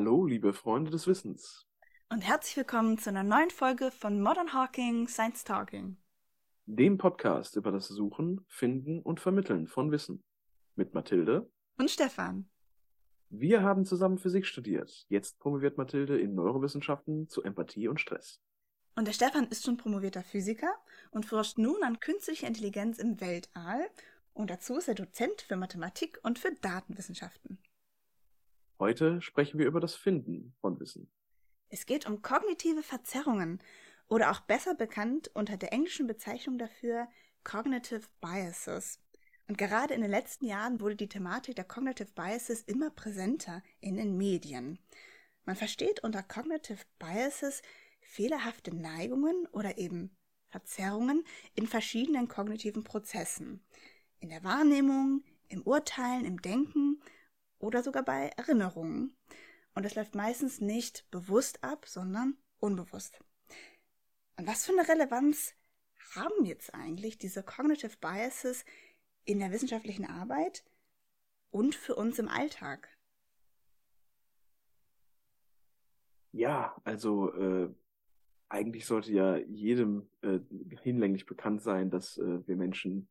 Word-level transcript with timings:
Hallo, 0.00 0.24
liebe 0.24 0.54
Freunde 0.54 0.90
des 0.90 1.06
Wissens. 1.06 1.66
Und 2.08 2.22
herzlich 2.22 2.56
willkommen 2.56 2.96
zu 2.96 3.10
einer 3.10 3.22
neuen 3.22 3.50
Folge 3.50 3.90
von 3.90 4.22
Modern 4.22 4.54
Hawking 4.54 5.06
Science 5.06 5.44
Talking. 5.44 5.98
Dem 6.64 6.96
Podcast 6.96 7.54
über 7.56 7.70
das 7.70 7.88
Suchen, 7.88 8.42
Finden 8.48 9.02
und 9.02 9.20
Vermitteln 9.20 9.66
von 9.66 9.92
Wissen. 9.92 10.24
Mit 10.74 10.94
Mathilde 10.94 11.50
und 11.76 11.90
Stefan. 11.90 12.48
Wir 13.28 13.60
haben 13.60 13.84
zusammen 13.84 14.16
Physik 14.16 14.46
studiert. 14.46 15.04
Jetzt 15.10 15.38
promoviert 15.38 15.76
Mathilde 15.76 16.18
in 16.18 16.34
Neurowissenschaften 16.34 17.28
zu 17.28 17.42
Empathie 17.42 17.86
und 17.86 18.00
Stress. 18.00 18.40
Und 18.96 19.06
der 19.06 19.12
Stefan 19.12 19.48
ist 19.48 19.66
schon 19.66 19.76
promovierter 19.76 20.22
Physiker 20.22 20.74
und 21.10 21.26
forscht 21.26 21.58
nun 21.58 21.82
an 21.82 22.00
künstlicher 22.00 22.46
Intelligenz 22.46 22.98
im 22.98 23.20
Weltall. 23.20 23.90
Und 24.32 24.48
dazu 24.48 24.78
ist 24.78 24.88
er 24.88 24.94
Dozent 24.94 25.42
für 25.42 25.56
Mathematik 25.56 26.18
und 26.22 26.38
für 26.38 26.54
Datenwissenschaften. 26.54 27.58
Heute 28.80 29.20
sprechen 29.20 29.58
wir 29.58 29.66
über 29.66 29.78
das 29.78 29.94
Finden 29.94 30.54
von 30.62 30.80
Wissen. 30.80 31.10
Es 31.68 31.84
geht 31.84 32.08
um 32.08 32.22
kognitive 32.22 32.82
Verzerrungen 32.82 33.62
oder 34.08 34.30
auch 34.30 34.40
besser 34.40 34.74
bekannt 34.74 35.30
unter 35.34 35.58
der 35.58 35.74
englischen 35.74 36.06
Bezeichnung 36.06 36.56
dafür 36.56 37.06
Cognitive 37.44 38.08
Biases. 38.22 38.98
Und 39.46 39.58
gerade 39.58 39.92
in 39.92 40.00
den 40.00 40.10
letzten 40.10 40.46
Jahren 40.46 40.80
wurde 40.80 40.96
die 40.96 41.10
Thematik 41.10 41.56
der 41.56 41.66
Cognitive 41.66 42.08
Biases 42.14 42.62
immer 42.62 42.88
präsenter 42.88 43.62
in 43.80 43.96
den 43.96 44.16
Medien. 44.16 44.78
Man 45.44 45.56
versteht 45.56 46.02
unter 46.02 46.22
Cognitive 46.22 46.82
Biases 46.98 47.60
fehlerhafte 48.00 48.74
Neigungen 48.74 49.46
oder 49.52 49.76
eben 49.76 50.16
Verzerrungen 50.48 51.24
in 51.54 51.66
verschiedenen 51.66 52.28
kognitiven 52.28 52.82
Prozessen. 52.82 53.62
In 54.20 54.30
der 54.30 54.42
Wahrnehmung, 54.42 55.22
im 55.48 55.60
Urteilen, 55.64 56.24
im 56.24 56.40
Denken 56.40 57.02
oder 57.60 57.82
sogar 57.82 58.04
bei 58.04 58.30
Erinnerungen. 58.36 59.16
Und 59.74 59.86
es 59.86 59.94
läuft 59.94 60.14
meistens 60.14 60.60
nicht 60.60 61.08
bewusst 61.10 61.62
ab, 61.62 61.86
sondern 61.86 62.36
unbewusst. 62.58 63.20
Und 64.36 64.46
was 64.46 64.66
für 64.66 64.72
eine 64.72 64.88
Relevanz 64.88 65.54
haben 66.16 66.44
jetzt 66.44 66.74
eigentlich 66.74 67.18
diese 67.18 67.42
Cognitive 67.42 67.96
Biases 68.00 68.64
in 69.24 69.38
der 69.38 69.52
wissenschaftlichen 69.52 70.06
Arbeit 70.06 70.64
und 71.50 71.74
für 71.74 71.94
uns 71.94 72.18
im 72.18 72.28
Alltag? 72.28 72.88
Ja, 76.32 76.76
also 76.84 77.32
äh, 77.34 77.74
eigentlich 78.48 78.86
sollte 78.86 79.12
ja 79.12 79.36
jedem 79.36 80.08
äh, 80.22 80.40
hinlänglich 80.82 81.26
bekannt 81.26 81.62
sein, 81.62 81.90
dass 81.90 82.18
äh, 82.18 82.46
wir 82.46 82.56
Menschen 82.56 83.08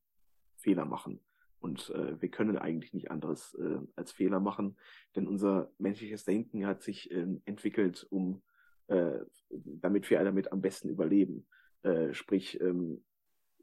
Fehler 0.58 0.86
machen. 0.86 1.20
Und 1.60 1.90
äh, 1.90 2.22
wir 2.22 2.30
können 2.30 2.58
eigentlich 2.58 2.94
nicht 2.94 3.12
anderes 3.12 3.54
äh, 3.56 3.80
als 3.96 4.12
Fehler 4.12 4.40
machen, 4.40 4.78
denn 5.16 5.28
unser 5.28 5.72
menschliches 5.78 6.24
Denken 6.24 6.66
hat 6.66 6.82
sich 6.84 7.12
äh, 7.12 7.28
entwickelt, 7.46 8.08
um 8.10 8.42
äh, 8.88 9.20
damit 9.50 10.10
wir 10.10 10.24
damit 10.24 10.52
am 10.52 10.62
besten 10.62 10.90
überleben. 10.90 11.48
Äh, 11.84 12.14
sprich, 12.14 12.60
ähm, 12.62 13.04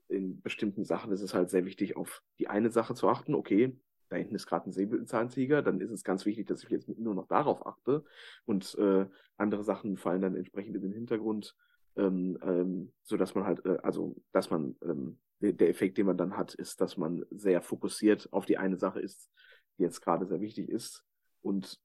in 0.08 0.40
bestimmten 0.40 0.84
Sachen 0.84 1.12
ist 1.12 1.22
es 1.22 1.34
halt 1.34 1.50
sehr 1.50 1.64
wichtig, 1.64 1.96
auf 1.96 2.22
die 2.38 2.48
eine 2.48 2.70
Sache 2.70 2.94
zu 2.94 3.08
achten. 3.08 3.34
Okay, 3.34 3.76
da 4.08 4.16
hinten 4.16 4.36
ist 4.36 4.46
gerade 4.46 4.68
ein 4.68 4.72
Säbelzahntiger, 4.72 5.62
dann 5.62 5.80
ist 5.80 5.90
es 5.90 6.04
ganz 6.04 6.26
wichtig, 6.26 6.46
dass 6.46 6.62
ich 6.62 6.70
jetzt 6.70 6.88
nur 6.88 7.14
noch 7.14 7.26
darauf 7.26 7.66
achte. 7.66 8.04
Und 8.44 8.76
äh, 8.78 9.06
andere 9.36 9.64
Sachen 9.64 9.96
fallen 9.96 10.22
dann 10.22 10.36
entsprechend 10.36 10.76
in 10.76 10.82
den 10.82 10.92
Hintergrund, 10.92 11.56
ähm, 11.96 12.38
ähm, 12.42 12.92
so 13.02 13.16
dass 13.16 13.34
man 13.34 13.44
halt, 13.44 13.64
äh, 13.66 13.78
also 13.82 14.16
dass 14.32 14.50
man 14.50 14.76
ähm, 14.82 15.18
der 15.40 15.68
Effekt, 15.68 15.98
den 15.98 16.06
man 16.06 16.16
dann 16.16 16.36
hat, 16.36 16.54
ist, 16.54 16.80
dass 16.80 16.96
man 16.96 17.24
sehr 17.30 17.62
fokussiert 17.62 18.28
auf 18.32 18.46
die 18.46 18.58
eine 18.58 18.76
Sache 18.76 19.00
ist, 19.00 19.30
die 19.78 19.82
jetzt 19.82 20.00
gerade 20.00 20.26
sehr 20.26 20.40
wichtig 20.40 20.68
ist. 20.68 21.04
Und 21.42 21.80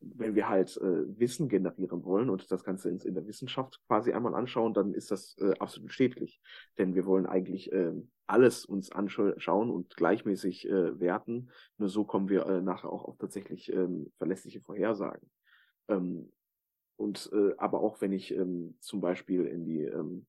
wenn 0.00 0.34
wir 0.34 0.48
halt 0.48 0.76
äh, 0.78 1.18
Wissen 1.18 1.48
generieren 1.48 2.04
wollen 2.04 2.28
und 2.28 2.50
das 2.50 2.64
Ganze 2.64 2.90
in, 2.90 2.98
in 2.98 3.14
der 3.14 3.26
Wissenschaft 3.26 3.80
quasi 3.86 4.12
einmal 4.12 4.34
anschauen, 4.34 4.74
dann 4.74 4.92
ist 4.92 5.10
das 5.10 5.36
äh, 5.38 5.54
absolut 5.58 5.92
schädlich. 5.92 6.40
Denn 6.78 6.94
wir 6.94 7.06
wollen 7.06 7.26
eigentlich 7.26 7.72
äh, 7.72 7.92
alles 8.26 8.64
uns 8.64 8.90
anschauen 8.92 9.70
und 9.70 9.96
gleichmäßig 9.96 10.68
äh, 10.68 11.00
werten. 11.00 11.50
Nur 11.78 11.88
so 11.88 12.04
kommen 12.04 12.28
wir 12.28 12.46
äh, 12.46 12.60
nachher 12.60 12.90
auch 12.92 13.04
auf 13.04 13.16
tatsächlich 13.18 13.72
ähm, 13.72 14.12
verlässliche 14.18 14.60
Vorhersagen. 14.60 15.30
Ähm, 15.88 16.30
und 16.96 17.30
äh, 17.32 17.54
aber 17.56 17.80
auch 17.80 18.00
wenn 18.00 18.12
ich 18.12 18.34
ähm, 18.34 18.76
zum 18.80 19.00
Beispiel 19.00 19.46
in 19.46 19.64
die 19.64 19.82
ähm, 19.82 20.26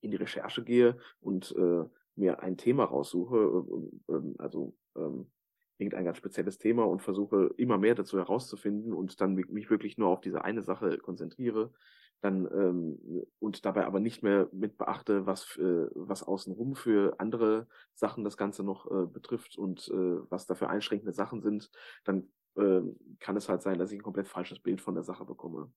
in 0.00 0.10
die 0.10 0.16
Recherche 0.16 0.62
gehe 0.62 0.98
und 1.20 1.54
äh, 1.56 1.84
mir 2.16 2.42
ein 2.42 2.56
Thema 2.56 2.84
raussuche, 2.84 3.64
äh, 4.08 4.12
äh, 4.12 4.34
also 4.38 4.74
ähm, 4.96 5.30
irgendein 5.78 6.04
ganz 6.04 6.18
spezielles 6.18 6.58
Thema 6.58 6.84
und 6.84 7.02
versuche 7.02 7.54
immer 7.56 7.78
mehr 7.78 7.94
dazu 7.94 8.18
herauszufinden 8.18 8.92
und 8.92 9.20
dann 9.20 9.34
mich 9.34 9.70
wirklich 9.70 9.96
nur 9.96 10.08
auf 10.08 10.20
diese 10.20 10.44
eine 10.44 10.62
Sache 10.62 10.98
konzentriere, 10.98 11.72
dann 12.20 12.46
ähm, 12.46 12.98
und 13.38 13.64
dabei 13.64 13.86
aber 13.86 14.00
nicht 14.00 14.24
mehr 14.24 14.48
mit 14.52 14.76
beachte, 14.76 15.26
was 15.26 15.56
äh, 15.56 15.86
was 15.94 16.24
außenrum 16.24 16.74
für 16.74 17.14
andere 17.20 17.68
Sachen 17.94 18.24
das 18.24 18.36
Ganze 18.36 18.64
noch 18.64 18.90
äh, 18.90 19.06
betrifft 19.06 19.56
und 19.56 19.88
äh, 19.88 20.30
was 20.30 20.46
dafür 20.46 20.68
einschränkende 20.68 21.12
Sachen 21.12 21.40
sind, 21.42 21.70
dann 22.04 22.28
äh, 22.56 22.80
kann 23.20 23.36
es 23.36 23.48
halt 23.48 23.62
sein, 23.62 23.78
dass 23.78 23.92
ich 23.92 24.00
ein 24.00 24.02
komplett 24.02 24.26
falsches 24.26 24.58
Bild 24.58 24.80
von 24.80 24.94
der 24.94 25.04
Sache 25.04 25.24
bekomme. 25.24 25.72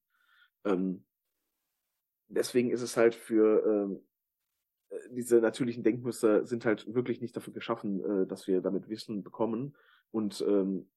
Ähm, 0.65 1.05
deswegen 2.27 2.71
ist 2.71 2.81
es 2.81 2.97
halt 2.97 3.13
für 3.13 3.63
ähm, 3.65 3.91
äh, 3.93 4.10
diese 5.09 5.39
natürlichen 5.39 5.83
Denkmuster 5.83 6.45
sind 6.45 6.65
halt 6.65 6.93
wirklich 6.93 7.21
nicht 7.21 7.35
dafür 7.35 7.53
geschaffen, 7.53 8.03
äh, 8.03 8.27
dass 8.27 8.47
wir 8.47 8.61
damit 8.61 8.89
Wissen 8.89 9.23
bekommen. 9.23 9.75
Und 10.11 10.43
ähm, 10.47 10.89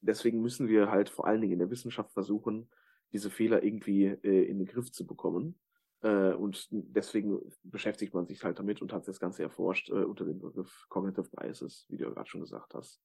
deswegen 0.00 0.40
müssen 0.40 0.68
wir 0.68 0.90
halt 0.90 1.08
vor 1.10 1.26
allen 1.26 1.40
Dingen 1.40 1.54
in 1.54 1.58
der 1.58 1.70
Wissenschaft 1.70 2.12
versuchen, 2.12 2.68
diese 3.12 3.30
Fehler 3.30 3.62
irgendwie 3.62 4.06
äh, 4.06 4.44
in 4.44 4.58
den 4.58 4.66
Griff 4.66 4.92
zu 4.92 5.06
bekommen. 5.06 5.58
Äh, 6.02 6.32
und 6.34 6.68
deswegen 6.70 7.40
beschäftigt 7.62 8.14
man 8.14 8.26
sich 8.26 8.42
halt 8.44 8.58
damit 8.58 8.82
und 8.82 8.92
hat 8.92 9.06
das 9.08 9.20
Ganze 9.20 9.42
erforscht 9.42 9.90
äh, 9.90 10.04
unter 10.04 10.24
dem 10.24 10.38
Begriff 10.38 10.86
Cognitive 10.88 11.28
Biases, 11.30 11.86
wie 11.88 11.96
du 11.96 12.04
ja 12.04 12.10
gerade 12.10 12.28
schon 12.28 12.40
gesagt 12.40 12.74
hast. 12.74 13.00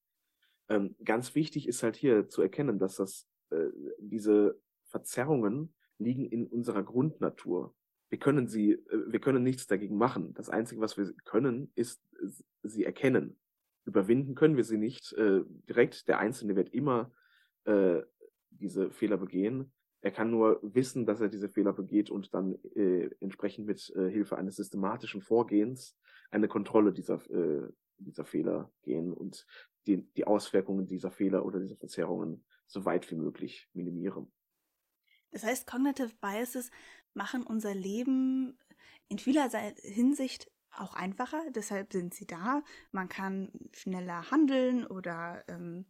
Ähm, 0.70 0.96
ganz 1.04 1.34
wichtig 1.36 1.68
ist 1.68 1.84
halt 1.84 1.96
hier 1.96 2.28
zu 2.28 2.42
erkennen, 2.42 2.80
dass 2.80 2.96
das 2.96 3.28
äh, 3.52 3.70
diese 4.00 4.60
Verzerrungen 4.86 5.74
liegen 5.98 6.26
in 6.26 6.48
unserer 6.48 6.84
Grundnatur 6.84 7.74
wir 8.10 8.20
können 8.20 8.48
sie, 8.48 8.74
äh, 8.74 9.12
wir 9.12 9.20
können 9.20 9.44
nichts 9.44 9.68
dagegen 9.68 9.98
machen. 9.98 10.34
Das 10.34 10.50
Einzige, 10.50 10.82
was 10.82 10.98
wir 10.98 11.14
können, 11.26 11.72
ist 11.76 12.02
sie 12.64 12.86
erkennen. 12.86 13.38
Überwinden 13.86 14.36
können 14.36 14.58
wir 14.58 14.64
sie 14.64 14.78
nicht 14.78 15.14
äh, 15.14 15.42
direkt. 15.70 16.08
Der 16.08 16.20
Einzelne 16.20 16.56
wird 16.56 16.74
immer 16.74 17.12
äh, 17.66 18.02
diese 18.50 18.92
Fehler 18.92 19.18
begehen. 19.18 19.72
Er 20.02 20.12
kann 20.12 20.30
nur 20.30 20.60
wissen, 20.62 21.06
dass 21.06 21.22
er 21.22 21.30
diese 21.30 21.50
Fehler 21.50 21.74
begeht 21.74 22.10
und 22.10 22.34
dann 22.34 22.56
äh, 22.76 23.10
entsprechend 23.20 23.66
mit 23.66 23.92
äh, 23.96 24.10
Hilfe 24.10 24.38
eines 24.38 24.56
systematischen 24.58 25.22
Vorgehens 25.22 25.98
eine 26.30 26.48
Kontrolle 26.48 26.94
dieser, 26.94 27.16
äh, 27.32 27.68
dieser 27.98 28.26
Fehler 28.26 28.72
gehen 28.84 29.14
und 29.14 29.46
die, 29.88 30.04
die 30.14 30.28
Auswirkungen 30.28 30.86
dieser 30.88 31.12
Fehler 31.12 31.46
oder 31.46 31.60
dieser 31.60 31.78
Verzerrungen 31.78 32.46
so 32.68 32.86
weit 32.86 33.10
wie 33.10 33.16
möglich 33.16 33.70
minimieren. 33.74 34.32
Das 35.32 35.44
heißt, 35.44 35.68
Cognitive 35.68 36.14
Biases 36.22 36.72
machen 37.14 37.44
unser 37.44 37.74
Leben 37.74 38.58
in 39.10 39.20
vieler 39.20 39.50
Hinsicht 39.82 40.52
auch 40.72 40.94
einfacher. 40.94 41.42
Deshalb 41.52 41.94
sind 41.94 42.14
sie 42.14 42.28
da. 42.28 42.64
Man 42.92 43.10
kann 43.10 43.52
schneller 43.74 44.30
handeln 44.32 44.86
oder 44.86 45.44
ähm, 45.48 45.86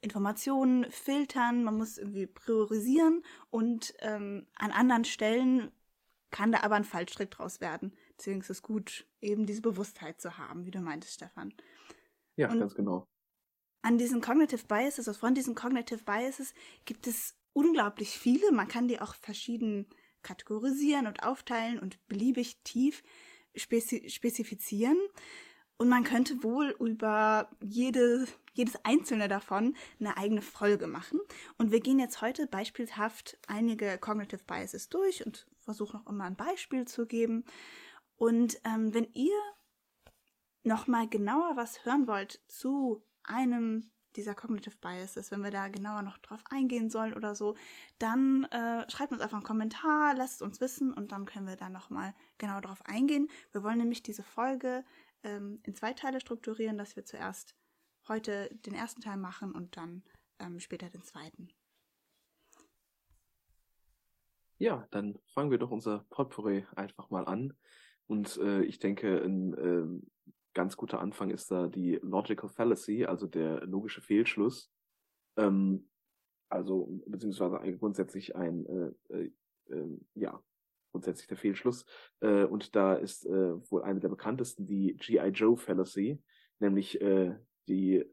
Informationen 0.00 0.90
filtern. 0.90 1.64
Man 1.64 1.76
muss 1.76 1.98
irgendwie 1.98 2.26
priorisieren 2.26 3.24
und 3.50 3.94
ähm, 4.00 4.46
an 4.56 4.72
anderen 4.72 5.04
Stellen 5.04 5.70
kann 6.30 6.50
da 6.50 6.60
aber 6.62 6.74
ein 6.74 6.84
Fallstrick 6.84 7.30
draus 7.30 7.60
werden. 7.60 7.94
Deswegen 8.18 8.40
ist 8.40 8.50
es 8.50 8.62
gut, 8.62 9.06
eben 9.20 9.46
diese 9.46 9.62
Bewusstheit 9.62 10.20
zu 10.20 10.38
haben, 10.38 10.66
wie 10.66 10.70
du 10.70 10.80
meintest, 10.80 11.14
Stefan. 11.14 11.54
Ja, 12.36 12.50
und 12.50 12.58
ganz 12.58 12.74
genau. 12.74 13.06
An 13.82 13.98
diesen 13.98 14.20
Cognitive 14.20 14.66
Biases, 14.66 15.08
also 15.08 15.18
von 15.18 15.34
diesen 15.34 15.54
Cognitive 15.54 16.04
Biases 16.04 16.54
gibt 16.84 17.06
es 17.06 17.34
unglaublich 17.52 18.10
viele. 18.10 18.52
Man 18.52 18.68
kann 18.68 18.88
die 18.88 19.00
auch 19.00 19.14
verschieden 19.16 19.86
kategorisieren 20.22 21.06
und 21.06 21.24
aufteilen 21.24 21.78
und 21.80 22.06
beliebig 22.06 22.62
tief 22.62 23.02
spezi 23.56 24.08
spezifizieren. 24.08 24.98
Und 25.78 25.88
man 25.88 26.04
könnte 26.04 26.44
wohl 26.44 26.76
über 26.78 27.50
jede, 27.60 28.28
jedes 28.52 28.76
einzelne 28.84 29.26
davon 29.26 29.76
eine 29.98 30.16
eigene 30.16 30.42
Folge 30.42 30.86
machen. 30.86 31.18
Und 31.58 31.72
wir 31.72 31.80
gehen 31.80 31.98
jetzt 31.98 32.20
heute 32.20 32.46
beispielhaft 32.46 33.36
einige 33.48 33.98
Cognitive 33.98 34.44
Biases 34.44 34.90
durch 34.90 35.26
und 35.26 35.48
versuchen 35.58 36.00
auch 36.00 36.10
immer 36.10 36.24
ein 36.24 36.36
Beispiel 36.36 36.86
zu 36.86 37.06
geben. 37.06 37.44
Und 38.14 38.60
ähm, 38.64 38.94
wenn 38.94 39.08
ihr 39.14 39.36
nochmal 40.62 41.08
genauer 41.08 41.56
was 41.56 41.84
hören 41.84 42.06
wollt 42.06 42.40
zu 42.46 43.02
einem 43.24 43.90
dieser 44.16 44.34
Cognitive 44.34 44.76
Biases, 44.80 45.30
wenn 45.30 45.42
wir 45.42 45.50
da 45.50 45.68
genauer 45.68 46.02
noch 46.02 46.18
drauf 46.18 46.42
eingehen 46.50 46.90
sollen 46.90 47.14
oder 47.14 47.34
so, 47.34 47.56
dann 47.98 48.44
äh, 48.44 48.88
schreibt 48.90 49.12
uns 49.12 49.22
einfach 49.22 49.38
einen 49.38 49.46
Kommentar, 49.46 50.14
lasst 50.14 50.42
uns 50.42 50.60
wissen 50.60 50.92
und 50.92 51.12
dann 51.12 51.24
können 51.24 51.46
wir 51.46 51.56
da 51.56 51.68
nochmal 51.70 52.14
genau 52.38 52.60
drauf 52.60 52.84
eingehen. 52.84 53.28
Wir 53.52 53.62
wollen 53.62 53.78
nämlich 53.78 54.02
diese 54.02 54.22
Folge 54.22 54.84
ähm, 55.22 55.60
in 55.62 55.74
zwei 55.74 55.92
Teile 55.92 56.20
strukturieren, 56.20 56.78
dass 56.78 56.96
wir 56.96 57.04
zuerst 57.04 57.56
heute 58.08 58.50
den 58.66 58.74
ersten 58.74 59.00
Teil 59.00 59.16
machen 59.16 59.52
und 59.52 59.76
dann 59.76 60.02
ähm, 60.38 60.60
später 60.60 60.90
den 60.90 61.02
zweiten. 61.02 61.48
Ja, 64.58 64.86
dann 64.90 65.18
fangen 65.34 65.50
wir 65.50 65.58
doch 65.58 65.70
unser 65.70 66.04
Potpourri 66.10 66.66
einfach 66.76 67.10
mal 67.10 67.24
an. 67.26 67.56
Und 68.06 68.36
äh, 68.38 68.62
ich 68.62 68.78
denke, 68.78 69.22
ein 69.22 69.54
äh, 69.54 70.32
ganz 70.54 70.76
guter 70.76 71.00
Anfang 71.00 71.30
ist 71.30 71.50
da 71.50 71.68
die 71.68 71.98
Logical 72.02 72.48
Fallacy, 72.48 73.04
also 73.04 73.26
der 73.26 73.64
logische 73.66 74.00
Fehlschluss. 74.00 74.70
Ähm, 75.36 75.88
also 76.48 77.00
beziehungsweise 77.06 77.58
grundsätzlich 77.78 78.36
ein 78.36 78.66
äh, 78.66 79.14
äh, 79.14 79.30
äh, 79.70 79.98
ja 80.14 80.42
grundsätzlich 80.92 81.26
der 81.26 81.38
Fehlschluss. 81.38 81.86
Äh, 82.20 82.44
und 82.44 82.76
da 82.76 82.94
ist 82.94 83.24
äh, 83.24 83.70
wohl 83.70 83.82
eine 83.82 84.00
der 84.00 84.10
bekanntesten 84.10 84.66
die 84.66 84.94
GI 84.96 85.28
Joe 85.28 85.56
Fallacy, 85.56 86.22
nämlich 86.58 87.00
äh, 87.00 87.34
die 87.68 88.04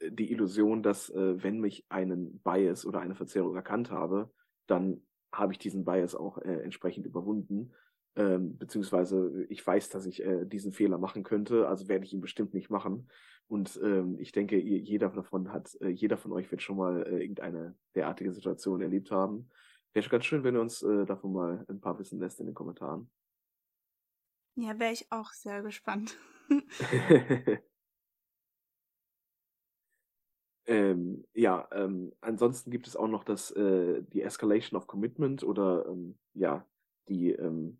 die 0.00 0.30
Illusion, 0.30 0.82
dass 0.82 1.10
äh, 1.10 1.42
wenn 1.42 1.60
mich 1.60 1.84
einen 1.88 2.40
Bias 2.40 2.86
oder 2.86 3.00
eine 3.00 3.14
Verzerrung 3.14 3.56
erkannt 3.56 3.90
habe, 3.90 4.30
dann 4.66 5.02
habe 5.32 5.52
ich 5.52 5.58
diesen 5.58 5.84
Bias 5.84 6.14
auch 6.14 6.38
äh, 6.38 6.62
entsprechend 6.62 7.06
überwunden. 7.06 7.72
Ähm, 8.18 8.58
beziehungsweise 8.58 9.46
ich 9.48 9.64
weiß, 9.64 9.90
dass 9.90 10.04
ich 10.04 10.24
äh, 10.24 10.44
diesen 10.44 10.72
Fehler 10.72 10.98
machen 10.98 11.22
könnte, 11.22 11.68
also 11.68 11.86
werde 11.86 12.04
ich 12.04 12.12
ihn 12.12 12.20
bestimmt 12.20 12.52
nicht 12.52 12.68
machen. 12.68 13.08
Und 13.46 13.78
ähm, 13.82 14.18
ich 14.18 14.32
denke, 14.32 14.58
jeder 14.58 15.08
davon 15.10 15.52
hat, 15.52 15.76
äh, 15.80 15.88
jeder 15.90 16.16
von 16.16 16.32
euch 16.32 16.50
wird 16.50 16.60
schon 16.60 16.78
mal 16.78 17.06
äh, 17.06 17.20
irgendeine 17.22 17.76
derartige 17.94 18.32
Situation 18.32 18.82
erlebt 18.82 19.12
haben. 19.12 19.48
Wäre 19.92 20.08
ganz 20.08 20.24
schön, 20.24 20.42
wenn 20.42 20.56
ihr 20.56 20.60
uns 20.60 20.82
äh, 20.82 21.06
davon 21.06 21.32
mal 21.32 21.64
ein 21.68 21.80
paar 21.80 21.96
wissen 22.00 22.18
lässt 22.18 22.40
in 22.40 22.46
den 22.46 22.56
Kommentaren. 22.56 23.08
Ja, 24.56 24.76
wäre 24.80 24.92
ich 24.92 25.06
auch 25.12 25.30
sehr 25.32 25.62
gespannt. 25.62 26.18
ähm, 30.66 31.24
ja, 31.34 31.68
ähm, 31.70 32.12
ansonsten 32.20 32.72
gibt 32.72 32.88
es 32.88 32.96
auch 32.96 33.06
noch 33.06 33.22
das, 33.22 33.52
äh, 33.52 34.02
die 34.02 34.22
Escalation 34.22 34.76
of 34.76 34.88
Commitment 34.88 35.44
oder 35.44 35.86
ähm, 35.86 36.18
ja, 36.34 36.66
die, 37.08 37.30
ähm, 37.30 37.78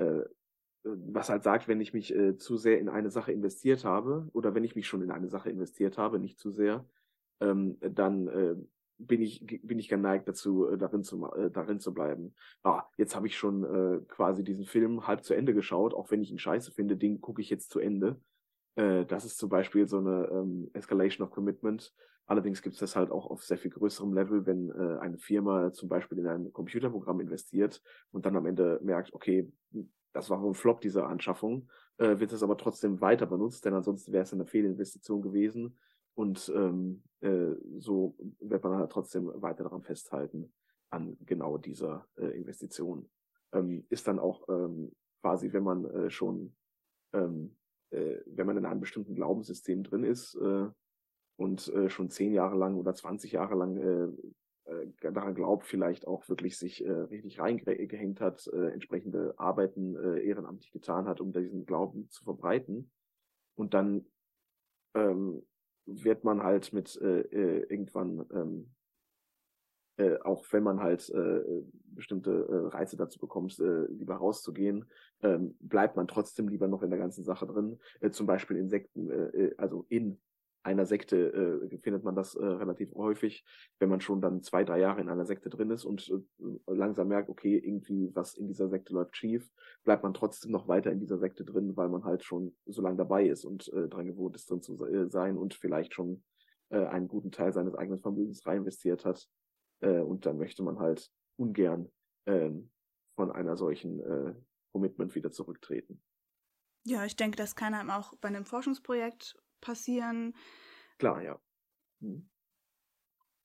äh, 0.00 0.24
was 0.82 1.28
halt 1.28 1.42
sagt, 1.42 1.68
wenn 1.68 1.80
ich 1.80 1.92
mich 1.92 2.14
äh, 2.14 2.36
zu 2.36 2.56
sehr 2.56 2.78
in 2.78 2.88
eine 2.88 3.10
Sache 3.10 3.32
investiert 3.32 3.84
habe 3.84 4.28
oder 4.32 4.54
wenn 4.54 4.64
ich 4.64 4.74
mich 4.74 4.86
schon 4.86 5.02
in 5.02 5.10
eine 5.10 5.28
Sache 5.28 5.50
investiert 5.50 5.98
habe, 5.98 6.18
nicht 6.18 6.38
zu 6.38 6.50
sehr, 6.50 6.86
ähm, 7.40 7.76
dann 7.80 8.28
äh, 8.28 8.56
bin 8.98 9.22
ich 9.22 9.44
bin 9.62 9.78
ich 9.78 9.88
geneigt 9.88 10.28
dazu, 10.28 10.66
äh, 10.68 10.78
darin 10.78 11.02
zu 11.02 11.26
äh, 11.32 11.50
darin 11.50 11.80
zu 11.80 11.92
bleiben. 11.92 12.34
Ah, 12.62 12.84
jetzt 12.96 13.14
habe 13.14 13.26
ich 13.26 13.36
schon 13.36 13.64
äh, 13.64 14.00
quasi 14.08 14.44
diesen 14.44 14.64
Film 14.64 15.06
halb 15.06 15.24
zu 15.24 15.34
Ende 15.34 15.54
geschaut, 15.54 15.94
auch 15.94 16.10
wenn 16.10 16.22
ich 16.22 16.30
ihn 16.30 16.38
scheiße 16.38 16.72
finde, 16.72 16.96
den 16.96 17.20
gucke 17.20 17.42
ich 17.42 17.50
jetzt 17.50 17.70
zu 17.70 17.78
Ende. 17.78 18.20
Äh, 18.76 19.04
das 19.06 19.24
ist 19.24 19.38
zum 19.38 19.48
Beispiel 19.48 19.86
so 19.86 19.98
eine 19.98 20.28
ähm, 20.32 20.70
Escalation 20.72 21.26
of 21.26 21.32
Commitment. 21.32 21.94
Allerdings 22.30 22.62
gibt 22.62 22.74
es 22.74 22.78
das 22.78 22.94
halt 22.94 23.10
auch 23.10 23.28
auf 23.28 23.42
sehr 23.42 23.58
viel 23.58 23.72
größerem 23.72 24.14
Level, 24.14 24.46
wenn 24.46 24.70
äh, 24.70 25.00
eine 25.00 25.18
Firma 25.18 25.72
zum 25.72 25.88
Beispiel 25.88 26.16
in 26.18 26.28
ein 26.28 26.52
Computerprogramm 26.52 27.18
investiert 27.18 27.82
und 28.12 28.24
dann 28.24 28.36
am 28.36 28.46
Ende 28.46 28.78
merkt, 28.84 29.12
okay, 29.12 29.52
das 30.12 30.30
war 30.30 30.40
ein 30.40 30.54
Flop 30.54 30.80
dieser 30.80 31.08
Anschaffung, 31.08 31.68
äh, 31.96 32.20
wird 32.20 32.32
es 32.32 32.44
aber 32.44 32.56
trotzdem 32.56 33.00
weiter 33.00 33.26
benutzt, 33.26 33.64
denn 33.64 33.74
ansonsten 33.74 34.12
wäre 34.12 34.22
es 34.22 34.32
eine 34.32 34.46
Fehlinvestition 34.46 35.22
gewesen 35.22 35.76
und 36.14 36.52
ähm, 36.54 37.02
äh, 37.18 37.56
so 37.80 38.14
wird 38.38 38.62
man 38.62 38.76
halt 38.76 38.92
trotzdem 38.92 39.26
weiter 39.42 39.64
daran 39.64 39.82
festhalten, 39.82 40.52
an 40.90 41.16
genau 41.26 41.58
dieser 41.58 42.06
äh, 42.16 42.26
Investition. 42.26 43.10
Ähm, 43.52 43.86
ist 43.88 44.06
dann 44.06 44.20
auch 44.20 44.48
ähm, 44.48 44.92
quasi, 45.20 45.52
wenn 45.52 45.64
man 45.64 45.84
äh, 45.84 46.10
schon, 46.10 46.54
ähm, 47.12 47.56
äh, 47.90 48.18
wenn 48.26 48.46
man 48.46 48.56
in 48.56 48.66
einem 48.66 48.78
bestimmten 48.78 49.16
Glaubenssystem 49.16 49.82
drin 49.82 50.04
ist 50.04 50.36
äh, 50.36 50.68
und 51.40 51.72
äh, 51.72 51.88
schon 51.88 52.10
zehn 52.10 52.34
Jahre 52.34 52.54
lang 52.54 52.76
oder 52.76 52.94
20 52.94 53.32
Jahre 53.32 53.54
lang 53.54 53.76
äh, 53.78 54.70
äh, 54.70 55.10
daran 55.10 55.34
glaubt, 55.34 55.64
vielleicht 55.64 56.06
auch 56.06 56.28
wirklich 56.28 56.58
sich 56.58 56.84
äh, 56.84 56.90
richtig 56.90 57.40
reingehängt 57.40 58.20
hat, 58.20 58.46
äh, 58.52 58.68
entsprechende 58.72 59.32
Arbeiten 59.38 59.96
äh, 59.96 60.20
ehrenamtlich 60.20 60.70
getan 60.70 61.06
hat, 61.06 61.18
um 61.18 61.32
diesen 61.32 61.64
Glauben 61.64 62.10
zu 62.10 62.24
verbreiten. 62.24 62.90
Und 63.54 63.72
dann 63.72 64.04
ähm, 64.94 65.42
wird 65.86 66.24
man 66.24 66.42
halt 66.42 66.74
mit 66.74 67.00
äh, 67.00 67.20
äh, 67.20 67.66
irgendwann, 67.70 68.26
ähm, 68.34 68.74
äh, 69.96 70.18
auch 70.20 70.44
wenn 70.50 70.62
man 70.62 70.80
halt 70.80 71.08
äh, 71.08 71.40
bestimmte 71.84 72.32
äh, 72.32 72.76
Reize 72.76 72.98
dazu 72.98 73.18
bekommt, 73.18 73.58
äh, 73.60 73.86
lieber 73.86 74.16
rauszugehen, 74.16 74.84
ähm, 75.22 75.56
bleibt 75.58 75.96
man 75.96 76.06
trotzdem 76.06 76.48
lieber 76.48 76.68
noch 76.68 76.82
in 76.82 76.90
der 76.90 76.98
ganzen 76.98 77.24
Sache 77.24 77.46
drin. 77.46 77.78
Äh, 78.00 78.10
zum 78.10 78.26
Beispiel 78.26 78.58
Insekten, 78.58 79.08
äh, 79.08 79.46
äh 79.46 79.54
also 79.56 79.86
in 79.88 80.20
einer 80.62 80.84
Sekte 80.86 81.68
äh, 81.70 81.78
findet 81.78 82.04
man 82.04 82.14
das 82.14 82.34
äh, 82.34 82.44
relativ 82.44 82.94
häufig, 82.94 83.44
wenn 83.78 83.88
man 83.88 84.00
schon 84.00 84.20
dann 84.20 84.42
zwei, 84.42 84.64
drei 84.64 84.78
Jahre 84.78 85.00
in 85.00 85.08
einer 85.08 85.24
Sekte 85.24 85.48
drin 85.48 85.70
ist 85.70 85.84
und 85.84 86.10
äh, 86.10 86.46
langsam 86.66 87.08
merkt, 87.08 87.28
okay, 87.28 87.56
irgendwie 87.56 88.10
was 88.14 88.34
in 88.34 88.46
dieser 88.46 88.68
Sekte 88.68 88.92
läuft 88.92 89.16
schief, 89.16 89.50
bleibt 89.84 90.02
man 90.02 90.14
trotzdem 90.14 90.50
noch 90.50 90.68
weiter 90.68 90.92
in 90.92 91.00
dieser 91.00 91.18
Sekte 91.18 91.44
drin, 91.44 91.76
weil 91.76 91.88
man 91.88 92.04
halt 92.04 92.24
schon 92.24 92.54
so 92.66 92.82
lange 92.82 92.98
dabei 92.98 93.26
ist 93.26 93.44
und 93.44 93.72
äh, 93.72 93.88
dran 93.88 94.06
gewohnt 94.06 94.36
ist, 94.36 94.50
drin 94.50 94.62
zu 94.62 94.74
äh, 94.84 95.08
sein 95.08 95.38
und 95.38 95.54
vielleicht 95.54 95.94
schon 95.94 96.22
äh, 96.68 96.84
einen 96.84 97.08
guten 97.08 97.32
Teil 97.32 97.52
seines 97.52 97.74
eigenen 97.74 98.00
Vermögens 98.00 98.46
reinvestiert 98.46 99.04
hat. 99.04 99.28
Äh, 99.80 100.00
und 100.00 100.26
dann 100.26 100.36
möchte 100.36 100.62
man 100.62 100.78
halt 100.78 101.10
ungern 101.36 101.90
äh, 102.26 102.50
von 103.16 103.32
einer 103.32 103.56
solchen 103.56 104.00
äh, 104.00 104.34
Commitment 104.72 105.14
wieder 105.14 105.30
zurücktreten. 105.30 106.02
Ja, 106.84 107.04
ich 107.04 107.16
denke, 107.16 107.36
das 107.36 107.56
kann 107.56 107.74
einem 107.74 107.90
auch 107.90 108.14
bei 108.20 108.28
einem 108.28 108.44
Forschungsprojekt 108.44 109.36
passieren. 109.60 110.34
Klar, 110.98 111.22
ja. 111.22 111.40
Hm. 112.00 112.28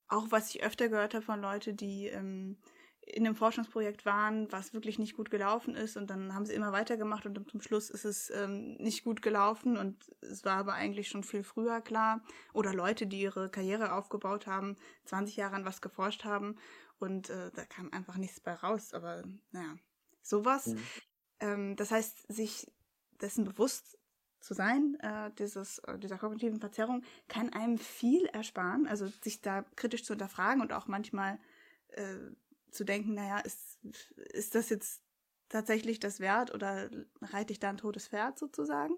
Auch 0.08 0.28
was 0.30 0.54
ich 0.54 0.64
öfter 0.64 0.90
gehört 0.90 1.14
habe 1.14 1.26
von 1.26 1.42
Leuten, 1.42 1.76
die 1.78 2.08
ähm, 2.08 2.58
in 3.02 3.26
einem 3.26 3.36
Forschungsprojekt 3.36 4.06
waren, 4.06 4.52
was 4.52 4.74
wirklich 4.74 4.98
nicht 4.98 5.16
gut 5.16 5.30
gelaufen 5.30 5.76
ist 5.76 5.96
und 5.96 6.10
dann 6.10 6.34
haben 6.34 6.46
sie 6.46 6.54
immer 6.54 6.72
weitergemacht 6.72 7.26
und 7.26 7.50
zum 7.50 7.62
Schluss 7.62 7.90
ist 7.90 8.06
es 8.06 8.32
ähm, 8.32 8.76
nicht 8.76 9.04
gut 9.04 9.22
gelaufen 9.22 9.78
und 9.78 10.16
es 10.22 10.44
war 10.44 10.58
aber 10.58 10.74
eigentlich 10.74 11.08
schon 11.08 11.24
viel 11.24 11.44
früher 11.44 11.82
klar. 11.82 12.24
Oder 12.54 12.74
Leute, 12.74 13.06
die 13.06 13.22
ihre 13.22 13.50
Karriere 13.50 13.94
aufgebaut 13.94 14.48
haben, 14.48 14.76
20 15.06 15.36
Jahre 15.36 15.56
an 15.56 15.66
was 15.66 15.82
geforscht 15.82 16.24
haben 16.24 16.58
und 16.98 17.30
äh, 17.30 17.52
da 17.54 17.66
kam 17.66 17.92
einfach 17.92 18.18
nichts 18.18 18.40
bei 18.40 18.54
raus. 18.54 18.94
Aber 18.94 19.24
naja, 19.52 19.76
sowas. 20.22 20.68
Mhm. 20.68 20.84
Ähm, 21.40 21.76
das 21.76 21.92
heißt, 21.92 22.32
sich 22.34 22.72
dessen 23.22 23.46
bewusst 23.46 24.00
zu 24.46 24.54
sein, 24.54 24.96
äh, 25.02 25.32
dieses, 25.40 25.80
äh, 25.80 25.98
dieser 25.98 26.18
kognitiven 26.18 26.60
Verzerrung, 26.60 27.04
kann 27.28 27.52
einem 27.52 27.78
viel 27.80 28.26
ersparen. 28.28 28.88
Also 28.88 29.08
sich 29.08 29.42
da 29.42 29.64
kritisch 29.76 30.04
zu 30.04 30.14
hinterfragen 30.14 30.62
und 30.62 30.72
auch 30.72 30.88
manchmal 30.88 31.40
äh, 31.90 32.16
zu 32.70 32.84
denken, 32.84 33.16
naja, 33.16 33.40
ist, 33.40 33.80
ist 34.34 34.54
das 34.54 34.70
jetzt 34.70 35.02
tatsächlich 35.50 36.00
das 36.00 36.20
wert 36.20 36.54
oder 36.54 36.90
reite 37.22 37.54
ich 37.54 37.60
da 37.60 37.70
ein 37.70 37.78
totes 37.78 38.08
Pferd 38.08 38.38
sozusagen? 38.38 38.96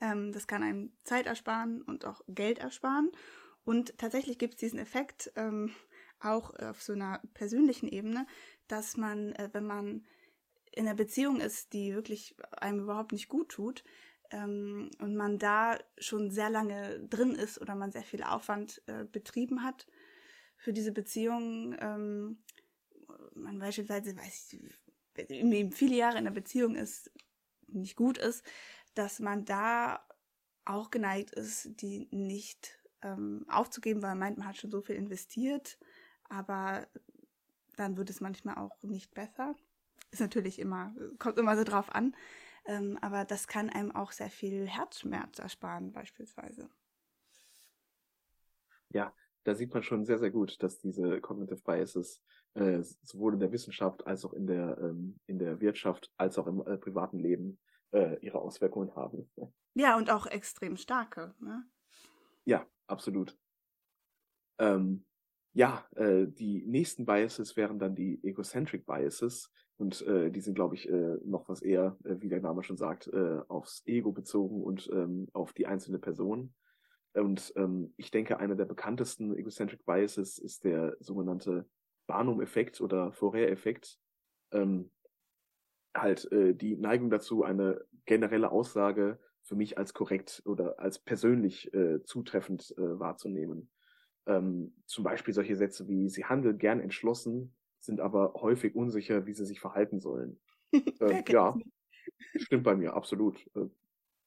Ähm, 0.00 0.32
das 0.32 0.48
kann 0.48 0.64
einem 0.64 0.92
Zeit 1.04 1.26
ersparen 1.26 1.82
und 1.82 2.04
auch 2.04 2.22
Geld 2.26 2.58
ersparen. 2.58 3.12
Und 3.64 3.96
tatsächlich 3.98 4.38
gibt 4.38 4.54
es 4.54 4.60
diesen 4.60 4.80
Effekt 4.80 5.32
ähm, 5.36 5.72
auch 6.18 6.54
auf 6.56 6.82
so 6.82 6.92
einer 6.92 7.20
persönlichen 7.34 7.88
Ebene, 7.88 8.26
dass 8.66 8.96
man, 8.96 9.32
äh, 9.34 9.50
wenn 9.52 9.66
man 9.66 10.04
in 10.72 10.86
einer 10.86 10.96
Beziehung 10.96 11.40
ist, 11.40 11.72
die 11.72 11.94
wirklich 11.94 12.34
einem 12.50 12.80
überhaupt 12.80 13.12
nicht 13.12 13.28
gut 13.28 13.48
tut, 13.48 13.84
ähm, 14.34 14.90
und 14.98 15.14
man 15.14 15.38
da 15.38 15.78
schon 15.98 16.30
sehr 16.30 16.50
lange 16.50 17.00
drin 17.08 17.34
ist 17.34 17.60
oder 17.60 17.74
man 17.74 17.92
sehr 17.92 18.02
viel 18.02 18.22
Aufwand 18.22 18.82
äh, 18.86 19.04
betrieben 19.04 19.62
hat 19.62 19.86
für 20.56 20.72
diese 20.72 20.92
Beziehung, 20.92 21.76
ähm, 21.78 22.38
man 23.34 23.58
beispielsweise, 23.58 24.16
weiß 24.16 24.54
ich, 24.54 25.30
eben 25.30 25.70
viele 25.70 25.96
Jahre 25.96 26.18
in 26.18 26.26
einer 26.26 26.34
Beziehung 26.34 26.74
ist, 26.74 27.10
nicht 27.68 27.96
gut 27.96 28.18
ist, 28.18 28.44
dass 28.94 29.20
man 29.20 29.44
da 29.44 30.04
auch 30.64 30.90
geneigt 30.90 31.32
ist, 31.32 31.80
die 31.80 32.08
nicht 32.10 32.78
ähm, 33.02 33.44
aufzugeben, 33.48 34.02
weil 34.02 34.10
man 34.10 34.18
meint, 34.18 34.38
man 34.38 34.48
hat 34.48 34.56
schon 34.56 34.70
so 34.70 34.80
viel 34.80 34.96
investiert, 34.96 35.78
aber 36.28 36.86
dann 37.76 37.96
wird 37.96 38.10
es 38.10 38.20
manchmal 38.20 38.56
auch 38.56 38.82
nicht 38.82 39.14
besser. 39.14 39.54
Ist 40.10 40.20
natürlich 40.20 40.58
immer, 40.58 40.94
kommt 41.18 41.38
immer 41.38 41.56
so 41.56 41.64
drauf 41.64 41.94
an. 41.94 42.16
Ähm, 42.66 42.98
aber 43.02 43.24
das 43.24 43.46
kann 43.46 43.68
einem 43.70 43.94
auch 43.94 44.12
sehr 44.12 44.30
viel 44.30 44.66
Herzschmerz 44.66 45.38
ersparen, 45.38 45.92
beispielsweise. 45.92 46.68
Ja, 48.90 49.12
da 49.44 49.54
sieht 49.54 49.74
man 49.74 49.82
schon 49.82 50.04
sehr, 50.06 50.18
sehr 50.18 50.30
gut, 50.30 50.62
dass 50.62 50.78
diese 50.78 51.20
Cognitive 51.20 51.60
Biases 51.62 52.22
äh, 52.54 52.80
sowohl 53.02 53.34
in 53.34 53.40
der 53.40 53.52
Wissenschaft 53.52 54.06
als 54.06 54.24
auch 54.24 54.32
in 54.32 54.46
der, 54.46 54.78
ähm, 54.78 55.18
in 55.26 55.38
der 55.38 55.60
Wirtschaft 55.60 56.10
als 56.16 56.38
auch 56.38 56.46
im 56.46 56.66
äh, 56.66 56.78
privaten 56.78 57.18
Leben 57.18 57.58
äh, 57.92 58.16
ihre 58.20 58.38
Auswirkungen 58.38 58.94
haben. 58.96 59.30
Ja, 59.74 59.96
und 59.96 60.10
auch 60.10 60.26
extrem 60.26 60.76
starke. 60.76 61.34
Ne? 61.40 61.64
Ja, 62.44 62.66
absolut. 62.86 63.36
Ähm, 64.58 65.04
ja, 65.54 65.84
äh, 65.94 66.26
die 66.26 66.64
nächsten 66.66 67.06
Biases 67.06 67.56
wären 67.56 67.78
dann 67.78 67.94
die 67.94 68.22
Egocentric 68.24 68.84
Biases. 68.84 69.50
Und 69.76 70.02
äh, 70.02 70.30
die 70.30 70.40
sind, 70.40 70.54
glaube 70.54 70.74
ich, 70.74 70.88
äh, 70.88 71.16
noch 71.24 71.48
was 71.48 71.62
eher, 71.62 71.96
äh, 72.04 72.16
wie 72.20 72.28
der 72.28 72.40
Name 72.40 72.62
schon 72.62 72.76
sagt, 72.76 73.08
äh, 73.08 73.40
aufs 73.48 73.82
Ego 73.86 74.12
bezogen 74.12 74.62
und 74.62 74.88
ähm, 74.92 75.28
auf 75.32 75.52
die 75.52 75.66
einzelne 75.66 75.98
Person. 75.98 76.54
Und 77.14 77.52
ähm, 77.56 77.92
ich 77.96 78.10
denke, 78.10 78.38
einer 78.38 78.56
der 78.56 78.64
bekanntesten 78.66 79.36
Egocentric 79.36 79.84
Biases 79.84 80.38
ist 80.38 80.64
der 80.64 80.96
sogenannte 81.00 81.68
Barnum-Effekt 82.06 82.80
oder 82.80 83.12
Fourier-Effekt. 83.12 83.98
Ähm, 84.52 84.90
halt 85.94 86.30
äh, 86.32 86.54
die 86.54 86.76
Neigung 86.76 87.10
dazu, 87.10 87.44
eine 87.44 87.84
generelle 88.04 88.50
Aussage 88.50 89.18
für 89.42 89.54
mich 89.54 89.78
als 89.78 89.94
korrekt 89.94 90.42
oder 90.44 90.78
als 90.80 90.98
persönlich 90.98 91.72
äh, 91.74 92.02
zutreffend 92.02 92.74
äh, 92.76 92.98
wahrzunehmen. 92.98 93.70
Ähm, 94.26 94.74
zum 94.86 95.04
Beispiel 95.04 95.34
solche 95.34 95.56
Sätze 95.56 95.86
wie, 95.88 96.08
sie 96.08 96.24
handeln 96.24 96.58
gern 96.58 96.80
entschlossen, 96.80 97.54
sind 97.78 98.00
aber 98.00 98.34
häufig 98.34 98.74
unsicher, 98.74 99.26
wie 99.26 99.34
sie 99.34 99.44
sich 99.44 99.60
verhalten 99.60 100.00
sollen. 100.00 100.40
äh, 101.00 101.22
ja, 101.28 101.54
stimmt 102.36 102.64
bei 102.64 102.74
mir, 102.74 102.94
absolut. 102.94 103.38
Äh, 103.54 103.68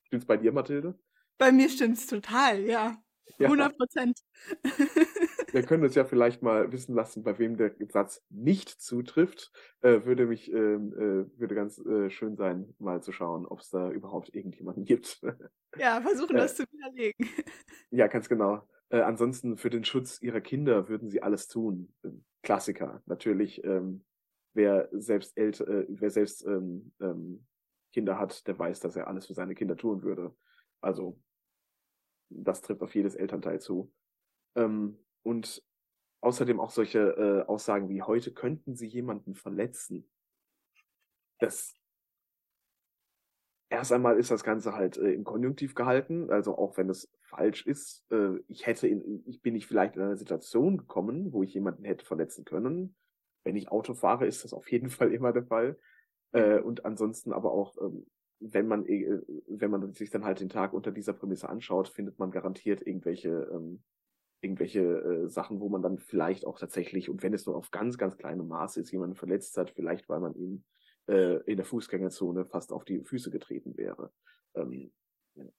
stimmt's 0.03 0.25
bei 0.25 0.37
dir, 0.37 0.51
Mathilde? 0.51 0.97
Bei 1.37 1.51
mir 1.51 1.69
stimmt's 1.69 2.07
total, 2.07 2.61
ja. 2.61 3.01
100 3.39 3.77
Prozent. 3.77 4.19
Wir 5.51 5.63
können 5.63 5.83
uns 5.83 5.95
ja 5.95 6.03
vielleicht 6.03 6.41
mal 6.41 6.71
wissen 6.71 6.93
lassen, 6.93 7.23
bei 7.23 7.39
wem 7.39 7.55
der 7.55 7.73
Satz 7.89 8.21
nicht 8.29 8.69
zutrifft. 8.69 9.51
Äh, 9.81 10.03
würde 10.03 10.25
mich, 10.25 10.51
äh, 10.51 10.55
äh, 10.55 11.25
würde 11.37 11.55
ganz 11.55 11.77
äh, 11.79 12.09
schön 12.09 12.35
sein, 12.35 12.73
mal 12.79 13.01
zu 13.01 13.11
schauen, 13.11 13.45
ob 13.45 13.61
es 13.61 13.69
da 13.69 13.89
überhaupt 13.91 14.35
irgendjemanden 14.35 14.85
gibt. 14.85 15.21
Ja, 15.77 16.01
versuchen 16.01 16.35
das 16.35 16.55
zu 16.55 16.63
widerlegen. 16.71 17.29
Ja, 17.91 18.07
ganz 18.07 18.27
genau. 18.27 18.67
Äh, 18.89 19.01
ansonsten 19.01 19.57
für 19.57 19.69
den 19.69 19.83
Schutz 19.83 20.21
ihrer 20.21 20.41
Kinder 20.41 20.87
würden 20.87 21.09
sie 21.09 21.21
alles 21.21 21.47
tun. 21.47 21.93
Klassiker, 22.41 23.01
natürlich. 23.05 23.63
Ähm, 23.63 24.05
wer 24.53 24.89
selbst 24.91 25.37
älter, 25.37 25.67
äh, 25.67 25.85
wer 25.89 26.09
selbst 26.09 26.45
ähm, 26.45 26.91
ähm, 26.99 27.45
Kinder 27.93 28.17
hat, 28.19 28.47
der 28.47 28.57
weiß, 28.57 28.79
dass 28.79 28.95
er 28.95 29.07
alles 29.07 29.27
für 29.27 29.33
seine 29.33 29.55
Kinder 29.55 29.75
tun 29.75 30.03
würde. 30.03 30.35
Also 30.81 31.19
das 32.29 32.61
trifft 32.61 32.81
auf 32.81 32.95
jedes 32.95 33.15
Elternteil 33.15 33.59
zu. 33.59 33.91
Ähm, 34.55 34.97
und 35.23 35.63
außerdem 36.21 36.59
auch 36.59 36.71
solche 36.71 36.99
äh, 36.99 37.47
Aussagen 37.47 37.89
wie 37.89 38.01
heute 38.01 38.33
könnten 38.33 38.75
Sie 38.75 38.87
jemanden 38.87 39.35
verletzen. 39.35 40.09
Das 41.39 41.76
erst 43.69 43.91
einmal 43.91 44.17
ist 44.17 44.31
das 44.31 44.43
Ganze 44.43 44.73
halt 44.73 44.97
äh, 44.97 45.11
im 45.11 45.23
Konjunktiv 45.23 45.75
gehalten, 45.75 46.29
also 46.29 46.57
auch 46.57 46.77
wenn 46.77 46.89
es 46.89 47.11
falsch 47.21 47.65
ist. 47.65 48.05
Äh, 48.11 48.39
ich 48.47 48.65
hätte, 48.65 48.87
in, 48.87 49.23
ich 49.25 49.41
bin 49.41 49.53
nicht 49.53 49.67
vielleicht 49.67 49.95
in 49.95 50.01
eine 50.01 50.17
Situation 50.17 50.77
gekommen, 50.77 51.33
wo 51.33 51.43
ich 51.43 51.53
jemanden 51.53 51.83
hätte 51.83 52.05
verletzen 52.05 52.45
können. 52.45 52.95
Wenn 53.43 53.55
ich 53.55 53.71
Auto 53.71 53.93
fahre, 53.93 54.25
ist 54.25 54.43
das 54.43 54.53
auf 54.53 54.71
jeden 54.71 54.89
Fall 54.89 55.13
immer 55.13 55.33
der 55.33 55.45
Fall. 55.45 55.77
Äh, 56.31 56.59
und 56.59 56.85
ansonsten 56.85 57.33
aber 57.33 57.51
auch, 57.51 57.75
ähm, 57.81 58.05
wenn 58.39 58.67
man, 58.67 58.85
äh, 58.85 59.21
wenn 59.47 59.71
man 59.71 59.93
sich 59.93 60.09
dann 60.09 60.23
halt 60.23 60.39
den 60.39 60.49
Tag 60.49 60.73
unter 60.73 60.91
dieser 60.91 61.13
Prämisse 61.13 61.49
anschaut, 61.49 61.89
findet 61.89 62.19
man 62.19 62.31
garantiert 62.31 62.85
irgendwelche, 62.85 63.49
ähm, 63.53 63.83
irgendwelche 64.41 64.81
äh, 64.81 65.29
Sachen, 65.29 65.59
wo 65.59 65.67
man 65.67 65.81
dann 65.81 65.97
vielleicht 65.97 66.45
auch 66.45 66.59
tatsächlich, 66.59 67.09
und 67.09 67.23
wenn 67.23 67.33
es 67.33 67.45
nur 67.45 67.55
auf 67.55 67.71
ganz, 67.71 67.97
ganz 67.97 68.17
kleinem 68.17 68.47
Maße 68.47 68.79
ist, 68.79 68.91
jemanden 68.91 69.15
verletzt 69.15 69.57
hat, 69.57 69.71
vielleicht 69.71 70.07
weil 70.09 70.19
man 70.19 70.35
ihn 70.35 70.63
äh, 71.07 71.37
in 71.43 71.57
der 71.57 71.65
Fußgängerzone 71.65 72.45
fast 72.45 72.71
auf 72.71 72.85
die 72.85 73.03
Füße 73.03 73.31
getreten 73.31 73.77
wäre. 73.77 74.11
Ähm, 74.55 74.91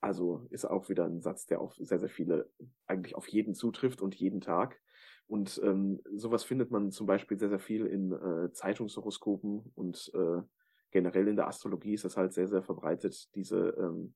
also 0.00 0.46
ist 0.50 0.64
auch 0.64 0.88
wieder 0.88 1.04
ein 1.04 1.20
Satz, 1.20 1.46
der 1.46 1.60
auf 1.60 1.74
sehr, 1.76 1.98
sehr 1.98 2.08
viele, 2.08 2.50
eigentlich 2.86 3.14
auf 3.14 3.28
jeden 3.28 3.54
zutrifft 3.54 4.02
und 4.02 4.14
jeden 4.14 4.40
Tag. 4.40 4.80
Und 5.26 5.60
ähm, 5.62 6.00
sowas 6.16 6.44
findet 6.44 6.70
man 6.70 6.90
zum 6.90 7.06
Beispiel 7.06 7.38
sehr, 7.38 7.50
sehr 7.50 7.58
viel 7.58 7.86
in 7.86 8.12
äh, 8.12 8.50
Zeitungshoroskopen 8.52 9.72
und 9.74 10.10
äh, 10.14 10.42
generell 10.90 11.28
in 11.28 11.36
der 11.36 11.48
Astrologie 11.48 11.94
ist 11.94 12.06
es 12.06 12.16
halt 12.16 12.32
sehr, 12.32 12.48
sehr 12.48 12.62
verbreitet, 12.62 13.34
diese, 13.34 13.68
ähm, 13.78 14.14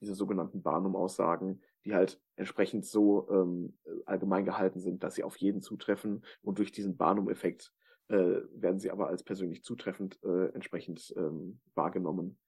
diese 0.00 0.14
sogenannten 0.14 0.62
Barnum-Aussagen, 0.62 1.62
die 1.84 1.94
halt 1.94 2.20
entsprechend 2.34 2.86
so 2.86 3.28
ähm, 3.30 3.78
allgemein 4.04 4.44
gehalten 4.44 4.80
sind, 4.80 5.04
dass 5.04 5.14
sie 5.14 5.22
auf 5.22 5.36
jeden 5.36 5.62
zutreffen 5.62 6.24
und 6.42 6.58
durch 6.58 6.72
diesen 6.72 6.96
Barnum-Effekt 6.96 7.72
äh, 8.08 8.42
werden 8.52 8.78
sie 8.78 8.90
aber 8.90 9.08
als 9.08 9.22
persönlich 9.22 9.62
zutreffend 9.64 10.22
äh, 10.22 10.46
entsprechend 10.54 11.14
ähm, 11.16 11.60
wahrgenommen, 11.74 12.38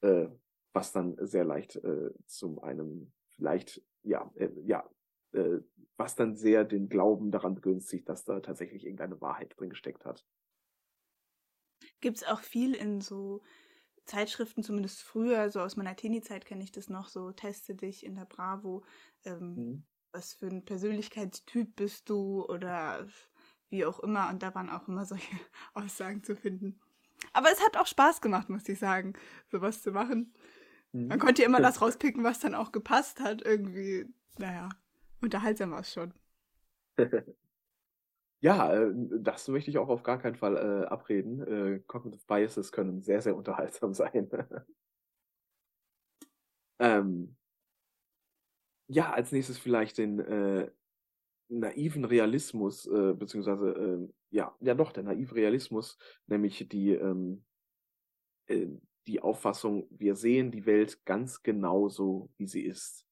äh, 0.00 0.28
was 0.72 0.92
dann 0.92 1.16
sehr 1.20 1.44
leicht 1.44 1.76
äh, 1.76 2.10
zum 2.26 2.58
einem 2.58 3.12
vielleicht, 3.30 3.82
ja, 4.02 4.30
äh, 4.34 4.50
ja, 4.64 4.88
äh, 5.32 5.60
was 5.96 6.16
dann 6.16 6.34
sehr 6.34 6.64
den 6.64 6.88
Glauben 6.88 7.30
daran 7.30 7.54
begünstigt, 7.54 8.08
dass 8.08 8.24
da 8.24 8.40
tatsächlich 8.40 8.84
irgendeine 8.84 9.20
Wahrheit 9.20 9.54
drin 9.56 9.70
gesteckt 9.70 10.04
hat 10.04 10.24
gibt 12.04 12.18
es 12.18 12.24
auch 12.24 12.40
viel 12.40 12.74
in 12.74 13.00
so 13.00 13.40
Zeitschriften, 14.04 14.62
zumindest 14.62 15.02
früher, 15.02 15.50
so 15.50 15.60
aus 15.60 15.76
meiner 15.76 15.96
Teenie-Zeit 15.96 16.44
kenne 16.44 16.62
ich 16.62 16.70
das 16.70 16.90
noch, 16.90 17.08
so 17.08 17.32
teste 17.32 17.74
dich 17.74 18.04
in 18.04 18.14
der 18.14 18.26
Bravo, 18.26 18.84
ähm, 19.24 19.54
mhm. 19.54 19.86
was 20.12 20.34
für 20.34 20.46
ein 20.46 20.64
Persönlichkeitstyp 20.64 21.74
bist 21.74 22.10
du 22.10 22.44
oder 22.44 23.06
wie 23.74 23.84
auch 23.84 24.00
immer. 24.00 24.30
Und 24.30 24.42
da 24.42 24.54
waren 24.54 24.70
auch 24.70 24.88
immer 24.88 25.04
solche 25.04 25.36
Aussagen 25.74 26.22
zu 26.22 26.36
finden. 26.36 26.80
Aber 27.32 27.50
es 27.50 27.62
hat 27.64 27.76
auch 27.76 27.86
Spaß 27.86 28.20
gemacht, 28.20 28.48
muss 28.48 28.68
ich 28.68 28.78
sagen, 28.78 29.14
sowas 29.50 29.82
zu 29.82 29.92
machen. 29.92 30.32
Mhm. 30.92 31.08
Man 31.08 31.18
konnte 31.18 31.42
ja 31.42 31.48
immer 31.48 31.60
das 31.60 31.82
rauspicken, 31.82 32.24
was 32.24 32.38
dann 32.40 32.54
auch 32.54 32.72
gepasst 32.72 33.20
hat. 33.20 33.42
Irgendwie, 33.42 34.06
naja, 34.38 34.68
unterhaltsam 35.20 35.72
war 35.72 35.80
es 35.80 35.92
schon. 35.92 36.14
Ja, 38.40 38.74
äh, 38.74 38.92
das 39.20 39.48
möchte 39.48 39.70
ich 39.70 39.78
auch 39.78 39.88
auf 39.88 40.02
gar 40.02 40.18
keinen 40.18 40.36
Fall 40.36 40.58
äh, 40.58 40.86
abreden. 40.88 41.40
Äh, 41.40 41.80
Cognitive 41.86 42.26
Biases 42.26 42.72
können 42.72 43.00
sehr, 43.00 43.22
sehr 43.22 43.34
unterhaltsam 43.34 43.94
sein. 43.94 44.28
ähm, 46.78 47.36
ja, 48.86 49.10
als 49.14 49.32
nächstes 49.32 49.56
vielleicht 49.56 49.96
den 49.96 50.18
äh, 50.18 50.70
naiven 51.48 52.04
Realismus, 52.04 52.86
äh, 52.86 53.14
beziehungsweise, 53.14 53.68
äh, 53.70 54.08
ja, 54.30 54.56
ja 54.60 54.74
doch, 54.74 54.92
der 54.92 55.02
naive 55.02 55.34
Realismus, 55.34 55.98
nämlich 56.26 56.68
die, 56.68 56.90
ähm, 56.90 57.44
äh, 58.46 58.66
die 59.06 59.20
Auffassung, 59.20 59.86
wir 59.90 60.16
sehen 60.16 60.50
die 60.50 60.66
Welt 60.66 61.04
ganz 61.04 61.42
genauso, 61.42 62.30
wie 62.36 62.46
sie 62.46 62.62
ist. 62.62 63.06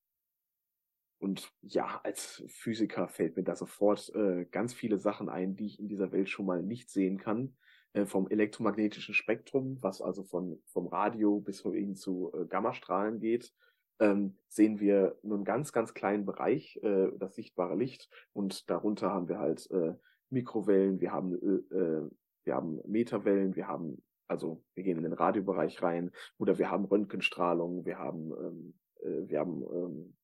Und 1.18 1.52
ja, 1.60 2.00
als 2.02 2.42
Physiker 2.48 3.06
fällt 3.08 3.36
mir 3.36 3.44
da 3.44 3.54
sofort 3.54 4.12
äh, 4.14 4.46
ganz 4.50 4.74
viele 4.74 4.98
Sachen 4.98 5.28
ein, 5.28 5.54
die 5.54 5.66
ich 5.66 5.78
in 5.78 5.88
dieser 5.88 6.10
Welt 6.10 6.28
schon 6.28 6.46
mal 6.46 6.62
nicht 6.62 6.90
sehen 6.90 7.18
kann. 7.18 7.54
Äh, 7.94 8.06
vom 8.06 8.26
elektromagnetischen 8.28 9.14
Spektrum, 9.14 9.76
was 9.82 10.00
also 10.00 10.24
von, 10.24 10.62
vom 10.66 10.86
Radio 10.86 11.40
bis 11.40 11.62
hin 11.62 11.94
zu 11.94 12.32
äh, 12.34 12.46
Gammastrahlen 12.46 13.20
geht, 13.20 13.52
ähm, 14.00 14.36
sehen 14.48 14.80
wir 14.80 15.16
nur 15.22 15.36
einen 15.36 15.44
ganz, 15.44 15.72
ganz 15.72 15.94
kleinen 15.94 16.24
Bereich, 16.24 16.78
äh, 16.82 17.10
das 17.18 17.34
sichtbare 17.34 17.76
Licht. 17.76 18.08
Und 18.32 18.68
darunter 18.70 19.10
haben 19.10 19.28
wir 19.28 19.38
halt 19.38 19.70
äh, 19.70 19.94
Mikrowellen, 20.30 21.00
wir 21.00 21.12
haben, 21.12 21.34
äh, 21.34 21.76
äh 21.76 22.10
wir 22.44 22.54
haben 22.56 22.80
Meterwellen, 22.86 23.54
wir 23.54 23.68
haben, 23.68 24.02
also 24.26 24.64
wir 24.74 24.82
gehen 24.82 24.96
in 24.96 25.04
den 25.04 25.12
Radiobereich 25.12 25.80
rein, 25.80 26.10
oder 26.38 26.58
wir 26.58 26.70
haben 26.70 26.84
Röntgenstrahlung, 26.84 27.84
wir 27.84 27.98
haben, 27.98 28.32
ähm, 28.32 28.74
äh, 29.02 29.28
wir 29.28 29.38
haben 29.38 29.62
ähm, 29.62 30.16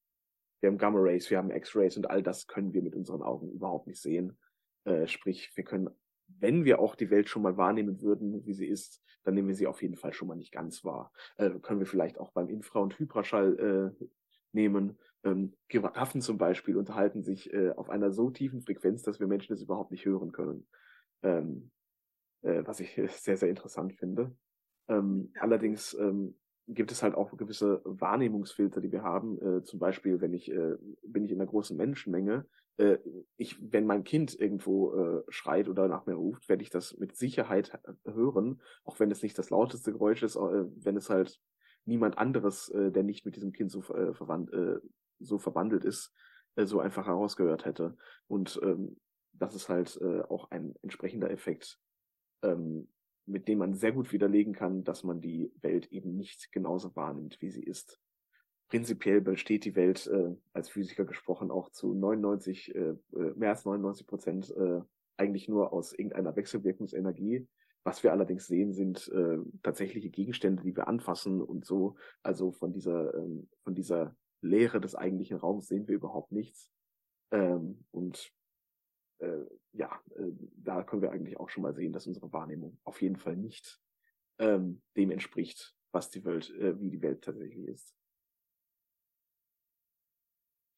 wir 0.61 0.71
haben 0.71 0.79
Gamma 0.79 0.99
Rays, 0.99 1.31
wir 1.31 1.39
haben 1.39 1.51
X-Rays 1.51 1.97
und 1.97 2.11
all 2.11 2.23
das 2.23 2.47
können 2.47 2.73
wir 2.73 2.83
mit 2.83 2.97
unseren 2.97 3.23
Augen 3.23 3.51
überhaupt 3.51 3.87
nicht 3.87 4.01
sehen. 4.01 4.37
Äh, 4.85 5.07
sprich, 5.07 5.51
wir 5.55 5.65
können, 5.65 5.89
wenn 6.29 6.65
wir 6.65 6.79
auch 6.79 6.95
die 6.95 7.11
Welt 7.11 7.29
schon 7.29 7.43
mal 7.43 7.57
wahrnehmen 7.57 8.01
würden, 8.03 8.45
wie 8.45 8.55
sie 8.55 8.67
ist, 8.67 9.03
dann 9.25 9.35
nehmen 9.35 9.49
wir 9.49 9.55
sie 9.55 9.67
auf 9.67 9.83
jeden 9.83 9.97
Fall 9.97 10.13
schon 10.13 10.29
mal 10.29 10.37
nicht 10.37 10.53
ganz 10.53 10.85
wahr. 10.85 11.13
Äh, 11.37 11.51
können 11.61 11.81
wir 11.81 11.87
vielleicht 11.87 12.19
auch 12.19 12.33
beim 12.33 12.49
Infra- 12.49 12.81
und 12.81 12.99
Hyperschall 12.99 13.95
äh, 14.01 14.07
nehmen. 14.53 14.99
Ähm, 15.25 15.55
Giraffen 15.69 16.21
zum 16.21 16.39
Beispiel 16.39 16.77
unterhalten 16.77 17.23
sich 17.23 17.53
äh, 17.53 17.71
auf 17.71 17.91
einer 17.91 18.13
so 18.13 18.31
tiefen 18.31 18.63
Frequenz, 18.63 19.03
dass 19.03 19.21
wir 19.21 19.27
Menschen 19.27 19.53
es 19.53 19.63
überhaupt 19.63 19.91
nicht 19.91 20.05
hören 20.05 20.33
können. 20.33 20.67
Ähm, 21.23 21.71
äh, 22.43 22.63
was 22.65 22.81
ich 22.81 22.95
sehr, 23.11 23.37
sehr 23.37 23.49
interessant 23.49 23.95
finde. 23.95 24.35
Ähm, 24.89 25.33
allerdings 25.41 25.95
ähm, 25.95 26.37
gibt 26.67 26.93
es 26.93 27.03
halt 27.03 27.15
auch 27.15 27.37
gewisse 27.37 27.81
Wahrnehmungsfilter, 27.85 28.81
die 28.81 28.93
wir 28.93 29.03
haben. 29.03 29.41
Äh, 29.41 29.63
zum 29.65 29.79
Beispiel, 29.79 30.21
wenn 30.21 30.35
ich 30.35 30.51
äh, 30.51 30.77
bin 31.03 31.25
ich 31.25 31.33
in 31.33 31.41
einer 31.41 31.51
großen 31.51 31.77
Menschenmenge, 31.77 32.47
äh, 32.79 32.99
ich, 33.37 33.57
wenn 33.61 33.87
mein 33.87 34.05
Kind 34.05 34.39
irgendwo 34.39 34.95
äh, 34.95 35.23
schreit 35.29 35.69
oder 35.69 35.89
nach 35.89 36.07
mir 36.07 36.15
ruft, 36.15 36.49
werde 36.49 36.63
ich 36.63 36.71
das 36.71 36.97
mit 36.97 37.17
Sicherheit 37.17 37.79
hören, 38.05 38.63
auch 38.85 38.99
wenn 38.99 39.11
es 39.11 39.23
nicht 39.23 39.39
das 39.39 39.51
lauteste 39.51 39.93
Geräusch 39.93 40.23
ist, 40.23 40.37
äh, 40.37 40.65
wenn 40.85 40.97
es 40.97 41.11
halt 41.11 41.39
niemand 41.85 42.19
anderes, 42.19 42.69
äh, 42.71 42.91
der 42.91 43.03
nicht 43.03 43.25
mit 43.25 43.37
diesem 43.37 43.53
Kind 43.53 43.71
so 43.71 43.81
äh, 43.95 44.15
verwandt, 44.15 44.53
äh, 44.53 44.79
so 45.19 45.39
verwandelt 45.39 45.85
ist, 45.85 46.13
äh, 46.57 46.67
so 46.67 46.81
einfach 46.81 47.07
herausgehört 47.07 47.65
hätte. 47.65 47.97
Und 48.27 48.59
ähm, 48.63 48.99
das 49.33 49.55
ist 49.55 49.69
halt 49.69 49.99
äh, 50.01 50.23
auch 50.23 50.51
ein 50.51 50.75
entsprechender 50.83 51.31
Effekt. 51.31 51.79
Ähm, 52.43 52.89
mit 53.27 53.47
dem 53.47 53.59
man 53.59 53.75
sehr 53.75 53.93
gut 53.93 54.11
widerlegen 54.13 54.55
kann, 54.55 54.85
dass 54.85 55.05
man 55.05 55.21
die 55.21 55.53
Welt 55.61 55.87
eben 55.93 56.17
nicht 56.17 56.51
genauso 56.51 56.97
wahrnimmt, 56.97 57.37
wie 57.41 57.51
sie 57.51 57.63
ist. 57.63 58.01
Prinzipiell 58.69 59.23
besteht 59.23 59.65
die 59.65 59.75
Welt 59.77 60.07
äh, 60.09 60.35
als 60.53 60.69
Physiker 60.69 61.07
gesprochen 61.07 61.51
auch 61.51 61.71
zu 61.71 61.95
99, 61.95 62.75
äh, 62.75 62.79
äh, 62.79 62.97
mehr 63.35 63.51
als 63.51 63.65
99 63.65 64.07
Prozent 64.07 64.55
äh, 64.57 64.81
eigentlich 65.17 65.49
nur 65.49 65.73
aus 65.73 65.93
irgendeiner 65.93 66.37
Wechselwirkungsenergie. 66.37 67.49
Was 67.83 68.03
wir 68.03 68.13
allerdings 68.13 68.47
sehen, 68.47 68.75
sind 68.75 69.09
äh, 69.09 69.39
tatsächliche 69.63 70.11
Gegenstände, 70.11 70.63
die 70.63 70.77
wir 70.77 70.87
anfassen 70.87 71.41
und 71.41 71.65
so. 71.65 71.97
Also 72.23 72.53
von 72.53 72.73
dieser, 72.73 73.15
ähm, 73.15 73.49
von 73.65 73.75
dieser 73.75 74.15
Leere 74.43 74.81
des 74.81 74.95
eigentlichen 74.95 75.39
Raums 75.39 75.69
sehen 75.69 75.89
wir 75.89 75.95
überhaupt 75.95 76.31
nichts. 76.31 76.71
Ähm, 77.31 77.85
und 77.91 78.31
äh, 79.19 79.45
ja, 79.73 79.99
äh, 80.17 80.31
da 80.57 80.83
können 80.83 81.01
wir 81.03 81.13
eigentlich 81.13 81.41
auch 81.41 81.49
schon 81.49 81.63
mal 81.63 81.75
sehen, 81.75 81.95
dass 81.95 82.07
unsere 82.07 82.33
Wahrnehmung 82.33 82.79
auf 82.85 83.01
jeden 83.01 83.17
Fall 83.17 83.37
nicht 83.37 83.81
ähm, 84.39 84.83
dem 84.97 85.11
entspricht, 85.11 85.75
was 85.91 86.11
die 86.11 86.25
Welt, 86.25 86.51
äh, 86.51 86.79
wie 86.81 86.91
die 86.91 87.03
Welt 87.03 87.23
tatsächlich 87.23 87.67
ist. 87.67 87.98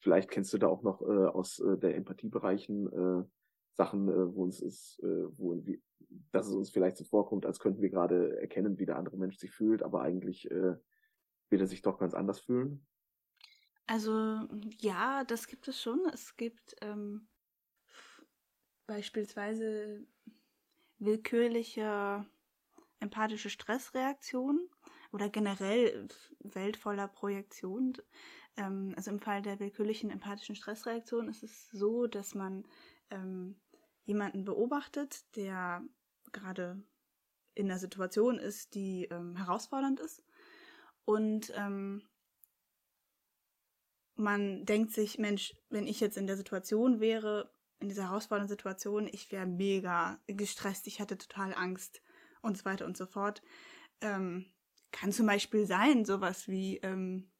Vielleicht 0.01 0.29
kennst 0.31 0.51
du 0.53 0.57
da 0.57 0.67
auch 0.67 0.81
noch 0.81 1.01
äh, 1.01 1.27
aus 1.27 1.59
äh, 1.59 1.77
der 1.77 1.95
Empathiebereichen 1.95 2.87
äh, 2.91 3.23
Sachen, 3.73 4.09
äh, 4.09 4.35
wo 4.35 4.43
uns 4.43 4.59
ist, 4.59 4.99
äh, 5.03 5.25
wo 5.37 5.63
wir, 5.63 5.79
dass 6.31 6.47
es 6.47 6.53
uns 6.53 6.71
vielleicht 6.71 6.97
so 6.97 7.05
vorkommt, 7.05 7.45
als 7.45 7.59
könnten 7.59 7.81
wir 7.81 7.89
gerade 7.89 8.39
erkennen, 8.39 8.79
wie 8.79 8.85
der 8.85 8.97
andere 8.97 9.17
Mensch 9.17 9.37
sich 9.37 9.51
fühlt, 9.51 9.83
aber 9.83 10.01
eigentlich 10.01 10.49
äh, 10.49 10.75
wird 11.49 11.61
er 11.61 11.67
sich 11.67 11.81
doch 11.81 11.99
ganz 11.99 12.13
anders 12.13 12.39
fühlen. 12.39 12.85
Also 13.85 14.47
ja, 14.79 15.23
das 15.23 15.47
gibt 15.47 15.67
es 15.67 15.81
schon. 15.81 15.99
Es 16.13 16.35
gibt 16.35 16.75
ähm, 16.81 17.27
beispielsweise 18.87 20.05
willkürliche 20.97 22.25
empathische 22.99 23.49
Stressreaktionen 23.49 24.69
oder 25.11 25.29
generell 25.29 26.07
Welt 26.39 26.77
voller 26.77 27.07
Projektion. 27.07 27.97
Ähm, 28.61 28.93
also 28.95 29.11
im 29.11 29.19
Fall 29.19 29.41
der 29.41 29.59
willkürlichen 29.59 30.11
empathischen 30.11 30.55
Stressreaktion 30.55 31.27
ist 31.27 31.43
es 31.43 31.69
so, 31.71 32.07
dass 32.07 32.35
man 32.35 32.65
ähm, 33.09 33.59
jemanden 34.05 34.45
beobachtet, 34.45 35.23
der 35.35 35.83
gerade 36.31 36.83
in 37.55 37.69
einer 37.69 37.79
Situation 37.79 38.37
ist, 38.37 38.75
die 38.75 39.05
ähm, 39.05 39.35
herausfordernd 39.35 39.99
ist. 39.99 40.23
Und 41.05 41.51
ähm, 41.55 42.03
man 44.15 44.65
denkt 44.65 44.91
sich, 44.91 45.17
Mensch, 45.17 45.55
wenn 45.69 45.87
ich 45.87 45.99
jetzt 45.99 46.17
in 46.17 46.27
der 46.27 46.37
Situation 46.37 46.99
wäre, 46.99 47.51
in 47.79 47.89
dieser 47.89 48.09
herausfordernden 48.09 48.55
Situation, 48.55 49.09
ich 49.11 49.31
wäre 49.31 49.47
mega 49.47 50.19
gestresst, 50.27 50.85
ich 50.85 51.01
hatte 51.01 51.17
total 51.17 51.55
Angst 51.55 52.03
und 52.41 52.57
so 52.57 52.65
weiter 52.65 52.85
und 52.85 52.95
so 52.95 53.07
fort. 53.07 53.41
Ähm, 54.01 54.53
kann 54.91 55.11
zum 55.11 55.25
Beispiel 55.25 55.65
sein, 55.65 56.05
sowas 56.05 56.47
wie, 56.47 56.77
ähm, 56.77 57.30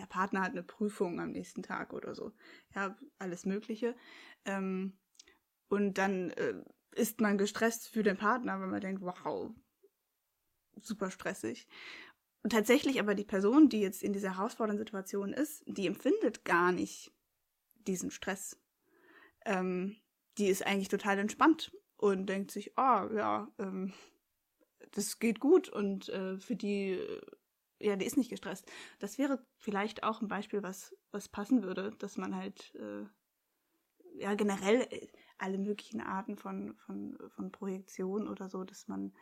der 0.00 0.06
Partner 0.06 0.42
hat 0.42 0.52
eine 0.52 0.62
Prüfung 0.62 1.20
am 1.20 1.30
nächsten 1.30 1.62
Tag 1.62 1.92
oder 1.92 2.14
so. 2.14 2.32
Ja, 2.74 2.96
alles 3.18 3.46
Mögliche. 3.46 3.94
Ähm, 4.44 4.98
und 5.68 5.98
dann 5.98 6.30
äh, 6.30 6.54
ist 6.92 7.20
man 7.20 7.38
gestresst 7.38 7.88
für 7.88 8.02
den 8.02 8.16
Partner, 8.16 8.60
wenn 8.60 8.70
man 8.70 8.80
denkt, 8.80 9.02
wow, 9.02 9.50
super 10.80 11.10
stressig. 11.10 11.68
Und 12.42 12.50
tatsächlich 12.52 12.98
aber 12.98 13.14
die 13.14 13.24
Person, 13.24 13.68
die 13.68 13.80
jetzt 13.80 14.02
in 14.02 14.12
dieser 14.12 14.36
herausfordernden 14.36 14.84
Situation 14.84 15.32
ist, 15.32 15.62
die 15.66 15.86
empfindet 15.86 16.44
gar 16.44 16.72
nicht 16.72 17.12
diesen 17.86 18.10
Stress. 18.10 18.58
Ähm, 19.44 19.96
die 20.38 20.46
ist 20.46 20.66
eigentlich 20.66 20.88
total 20.88 21.18
entspannt 21.18 21.72
und 21.96 22.26
denkt 22.26 22.50
sich, 22.50 22.72
oh, 22.78 23.08
ja, 23.14 23.52
ähm, 23.58 23.92
das 24.92 25.18
geht 25.18 25.40
gut 25.40 25.68
und 25.68 26.08
äh, 26.08 26.38
für 26.38 26.56
die, 26.56 26.92
äh, 26.92 27.20
ja, 27.80 27.96
die 27.96 28.06
ist 28.06 28.16
nicht 28.16 28.30
gestresst. 28.30 28.70
Das 28.98 29.18
wäre 29.18 29.44
vielleicht 29.58 30.02
auch 30.02 30.20
ein 30.20 30.28
Beispiel, 30.28 30.62
was, 30.62 30.94
was 31.10 31.28
passen 31.28 31.62
würde, 31.62 31.92
dass 31.98 32.16
man 32.16 32.36
halt, 32.36 32.74
äh, 32.74 33.06
ja, 34.14 34.34
generell 34.34 34.86
äh, 34.90 35.08
alle 35.38 35.58
möglichen 35.58 36.00
Arten 36.00 36.36
von, 36.36 36.76
von, 36.76 37.18
von 37.30 37.50
Projektion 37.50 38.28
oder 38.28 38.48
so, 38.48 38.64
dass 38.64 38.88
man 38.88 39.12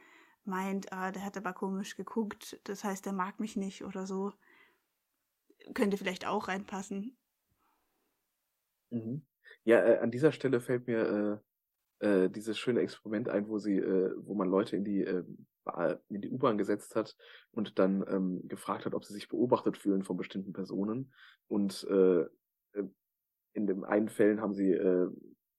meint, 0.45 0.93
ah, 0.93 1.12
der 1.12 1.25
hat 1.25 1.37
aber 1.37 1.53
komisch 1.53 1.97
geguckt, 1.97 2.61
das 2.65 2.83
heißt, 2.83 3.07
der 3.07 3.12
mag 3.12 3.38
mich 3.38 3.57
nicht 3.57 3.85
oder 3.85 4.07
so. 4.07 4.33
Könnte 5.75 5.97
vielleicht 5.97 6.27
auch 6.27 6.49
reinpassen. 6.49 7.17
Mhm. 8.90 9.23
Ja, 9.64 9.85
äh, 9.85 9.99
an 9.99 10.11
dieser 10.11 10.33
Stelle 10.33 10.61
fällt 10.61 10.87
mir 10.87 11.42
äh, 12.01 12.07
äh, 12.07 12.31
dieses 12.31 12.59
schöne 12.59 12.81
Experiment 12.81 13.29
ein, 13.29 13.49
wo 13.49 13.59
sie, 13.59 13.77
äh, 13.77 14.14
wo 14.18 14.35
man 14.35 14.49
Leute 14.49 14.77
in 14.77 14.85
die 14.85 15.03
äh, 15.03 15.25
in 16.09 16.20
die 16.20 16.31
U-Bahn 16.31 16.59
gesetzt 16.59 16.96
hat 16.96 17.16
und 17.50 17.78
dann 17.78 18.04
ähm, 18.09 18.48
gefragt 18.48 18.87
hat, 18.87 18.94
ob 18.94 19.04
sie 19.04 19.14
sich 19.14 19.28
beobachtet 19.28 19.76
fühlen 19.76 20.02
von 20.02 20.16
bestimmten 20.16 20.52
Personen. 20.52 21.12
Und 21.46 21.87
äh, 21.90 22.22
äh 22.22 22.28
in 23.54 23.66
den 23.66 23.83
einen 23.83 24.09
Fällen 24.09 24.40
haben 24.40 24.54
sie 24.54 24.72
äh, 24.72 25.09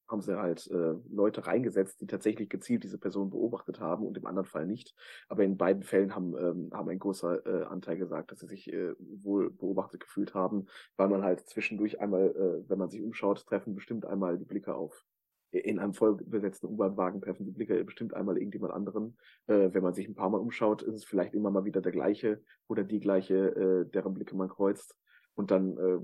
haben 0.09 0.21
sie 0.21 0.37
halt 0.37 0.67
äh, 0.71 0.95
Leute 1.09 1.45
reingesetzt, 1.45 2.01
die 2.01 2.07
tatsächlich 2.07 2.49
gezielt 2.49 2.83
diese 2.83 2.97
Person 2.97 3.29
beobachtet 3.29 3.79
haben 3.79 4.05
und 4.05 4.17
im 4.17 4.25
anderen 4.25 4.47
Fall 4.47 4.65
nicht. 4.65 4.95
Aber 5.27 5.43
in 5.43 5.57
beiden 5.57 5.83
Fällen 5.83 6.15
haben, 6.15 6.35
ähm, 6.35 6.69
haben 6.73 6.89
ein 6.89 6.99
großer 6.99 7.45
äh, 7.45 7.63
Anteil 7.65 7.97
gesagt, 7.97 8.31
dass 8.31 8.39
sie 8.39 8.47
sich 8.47 8.73
äh, 8.73 8.93
wohl 8.99 9.51
beobachtet 9.51 10.01
gefühlt 10.01 10.33
haben, 10.33 10.65
weil 10.97 11.09
man 11.09 11.23
halt 11.23 11.41
zwischendurch 11.47 12.01
einmal, 12.01 12.29
äh, 12.29 12.69
wenn 12.69 12.79
man 12.79 12.89
sich 12.89 13.01
umschaut, 13.01 13.45
treffen 13.45 13.75
bestimmt 13.75 14.05
einmal 14.05 14.37
die 14.37 14.45
Blicke 14.45 14.73
auf 14.73 15.05
in 15.51 15.79
einem 15.79 15.93
vollbesetzten 15.93 16.67
U-Bahn-Wagen 16.67 17.21
treffen 17.21 17.45
die 17.45 17.51
Blicke 17.51 17.83
bestimmt 17.83 18.13
einmal 18.13 18.37
irgendjemand 18.37 18.73
anderen. 18.73 19.17
Äh, 19.47 19.73
wenn 19.73 19.83
man 19.83 19.93
sich 19.93 20.07
ein 20.07 20.15
paar 20.15 20.29
Mal 20.29 20.39
umschaut, 20.39 20.81
ist 20.83 20.95
es 20.95 21.05
vielleicht 21.05 21.33
immer 21.33 21.51
mal 21.51 21.65
wieder 21.65 21.81
der 21.81 21.91
gleiche 21.91 22.41
oder 22.67 22.83
die 22.83 22.99
gleiche, 22.99 23.55
äh, 23.55 23.89
deren 23.89 24.13
Blicke 24.13 24.35
man 24.35 24.49
kreuzt. 24.49 24.95
Und 25.33 25.51
dann 25.51 25.77
äh, 25.77 25.99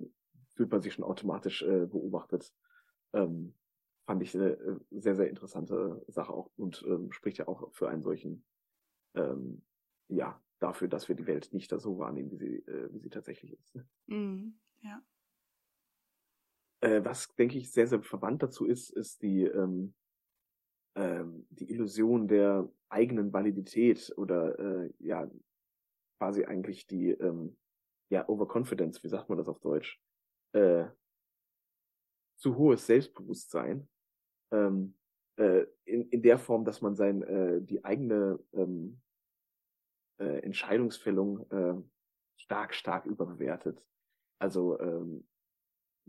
fühlt 0.56 0.72
man 0.72 0.82
sich 0.82 0.94
schon 0.94 1.06
automatisch 1.06 1.62
äh, 1.62 1.86
beobachtet. 1.86 2.52
Ähm, 3.14 3.54
fand 4.06 4.22
ich 4.24 4.36
eine 4.36 4.52
äh, 4.52 4.80
sehr, 4.92 5.16
sehr 5.16 5.30
interessante 5.30 6.04
Sache 6.08 6.34
auch 6.34 6.50
und 6.58 6.84
ähm, 6.88 7.12
spricht 7.12 7.38
ja 7.38 7.48
auch 7.48 7.72
für 7.74 7.90
einen 7.90 8.04
solchen, 8.04 8.44
ähm, 9.16 9.62
ja, 10.08 10.40
dafür, 10.60 10.88
dass 10.88 11.08
wir 11.08 11.16
die 11.16 11.28
Welt 11.28 11.54
nicht 11.54 11.72
so 11.72 11.98
wahrnehmen, 11.98 12.32
wie 12.32 12.38
sie, 12.38 12.56
äh, 12.68 12.90
wie 12.92 13.00
sie 13.00 13.10
tatsächlich 13.10 13.54
ist. 13.54 13.76
Mm, 14.08 14.50
ja. 14.82 15.02
Äh, 16.86 17.04
was, 17.04 17.34
denke 17.36 17.58
ich, 17.58 17.72
sehr, 17.72 17.88
sehr 17.88 18.04
verwandt 18.04 18.44
dazu 18.44 18.66
ist, 18.66 18.92
ist 18.92 19.24
die, 19.24 19.44
ähm, 19.44 19.96
ähm, 20.96 21.48
die 21.50 21.72
Illusion 21.72 22.28
der 22.28 22.70
eigenen 22.90 23.34
Validität 23.34 24.14
oder 24.18 24.60
äh, 24.60 24.94
ja, 25.00 25.28
quasi 26.20 26.46
eigentlich 26.46 26.86
die 26.86 27.10
ähm, 27.10 27.58
ja, 28.10 28.30
Overconfidence, 28.30 29.04
wie 29.04 29.08
sagt 29.08 29.30
man 29.30 29.40
das 29.40 29.48
auf 29.48 29.60
Deutsch? 29.62 30.00
Äh, 30.54 30.86
zu 32.38 32.56
hohes 32.56 32.86
Selbstbewusstsein, 32.86 33.88
ähm, 34.52 34.96
äh, 35.38 35.66
in, 35.86 36.08
in 36.10 36.22
der 36.22 36.38
Form, 36.38 36.66
dass 36.66 36.82
man 36.82 36.96
sein 36.96 37.24
äh, 37.24 37.62
die 37.64 37.84
eigene 37.84 38.40
ähm, 38.54 39.02
äh, 40.20 40.40
Entscheidungsfällung 40.44 41.50
äh, 41.50 41.82
stark, 42.38 42.76
stark 42.76 43.08
überbewertet. 43.08 43.84
Also 44.40 44.80
ähm, 44.80 45.28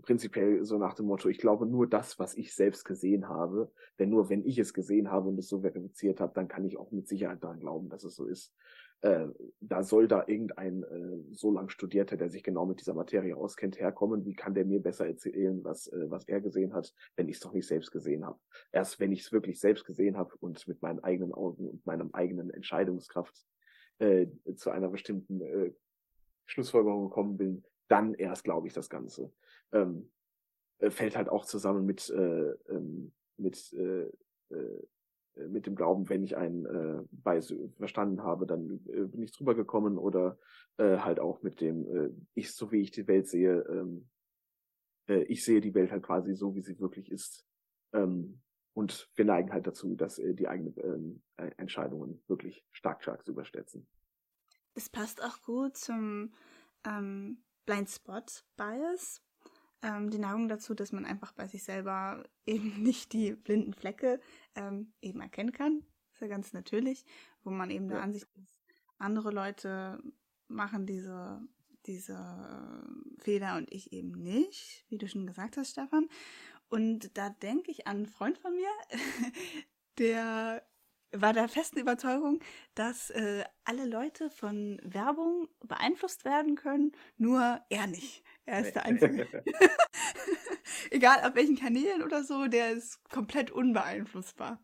prinzipiell 0.02 0.64
so 0.64 0.78
nach 0.78 0.94
dem 0.94 1.06
Motto, 1.06 1.28
ich 1.28 1.38
glaube 1.38 1.66
nur 1.66 1.88
das, 1.88 2.18
was 2.18 2.34
ich 2.34 2.54
selbst 2.54 2.84
gesehen 2.84 3.28
habe, 3.28 3.70
denn 3.98 4.10
nur 4.10 4.28
wenn 4.28 4.44
ich 4.44 4.58
es 4.58 4.74
gesehen 4.74 5.10
habe 5.10 5.28
und 5.28 5.38
es 5.38 5.48
so 5.48 5.60
verifiziert 5.60 6.20
habe, 6.20 6.32
dann 6.34 6.48
kann 6.48 6.64
ich 6.64 6.78
auch 6.78 6.90
mit 6.92 7.08
Sicherheit 7.08 7.42
daran 7.42 7.60
glauben, 7.60 7.88
dass 7.88 8.04
es 8.04 8.14
so 8.14 8.26
ist. 8.26 8.54
Äh, 9.02 9.28
da 9.60 9.82
soll 9.82 10.08
da 10.08 10.24
irgendein 10.26 10.82
äh, 10.82 11.34
so 11.34 11.50
lang 11.50 11.68
Studierter, 11.68 12.16
der 12.16 12.30
sich 12.30 12.42
genau 12.42 12.64
mit 12.64 12.80
dieser 12.80 12.94
Materie 12.94 13.36
auskennt, 13.36 13.78
herkommen. 13.78 14.24
Wie 14.24 14.34
kann 14.34 14.54
der 14.54 14.64
mir 14.64 14.80
besser 14.80 15.06
erzählen, 15.06 15.62
was, 15.64 15.86
äh, 15.88 16.10
was 16.10 16.26
er 16.26 16.40
gesehen 16.40 16.72
hat, 16.72 16.94
wenn 17.14 17.28
ich 17.28 17.36
es 17.36 17.40
doch 17.40 17.52
nicht 17.52 17.66
selbst 17.66 17.90
gesehen 17.92 18.24
habe? 18.24 18.38
Erst 18.72 18.98
wenn 18.98 19.12
ich 19.12 19.20
es 19.20 19.32
wirklich 19.32 19.60
selbst 19.60 19.84
gesehen 19.84 20.16
habe 20.16 20.34
und 20.40 20.66
mit 20.66 20.80
meinen 20.80 21.00
eigenen 21.00 21.34
Augen 21.34 21.68
und 21.68 21.84
meinem 21.84 22.10
eigenen 22.14 22.50
Entscheidungskraft 22.50 23.46
äh, 23.98 24.26
zu 24.56 24.70
einer 24.70 24.88
bestimmten 24.88 25.42
äh, 25.42 25.72
Schlussfolgerung 26.46 27.08
gekommen 27.08 27.36
bin, 27.36 27.64
dann 27.88 28.14
erst 28.14 28.44
glaube 28.44 28.66
ich 28.66 28.72
das 28.72 28.88
Ganze. 28.88 29.30
Ähm, 29.72 30.10
äh, 30.78 30.90
fällt 30.90 31.16
halt 31.16 31.28
auch 31.28 31.44
zusammen 31.44 31.86
mit 31.86 32.10
äh, 32.10 32.50
ähm, 32.68 33.12
mit 33.36 33.72
äh, 33.72 34.10
äh, 34.50 34.86
äh, 35.36 35.48
mit 35.48 35.66
dem 35.66 35.74
Glauben, 35.74 36.08
wenn 36.08 36.22
ich 36.22 36.36
einen 36.36 36.66
äh, 36.66 37.02
Bias 37.10 37.52
verstanden 37.76 38.22
habe, 38.22 38.46
dann 38.46 38.80
äh, 38.88 39.04
bin 39.04 39.22
ich 39.22 39.32
drüber 39.32 39.54
gekommen 39.54 39.98
oder 39.98 40.38
äh, 40.78 40.98
halt 40.98 41.20
auch 41.20 41.42
mit 41.42 41.60
dem, 41.60 41.86
äh, 41.86 42.10
ich, 42.34 42.54
so 42.54 42.72
wie 42.72 42.80
ich 42.80 42.90
die 42.90 43.06
Welt 43.06 43.28
sehe, 43.28 43.60
ähm, 43.68 44.08
äh, 45.08 45.22
ich 45.24 45.44
sehe 45.44 45.60
die 45.60 45.74
Welt 45.74 45.90
halt 45.90 46.02
quasi 46.02 46.34
so, 46.34 46.54
wie 46.54 46.62
sie 46.62 46.78
wirklich 46.80 47.10
ist. 47.10 47.46
Ähm, 47.92 48.40
und 48.74 49.10
wir 49.14 49.24
neigen 49.24 49.52
halt 49.52 49.66
dazu, 49.66 49.94
dass 49.94 50.18
äh, 50.18 50.34
die 50.34 50.48
eigenen 50.48 51.22
äh, 51.36 51.50
Entscheidungen 51.56 52.22
wirklich 52.26 52.64
stark, 52.72 53.02
stark 53.02 53.24
zu 53.24 53.32
überschätzen. 53.32 53.86
Es 54.74 54.90
passt 54.90 55.22
auch 55.22 55.40
gut 55.42 55.76
zum 55.76 56.34
ähm, 56.84 57.42
Blind 57.64 57.88
Spot 57.88 58.24
Bias, 58.56 59.22
ähm, 59.86 60.10
die 60.10 60.18
Neigung 60.18 60.48
dazu, 60.48 60.74
dass 60.74 60.92
man 60.92 61.04
einfach 61.04 61.32
bei 61.32 61.46
sich 61.46 61.62
selber 61.62 62.24
eben 62.46 62.82
nicht 62.82 63.12
die 63.12 63.32
blinden 63.32 63.72
Flecke 63.72 64.20
ähm, 64.54 64.92
eben 65.00 65.20
erkennen 65.20 65.52
kann. 65.52 65.84
ist 66.12 66.20
ja 66.20 66.26
ganz 66.26 66.52
natürlich, 66.52 67.04
wo 67.44 67.50
man 67.50 67.70
eben 67.70 67.86
ja. 67.86 67.96
der 67.96 68.02
Ansicht 68.02 68.26
ist, 68.42 68.60
andere 68.98 69.30
Leute 69.30 70.02
machen 70.48 70.86
diese, 70.86 71.40
diese 71.86 72.14
äh, 72.14 73.20
Fehler 73.22 73.56
und 73.56 73.72
ich 73.72 73.92
eben 73.92 74.12
nicht, 74.12 74.84
wie 74.88 74.98
du 74.98 75.08
schon 75.08 75.26
gesagt 75.26 75.56
hast, 75.56 75.72
Stefan. 75.72 76.08
Und 76.68 77.16
da 77.16 77.30
denke 77.30 77.70
ich 77.70 77.86
an 77.86 77.98
einen 77.98 78.06
Freund 78.06 78.38
von 78.38 78.54
mir, 78.54 78.70
der 79.98 80.62
war 81.12 81.32
der 81.32 81.48
festen 81.48 81.78
Überzeugung, 81.78 82.40
dass 82.74 83.10
äh, 83.10 83.44
alle 83.64 83.86
Leute 83.86 84.30
von 84.30 84.80
Werbung 84.82 85.48
beeinflusst 85.60 86.24
werden 86.24 86.56
können, 86.56 86.92
nur 87.16 87.60
er 87.68 87.86
nicht. 87.86 88.24
Er 88.46 88.60
ist 88.60 88.74
der 88.74 88.84
Einzige. 88.84 89.26
Egal 90.90 91.28
auf 91.28 91.34
welchen 91.34 91.56
Kanälen 91.56 92.02
oder 92.02 92.22
so, 92.22 92.46
der 92.46 92.70
ist 92.70 93.02
komplett 93.10 93.50
unbeeinflussbar. 93.50 94.62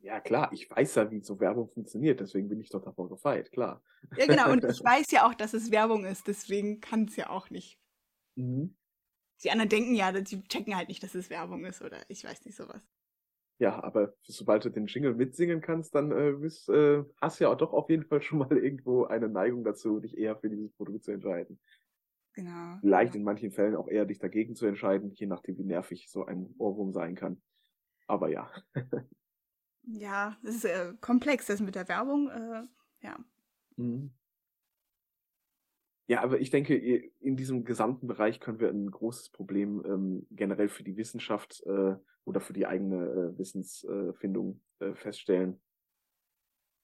Ja, 0.00 0.20
klar, 0.20 0.52
ich 0.52 0.68
weiß 0.68 0.96
ja, 0.96 1.10
wie 1.10 1.20
so 1.20 1.40
Werbung 1.40 1.70
funktioniert, 1.70 2.20
deswegen 2.20 2.48
bin 2.48 2.60
ich 2.60 2.68
doch 2.68 2.82
davor 2.82 3.08
gefeit, 3.08 3.50
klar. 3.52 3.82
Ja, 4.16 4.26
genau, 4.26 4.50
und 4.52 4.64
ich 4.64 4.80
weiß 4.84 5.10
ja 5.12 5.26
auch, 5.26 5.34
dass 5.34 5.54
es 5.54 5.70
Werbung 5.70 6.04
ist, 6.04 6.26
deswegen 6.26 6.80
kann 6.80 7.04
es 7.04 7.16
ja 7.16 7.30
auch 7.30 7.48
nicht. 7.48 7.80
Mhm. 8.34 8.76
Die 9.42 9.50
anderen 9.50 9.70
denken 9.70 9.94
ja, 9.94 10.12
die 10.12 10.42
checken 10.44 10.76
halt 10.76 10.88
nicht, 10.88 11.02
dass 11.02 11.14
es 11.14 11.30
Werbung 11.30 11.64
ist 11.64 11.80
oder 11.82 11.98
ich 12.08 12.24
weiß 12.24 12.44
nicht 12.44 12.56
sowas. 12.56 12.86
Ja, 13.58 13.82
aber 13.82 14.14
sobald 14.22 14.64
du 14.64 14.70
den 14.70 14.86
Jingle 14.86 15.14
mitsingen 15.14 15.60
kannst, 15.60 15.94
dann 15.94 16.10
äh, 16.10 16.32
bist, 16.32 16.68
äh, 16.68 17.04
hast 17.20 17.38
du 17.38 17.44
ja 17.44 17.50
auch 17.50 17.56
doch 17.56 17.72
auf 17.72 17.88
jeden 17.88 18.04
Fall 18.04 18.20
schon 18.20 18.38
mal 18.38 18.56
irgendwo 18.56 19.04
eine 19.04 19.28
Neigung 19.28 19.62
dazu, 19.64 20.00
dich 20.00 20.18
eher 20.18 20.36
für 20.36 20.50
dieses 20.50 20.72
Produkt 20.72 21.04
zu 21.04 21.12
entscheiden. 21.12 21.60
Genau. 22.34 22.78
Vielleicht 22.80 23.14
ja. 23.14 23.18
in 23.18 23.24
manchen 23.24 23.52
Fällen 23.52 23.76
auch 23.76 23.88
eher 23.88 24.04
dich 24.04 24.18
dagegen 24.18 24.56
zu 24.56 24.66
entscheiden, 24.66 25.12
je 25.12 25.26
nachdem, 25.26 25.56
wie 25.56 25.64
nervig 25.64 26.08
so 26.10 26.26
ein 26.26 26.52
Ohrwurm 26.58 26.92
sein 26.92 27.14
kann. 27.14 27.40
Aber 28.06 28.28
ja. 28.28 28.50
ja, 29.84 30.36
es 30.42 30.56
ist 30.56 30.64
äh, 30.64 30.92
komplex, 31.00 31.46
das 31.46 31.60
mit 31.60 31.76
der 31.76 31.88
Werbung, 31.88 32.28
äh, 32.28 32.64
ja. 33.02 33.18
Mhm. 33.76 34.12
Ja, 36.06 36.22
aber 36.22 36.38
ich 36.38 36.50
denke, 36.50 36.76
in 36.76 37.36
diesem 37.36 37.64
gesamten 37.64 38.06
Bereich 38.06 38.38
können 38.38 38.60
wir 38.60 38.68
ein 38.68 38.90
großes 38.90 39.30
Problem 39.30 39.82
ähm, 39.86 40.26
generell 40.30 40.68
für 40.68 40.82
die 40.82 40.98
Wissenschaft 40.98 41.62
äh, 41.64 41.96
oder 42.24 42.40
für 42.40 42.52
die 42.52 42.66
eigene 42.66 43.06
äh, 43.06 43.38
Wissensfindung 43.38 44.60
äh, 44.80 44.94
feststellen. 44.94 45.62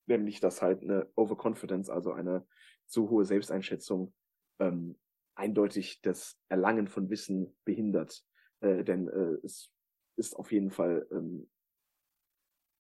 Nämlich, 0.07 0.41
dass 0.41 0.63
halt 0.63 0.83
eine 0.83 1.11
Overconfidence, 1.17 1.91
also 1.91 2.13
eine 2.13 2.47
zu 2.87 3.11
hohe 3.11 3.27
Selbsteinschätzung, 3.27 4.15
ähm, 4.59 4.97
eindeutig 5.41 6.01
das 6.03 6.39
Erlangen 6.49 6.87
von 6.87 7.11
Wissen 7.11 7.57
behindert. 7.65 8.25
Äh, 8.61 8.85
denn 8.85 9.09
äh, 9.09 9.39
es 9.45 9.73
ist 10.17 10.37
auf 10.37 10.53
jeden 10.53 10.71
Fall 10.71 11.07
ähm, 11.11 11.49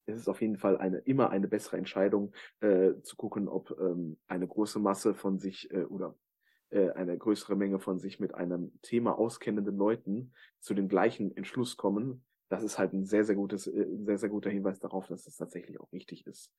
es 0.07 0.23
ist 0.23 0.29
auf 0.29 0.40
jeden 0.40 0.57
Fall 0.57 0.77
eine 0.79 0.99
immer 0.99 1.31
eine 1.31 1.49
bessere 1.49 1.77
Entscheidung 1.77 2.33
äh, 2.61 2.94
zu 3.03 3.16
gucken, 3.16 3.49
ob 3.49 3.70
ähm, 3.79 4.18
eine 4.27 4.46
große 4.46 4.79
Masse 4.79 5.14
von 5.14 5.38
sich 5.38 5.70
äh, 5.70 5.85
oder 5.85 6.16
äh, 6.70 6.90
eine 6.90 7.16
größere 7.16 7.57
Menge 7.57 7.79
von 7.79 7.99
sich 7.99 8.20
mit 8.20 8.35
einem 8.35 8.73
Thema 8.83 9.18
auskennenden 9.18 9.77
Leuten 9.77 10.33
zu 10.61 10.75
dem 10.75 10.88
gleichen 10.88 11.37
Entschluss 11.37 11.77
kommen. 11.77 12.25
Das 12.49 12.62
ist 12.62 12.79
halt 12.79 12.92
ein 12.92 13.05
sehr 13.05 13.25
sehr 13.25 13.37
gutes, 13.37 13.66
äh, 13.66 13.87
sehr 13.99 14.18
sehr 14.18 14.29
guter 14.29 14.51
Hinweis 14.51 14.81
darauf, 14.81 15.07
dass 15.07 15.27
es 15.27 15.37
tatsächlich 15.37 15.81
auch 15.81 15.92
richtig 15.92 16.27
ist. 16.27 16.53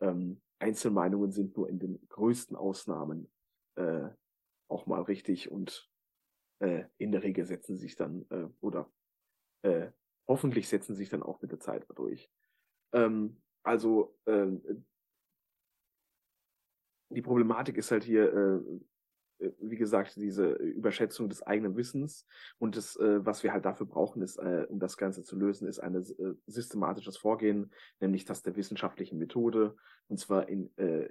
Ähm, 0.00 0.40
Einzelmeinungen 0.58 1.30
sind 1.30 1.56
nur 1.56 1.68
in 1.68 1.78
den 1.78 2.00
größten 2.08 2.56
Ausnahmen 2.56 3.30
äh, 3.76 4.08
auch 4.74 4.86
mal 4.86 5.02
richtig 5.02 5.50
und 5.50 5.88
äh, 6.58 6.84
in 6.98 7.12
der 7.12 7.22
Regel 7.22 7.46
setzen 7.46 7.76
sich 7.76 7.96
dann 7.96 8.26
äh, 8.30 8.48
oder 8.60 8.90
äh, 9.62 9.90
hoffentlich 10.26 10.68
setzen 10.68 10.94
sich 10.96 11.08
dann 11.08 11.22
auch 11.22 11.40
mit 11.40 11.52
der 11.52 11.60
Zeit 11.60 11.86
durch. 11.94 12.30
Ähm, 12.92 13.40
also 13.62 14.18
äh, 14.26 14.46
die 17.10 17.22
Problematik 17.22 17.76
ist 17.76 17.90
halt 17.90 18.04
hier, 18.04 18.32
äh, 18.32 19.50
wie 19.60 19.76
gesagt, 19.76 20.16
diese 20.16 20.52
Überschätzung 20.52 21.28
des 21.28 21.42
eigenen 21.42 21.76
Wissens 21.76 22.26
und 22.58 22.76
das, 22.76 22.96
äh, 22.96 23.24
was 23.24 23.42
wir 23.42 23.52
halt 23.52 23.64
dafür 23.64 23.86
brauchen, 23.86 24.22
ist, 24.22 24.38
äh, 24.38 24.66
um 24.68 24.80
das 24.80 24.96
Ganze 24.96 25.22
zu 25.22 25.36
lösen, 25.36 25.68
ist 25.68 25.80
ein 25.80 25.94
äh, 25.94 26.34
systematisches 26.46 27.16
Vorgehen, 27.16 27.72
nämlich 28.00 28.24
das 28.24 28.42
der 28.42 28.56
wissenschaftlichen 28.56 29.18
Methode 29.18 29.76
und 30.08 30.18
zwar 30.18 30.48
in 30.48 30.76
äh, 30.78 31.10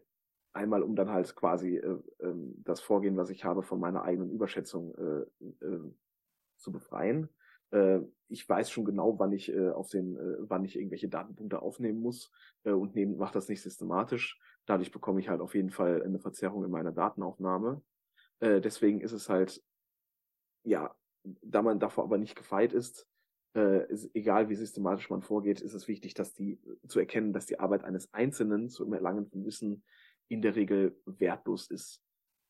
einmal 0.54 0.84
um 0.84 0.96
dann 0.96 1.10
halt 1.10 1.36
quasi 1.36 1.78
äh, 1.78 2.00
äh, 2.20 2.34
das 2.64 2.82
Vorgehen, 2.82 3.18
was 3.18 3.30
ich 3.30 3.44
habe, 3.44 3.64
von 3.64 3.80
meiner 3.80 4.04
eigenen 4.04 4.32
Überschätzung 4.32 4.96
äh, 4.96 5.66
äh, 5.66 5.80
zu 6.58 6.72
befreien 6.72 7.30
äh, 7.74 8.02
ich 8.30 8.48
weiß 8.48 8.72
schon 8.72 8.86
genau, 8.86 9.20
wann 9.20 9.32
ich 9.32 9.52
äh, 9.52 9.70
auf 9.70 9.90
den, 9.90 10.16
äh, 10.16 10.38
wann 10.40 10.64
ich 10.64 10.78
irgendwelche 10.78 11.10
Datenpunkte 11.10 11.62
aufnehmen 11.62 12.00
muss 12.00 12.32
äh, 12.64 12.72
und 12.72 12.96
mache 13.18 13.34
das 13.34 13.50
nicht 13.50 13.62
systematisch. 13.62 14.40
Dadurch 14.66 14.92
bekomme 14.92 15.20
ich 15.20 15.30
halt 15.30 15.42
auf 15.42 15.56
jeden 15.56 15.72
Fall 15.72 16.02
eine 16.04 16.20
Verzerrung 16.20 16.64
in 16.64 16.72
meiner 16.72 16.92
Datenaufnahme. 16.92 17.82
Äh, 18.40 18.62
deswegen 18.62 19.02
ist 19.02 19.12
es 19.12 19.28
halt, 19.28 19.62
ja, 20.64 20.96
da 21.42 21.62
man 21.62 21.80
davor 21.80 22.06
aber 22.06 22.18
nicht 22.18 22.36
gefeit 22.36 22.74
ist, 22.74 23.08
äh, 23.56 23.88
ist, 23.92 24.10
egal 24.16 24.50
wie 24.50 24.56
systematisch 24.56 25.10
man 25.10 25.22
vorgeht, 25.22 25.62
ist 25.62 25.74
es 25.74 25.88
wichtig, 25.88 26.14
dass 26.14 26.34
die 26.34 26.60
zu 26.88 27.00
erkennen, 27.00 27.34
dass 27.34 27.46
die 27.46 27.60
Arbeit 27.60 27.84
eines 27.84 28.14
Einzelnen 28.14 28.70
zum 28.70 28.94
Erlangen 28.94 29.28
von 29.28 29.46
Wissen 29.46 29.84
in 30.28 30.42
der 30.42 30.56
Regel 30.56 31.00
wertlos 31.06 31.70
ist, 31.70 32.02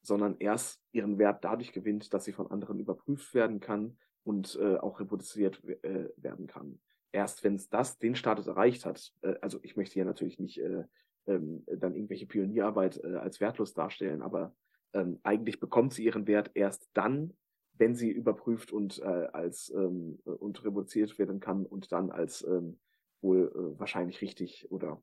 sondern 0.01 0.38
erst 0.39 0.81
ihren 0.91 1.17
Wert 1.17 1.43
dadurch 1.43 1.71
gewinnt, 1.71 2.13
dass 2.13 2.25
sie 2.25 2.33
von 2.33 2.49
anderen 2.51 2.79
überprüft 2.79 3.33
werden 3.33 3.59
kann, 3.59 3.97
und 4.23 4.57
äh, 4.62 4.77
auch 4.77 4.99
reproduziert 4.99 5.63
äh, 5.83 6.09
werden 6.17 6.47
kann. 6.47 6.79
Erst 7.12 7.43
wenn 7.43 7.55
es 7.55 7.69
das 7.69 7.99
den 7.99 8.15
Status 8.15 8.47
erreicht 8.47 8.86
hat, 8.86 9.13
äh, 9.21 9.36
also 9.41 9.59
ich 9.63 9.75
möchte 9.75 9.99
ja 9.99 10.05
natürlich 10.05 10.39
nicht 10.39 10.59
äh, 10.59 10.83
ähm, 11.27 11.63
dann 11.67 11.95
irgendwelche 11.95 12.25
Pionierarbeit 12.25 13.03
äh, 13.03 13.15
als 13.15 13.39
wertlos 13.39 13.73
darstellen, 13.73 14.21
aber 14.21 14.55
ähm, 14.93 15.19
eigentlich 15.23 15.59
bekommt 15.59 15.93
sie 15.93 16.05
ihren 16.05 16.27
Wert 16.27 16.51
erst 16.53 16.89
dann, 16.93 17.33
wenn 17.73 17.95
sie 17.95 18.12
überprüft 18.12 18.71
und 18.71 18.99
äh, 18.99 19.27
als 19.33 19.69
ähm, 19.75 20.19
und 20.23 20.63
reproduziert 20.63 21.17
werden 21.17 21.39
kann 21.39 21.65
und 21.65 21.91
dann 21.91 22.12
als 22.12 22.45
ähm, 22.47 22.79
wohl 23.21 23.51
äh, 23.55 23.79
wahrscheinlich 23.79 24.21
richtig 24.21 24.71
oder 24.71 25.01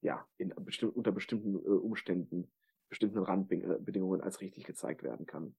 ja 0.00 0.26
in 0.38 0.52
bestimm 0.58 0.90
unter 0.90 1.12
bestimmten 1.12 1.56
äh, 1.56 1.68
Umständen 1.68 2.50
bestimmten 2.88 3.18
Randbedingungen 3.18 4.20
als 4.20 4.40
richtig 4.40 4.64
gezeigt 4.64 5.02
werden 5.02 5.26
kann. 5.26 5.56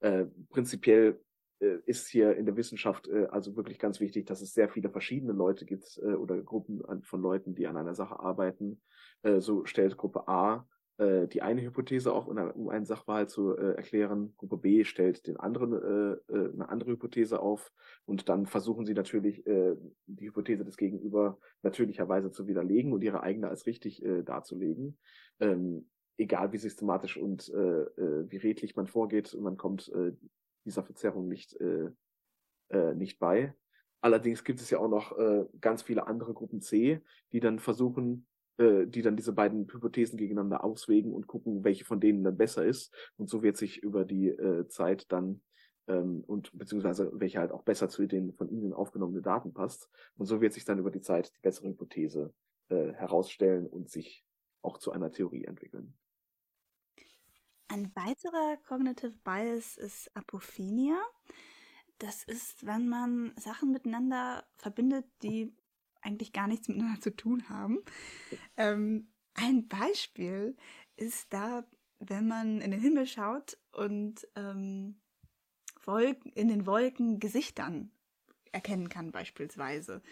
Äh, 0.00 0.26
prinzipiell 0.50 1.18
äh, 1.60 1.78
ist 1.86 2.08
hier 2.08 2.36
in 2.36 2.44
der 2.44 2.56
Wissenschaft 2.56 3.08
also 3.30 3.56
wirklich 3.56 3.78
ganz 3.78 3.98
wichtig, 3.98 4.26
dass 4.26 4.42
es 4.42 4.52
sehr 4.52 4.68
viele 4.68 4.90
verschiedene 4.90 5.32
Leute 5.32 5.64
gibt 5.64 5.98
oder 5.98 6.42
Gruppen 6.42 6.82
von 7.02 7.22
Leuten, 7.22 7.54
die 7.54 7.66
an 7.66 7.78
einer 7.78 7.94
Sache 7.94 8.20
arbeiten. 8.20 8.82
So 9.38 9.64
stellt 9.64 9.96
Gruppe 9.96 10.28
A 10.28 10.68
äh, 10.98 11.26
die 11.28 11.42
eine 11.42 11.62
Hypothese 11.62 12.12
auf, 12.12 12.26
um 12.26 12.68
einen 12.68 12.86
Sachverhalt 12.86 13.30
zu 13.30 13.56
äh, 13.56 13.74
erklären. 13.74 14.34
Gruppe 14.36 14.56
B 14.56 14.84
stellt 14.84 15.26
den 15.26 15.36
anderen 15.36 15.72
äh, 15.72 16.32
äh, 16.32 16.52
eine 16.52 16.68
andere 16.68 16.92
Hypothese 16.92 17.40
auf 17.40 17.72
und 18.04 18.28
dann 18.28 18.46
versuchen 18.46 18.86
sie 18.86 18.94
natürlich 18.94 19.46
äh, 19.46 19.76
die 20.06 20.28
Hypothese 20.28 20.64
des 20.64 20.76
Gegenüber 20.76 21.38
natürlicherweise 21.62 22.30
zu 22.30 22.46
widerlegen 22.46 22.92
und 22.92 23.02
ihre 23.02 23.22
eigene 23.22 23.48
als 23.48 23.66
richtig 23.66 24.04
äh, 24.04 24.22
darzulegen. 24.22 24.98
Ähm, 25.40 25.88
egal 26.18 26.52
wie 26.52 26.58
systematisch 26.58 27.16
und 27.16 27.48
äh, 27.50 27.82
äh, 27.82 28.30
wie 28.30 28.38
redlich 28.38 28.76
man 28.76 28.86
vorgeht, 28.86 29.36
man 29.38 29.56
kommt 29.56 29.88
äh, 29.94 30.12
dieser 30.64 30.82
Verzerrung 30.82 31.28
nicht, 31.28 31.54
äh, 31.60 31.90
äh, 32.70 32.94
nicht 32.94 33.18
bei. 33.18 33.54
Allerdings 34.00 34.44
gibt 34.44 34.60
es 34.60 34.70
ja 34.70 34.78
auch 34.78 34.88
noch 34.88 35.18
äh, 35.18 35.44
ganz 35.60 35.82
viele 35.82 36.06
andere 36.06 36.32
Gruppen 36.32 36.60
C, 36.60 37.02
die 37.32 37.40
dann 37.40 37.58
versuchen, 37.58 38.26
äh, 38.58 38.86
die 38.86 39.02
dann 39.02 39.16
diese 39.16 39.32
beiden 39.32 39.66
Hypothesen 39.70 40.16
gegeneinander 40.18 40.64
auswägen 40.64 41.12
und 41.12 41.26
gucken, 41.26 41.64
welche 41.64 41.84
von 41.84 42.00
denen 42.00 42.24
dann 42.24 42.36
besser 42.36 42.64
ist. 42.64 42.94
Und 43.16 43.28
so 43.28 43.42
wird 43.42 43.56
sich 43.56 43.82
über 43.82 44.04
die 44.04 44.28
äh, 44.28 44.66
Zeit 44.68 45.10
dann 45.12 45.42
ähm, 45.88 46.24
und 46.26 46.56
beziehungsweise 46.56 47.10
welche 47.14 47.38
halt 47.38 47.52
auch 47.52 47.62
besser 47.62 47.88
zu 47.88 48.06
den 48.06 48.32
von 48.32 48.48
ihnen 48.48 48.72
aufgenommenen 48.72 49.22
Daten 49.22 49.52
passt. 49.52 49.90
Und 50.16 50.26
so 50.26 50.40
wird 50.40 50.52
sich 50.52 50.64
dann 50.64 50.78
über 50.78 50.90
die 50.90 51.00
Zeit 51.00 51.32
die 51.36 51.40
bessere 51.40 51.68
Hypothese 51.68 52.32
äh, 52.68 52.92
herausstellen 52.92 53.66
und 53.66 53.90
sich 53.90 54.24
auch 54.62 54.78
zu 54.78 54.92
einer 54.92 55.12
Theorie 55.12 55.44
entwickeln. 55.44 55.94
Ein 57.68 57.90
weiterer 57.94 58.56
Cognitive 58.68 59.14
Bias 59.24 59.76
ist 59.76 60.10
Apophenia. 60.16 60.96
Das 61.98 62.24
ist, 62.24 62.64
wenn 62.64 62.88
man 62.88 63.32
Sachen 63.36 63.72
miteinander 63.72 64.44
verbindet, 64.56 65.06
die 65.22 65.54
eigentlich 66.06 66.32
gar 66.32 66.46
nichts 66.46 66.68
miteinander 66.68 67.00
zu 67.00 67.14
tun 67.14 67.48
haben. 67.48 67.78
Ähm, 68.56 69.08
ein 69.34 69.68
Beispiel 69.68 70.56
ist 70.96 71.32
da, 71.32 71.64
wenn 71.98 72.26
man 72.26 72.60
in 72.60 72.70
den 72.70 72.80
Himmel 72.80 73.06
schaut 73.06 73.58
und 73.72 74.26
ähm, 74.34 74.96
in 76.34 76.48
den 76.48 76.66
Wolken 76.66 77.20
Gesichtern 77.20 77.92
erkennen 78.50 78.88
kann 78.88 79.12
beispielsweise. 79.12 80.02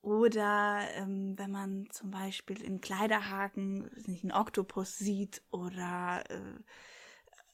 Oder 0.00 0.80
ähm, 0.94 1.38
wenn 1.38 1.50
man 1.50 1.88
zum 1.90 2.10
Beispiel 2.10 2.62
in 2.62 2.80
Kleiderhaken 2.80 3.90
nicht 4.06 4.22
einen 4.22 4.32
Oktopus 4.32 4.96
sieht 4.96 5.42
oder 5.50 6.24
äh, 6.28 6.62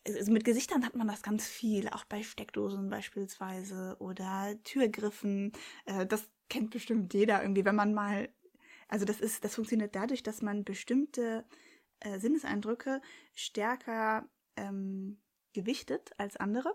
also 0.07 0.33
mit 0.33 0.45
Gesichtern 0.45 0.85
hat 0.85 0.97
man 0.97 1.09
das 1.09 1.23
ganz 1.23 1.47
viel, 1.47 1.89
auch 1.89 2.05
bei 2.05 2.23
Steckdosen 2.23 2.89
beispielsweise 2.89 3.97
oder 3.99 4.55
Türgriffen. 4.65 5.53
Äh, 5.85 6.07
das 6.07 6.29
kennt 6.51 6.71
bestimmt 6.71 7.15
jeder 7.15 7.41
irgendwie, 7.41 7.65
wenn 7.65 7.77
man 7.77 7.95
mal, 7.95 8.29
also 8.89 9.07
das 9.07 9.21
ist, 9.21 9.45
das 9.45 9.55
funktioniert 9.55 9.95
dadurch, 9.95 10.23
dass 10.23 10.43
man 10.43 10.65
bestimmte 10.65 11.47
äh, 12.01 12.19
Sinneseindrücke 12.19 13.01
stärker 13.35 14.29
ähm, 14.57 15.19
gewichtet 15.55 16.11
als 16.19 16.37
andere. 16.37 16.75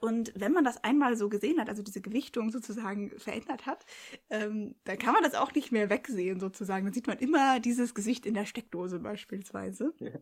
Und 0.00 0.32
wenn 0.36 0.52
man 0.52 0.64
das 0.64 0.82
einmal 0.84 1.16
so 1.16 1.28
gesehen 1.28 1.60
hat, 1.60 1.68
also 1.68 1.82
diese 1.82 2.00
Gewichtung 2.00 2.50
sozusagen 2.50 3.10
verändert 3.18 3.66
hat, 3.66 3.84
ähm, 4.30 4.76
dann 4.84 4.98
kann 4.98 5.14
man 5.14 5.24
das 5.24 5.34
auch 5.34 5.52
nicht 5.54 5.72
mehr 5.72 5.90
wegsehen 5.90 6.38
sozusagen. 6.38 6.84
Dann 6.84 6.94
sieht 6.94 7.08
man 7.08 7.18
immer 7.18 7.58
dieses 7.58 7.94
Gesicht 7.94 8.24
in 8.26 8.34
der 8.34 8.46
Steckdose 8.46 9.00
beispielsweise. 9.00 9.94
Ja. 9.98 10.20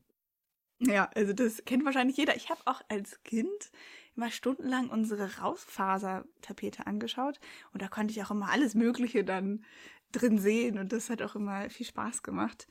Ja, 0.78 1.10
also 1.14 1.32
das 1.32 1.64
kennt 1.64 1.84
wahrscheinlich 1.84 2.18
jeder. 2.18 2.36
Ich 2.36 2.50
habe 2.50 2.60
auch 2.66 2.82
als 2.88 3.22
Kind 3.22 3.70
immer 4.16 4.30
stundenlang 4.30 4.88
unsere 4.88 5.38
Rausfasertapete 5.38 6.86
angeschaut 6.86 7.38
und 7.72 7.82
da 7.82 7.88
konnte 7.88 8.12
ich 8.12 8.22
auch 8.22 8.30
immer 8.30 8.50
alles 8.50 8.74
Mögliche 8.74 9.24
dann 9.24 9.64
drin 10.12 10.38
sehen 10.38 10.78
und 10.78 10.92
das 10.92 11.10
hat 11.10 11.22
auch 11.22 11.34
immer 11.34 11.68
viel 11.70 11.86
Spaß 11.86 12.22
gemacht. 12.22 12.66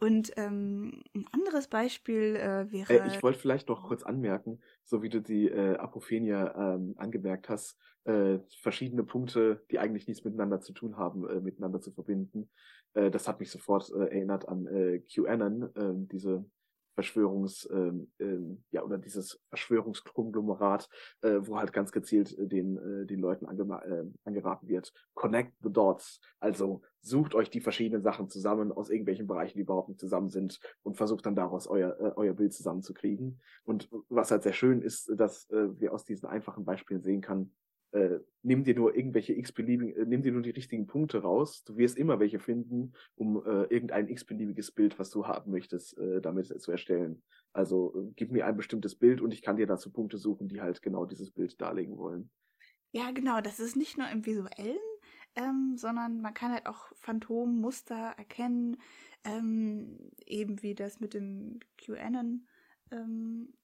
Und 0.00 0.32
ähm, 0.36 1.02
ein 1.12 1.26
anderes 1.32 1.66
Beispiel 1.66 2.36
äh, 2.36 2.70
wäre. 2.70 3.00
Äh, 3.00 3.08
ich 3.08 3.22
wollte 3.22 3.40
vielleicht 3.40 3.68
noch 3.68 3.82
kurz 3.82 4.04
anmerken, 4.04 4.60
so 4.84 5.02
wie 5.02 5.08
du 5.08 5.20
die 5.20 5.48
äh, 5.48 5.76
Apophenia 5.76 6.74
ähm, 6.74 6.94
angemerkt 6.96 7.48
hast, 7.48 7.76
äh, 8.04 8.38
verschiedene 8.62 9.02
Punkte, 9.02 9.64
die 9.72 9.80
eigentlich 9.80 10.06
nichts 10.06 10.24
miteinander 10.24 10.60
zu 10.60 10.72
tun 10.72 10.96
haben, 10.96 11.28
äh, 11.28 11.40
miteinander 11.40 11.80
zu 11.80 11.90
verbinden. 11.90 12.48
Äh, 12.94 13.10
das 13.10 13.26
hat 13.26 13.40
mich 13.40 13.50
sofort 13.50 13.90
äh, 13.90 13.98
erinnert 13.98 14.48
an 14.48 14.66
äh, 14.68 15.00
QAnon, 15.00 15.62
äh, 15.74 16.06
diese 16.12 16.48
Verschwörungs, 16.98 17.68
ähm, 17.70 18.10
ähm, 18.18 18.64
ja, 18.72 18.82
oder 18.82 18.98
dieses 18.98 19.40
Verschwörungskonglomerat, 19.50 20.88
äh, 21.20 21.38
wo 21.42 21.56
halt 21.56 21.72
ganz 21.72 21.92
gezielt 21.92 22.36
äh, 22.36 22.48
den, 22.48 22.76
äh, 22.76 23.06
den 23.06 23.20
Leuten 23.20 23.44
äh, 23.44 24.04
angeraten 24.24 24.66
wird. 24.66 24.92
Connect 25.14 25.52
the 25.62 25.72
dots. 25.72 26.20
Also 26.40 26.82
sucht 27.00 27.36
euch 27.36 27.50
die 27.50 27.60
verschiedenen 27.60 28.02
Sachen 28.02 28.28
zusammen 28.28 28.72
aus 28.72 28.90
irgendwelchen 28.90 29.28
Bereichen, 29.28 29.58
die 29.58 29.62
überhaupt 29.62 29.90
nicht 29.90 30.00
zusammen 30.00 30.28
sind 30.28 30.58
und 30.82 30.96
versucht 30.96 31.24
dann 31.24 31.36
daraus 31.36 31.68
euer, 31.68 31.96
äh, 32.00 32.12
euer 32.16 32.34
Bild 32.34 32.52
zusammenzukriegen. 32.52 33.40
Und 33.62 33.88
was 34.08 34.32
halt 34.32 34.42
sehr 34.42 34.52
schön 34.52 34.82
ist, 34.82 35.12
dass 35.16 35.48
äh, 35.50 35.78
wir 35.78 35.92
aus 35.92 36.04
diesen 36.04 36.28
einfachen 36.28 36.64
Beispielen 36.64 37.02
sehen 37.02 37.20
kann, 37.20 37.52
äh, 37.92 38.18
nimm 38.42 38.64
dir 38.64 38.74
nur 38.74 38.94
irgendwelche 38.94 39.32
x-beliebigen, 39.34 39.96
äh, 39.96 40.04
nimm 40.06 40.22
dir 40.22 40.32
nur 40.32 40.42
die 40.42 40.50
richtigen 40.50 40.86
Punkte 40.86 41.22
raus. 41.22 41.64
Du 41.64 41.76
wirst 41.76 41.96
immer 41.96 42.20
welche 42.20 42.38
finden, 42.38 42.92
um 43.14 43.36
äh, 43.44 43.64
irgendein 43.64 44.08
x-beliebiges 44.08 44.72
Bild, 44.72 44.98
was 44.98 45.10
du 45.10 45.26
haben 45.26 45.50
möchtest, 45.50 45.96
äh, 45.98 46.20
damit 46.20 46.46
zu 46.60 46.70
erstellen. 46.70 47.22
Also 47.52 47.94
äh, 47.96 48.12
gib 48.16 48.30
mir 48.30 48.46
ein 48.46 48.56
bestimmtes 48.56 48.94
Bild 48.94 49.20
und 49.20 49.32
ich 49.32 49.42
kann 49.42 49.56
dir 49.56 49.66
dazu 49.66 49.90
Punkte 49.90 50.18
suchen, 50.18 50.48
die 50.48 50.60
halt 50.60 50.82
genau 50.82 51.06
dieses 51.06 51.30
Bild 51.30 51.60
darlegen 51.60 51.96
wollen. 51.96 52.30
Ja, 52.92 53.10
genau. 53.10 53.40
Das 53.40 53.60
ist 53.60 53.76
nicht 53.76 53.98
nur 53.98 54.08
im 54.08 54.24
visuellen, 54.24 54.78
ähm, 55.34 55.76
sondern 55.76 56.20
man 56.20 56.34
kann 56.34 56.52
halt 56.52 56.66
auch 56.66 56.90
Phantommuster 56.94 58.14
erkennen, 58.16 58.76
ähm, 59.24 60.10
eben 60.24 60.62
wie 60.62 60.74
das 60.74 61.00
mit 61.00 61.14
dem 61.14 61.60
QAnon 61.76 62.46
ähm, 62.90 63.54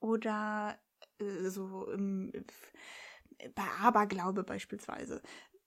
oder 0.00 0.78
äh, 1.18 1.48
so 1.48 1.88
im 1.90 2.32
bei 3.54 3.64
Aberglaube 3.80 4.44
beispielsweise. 4.44 5.22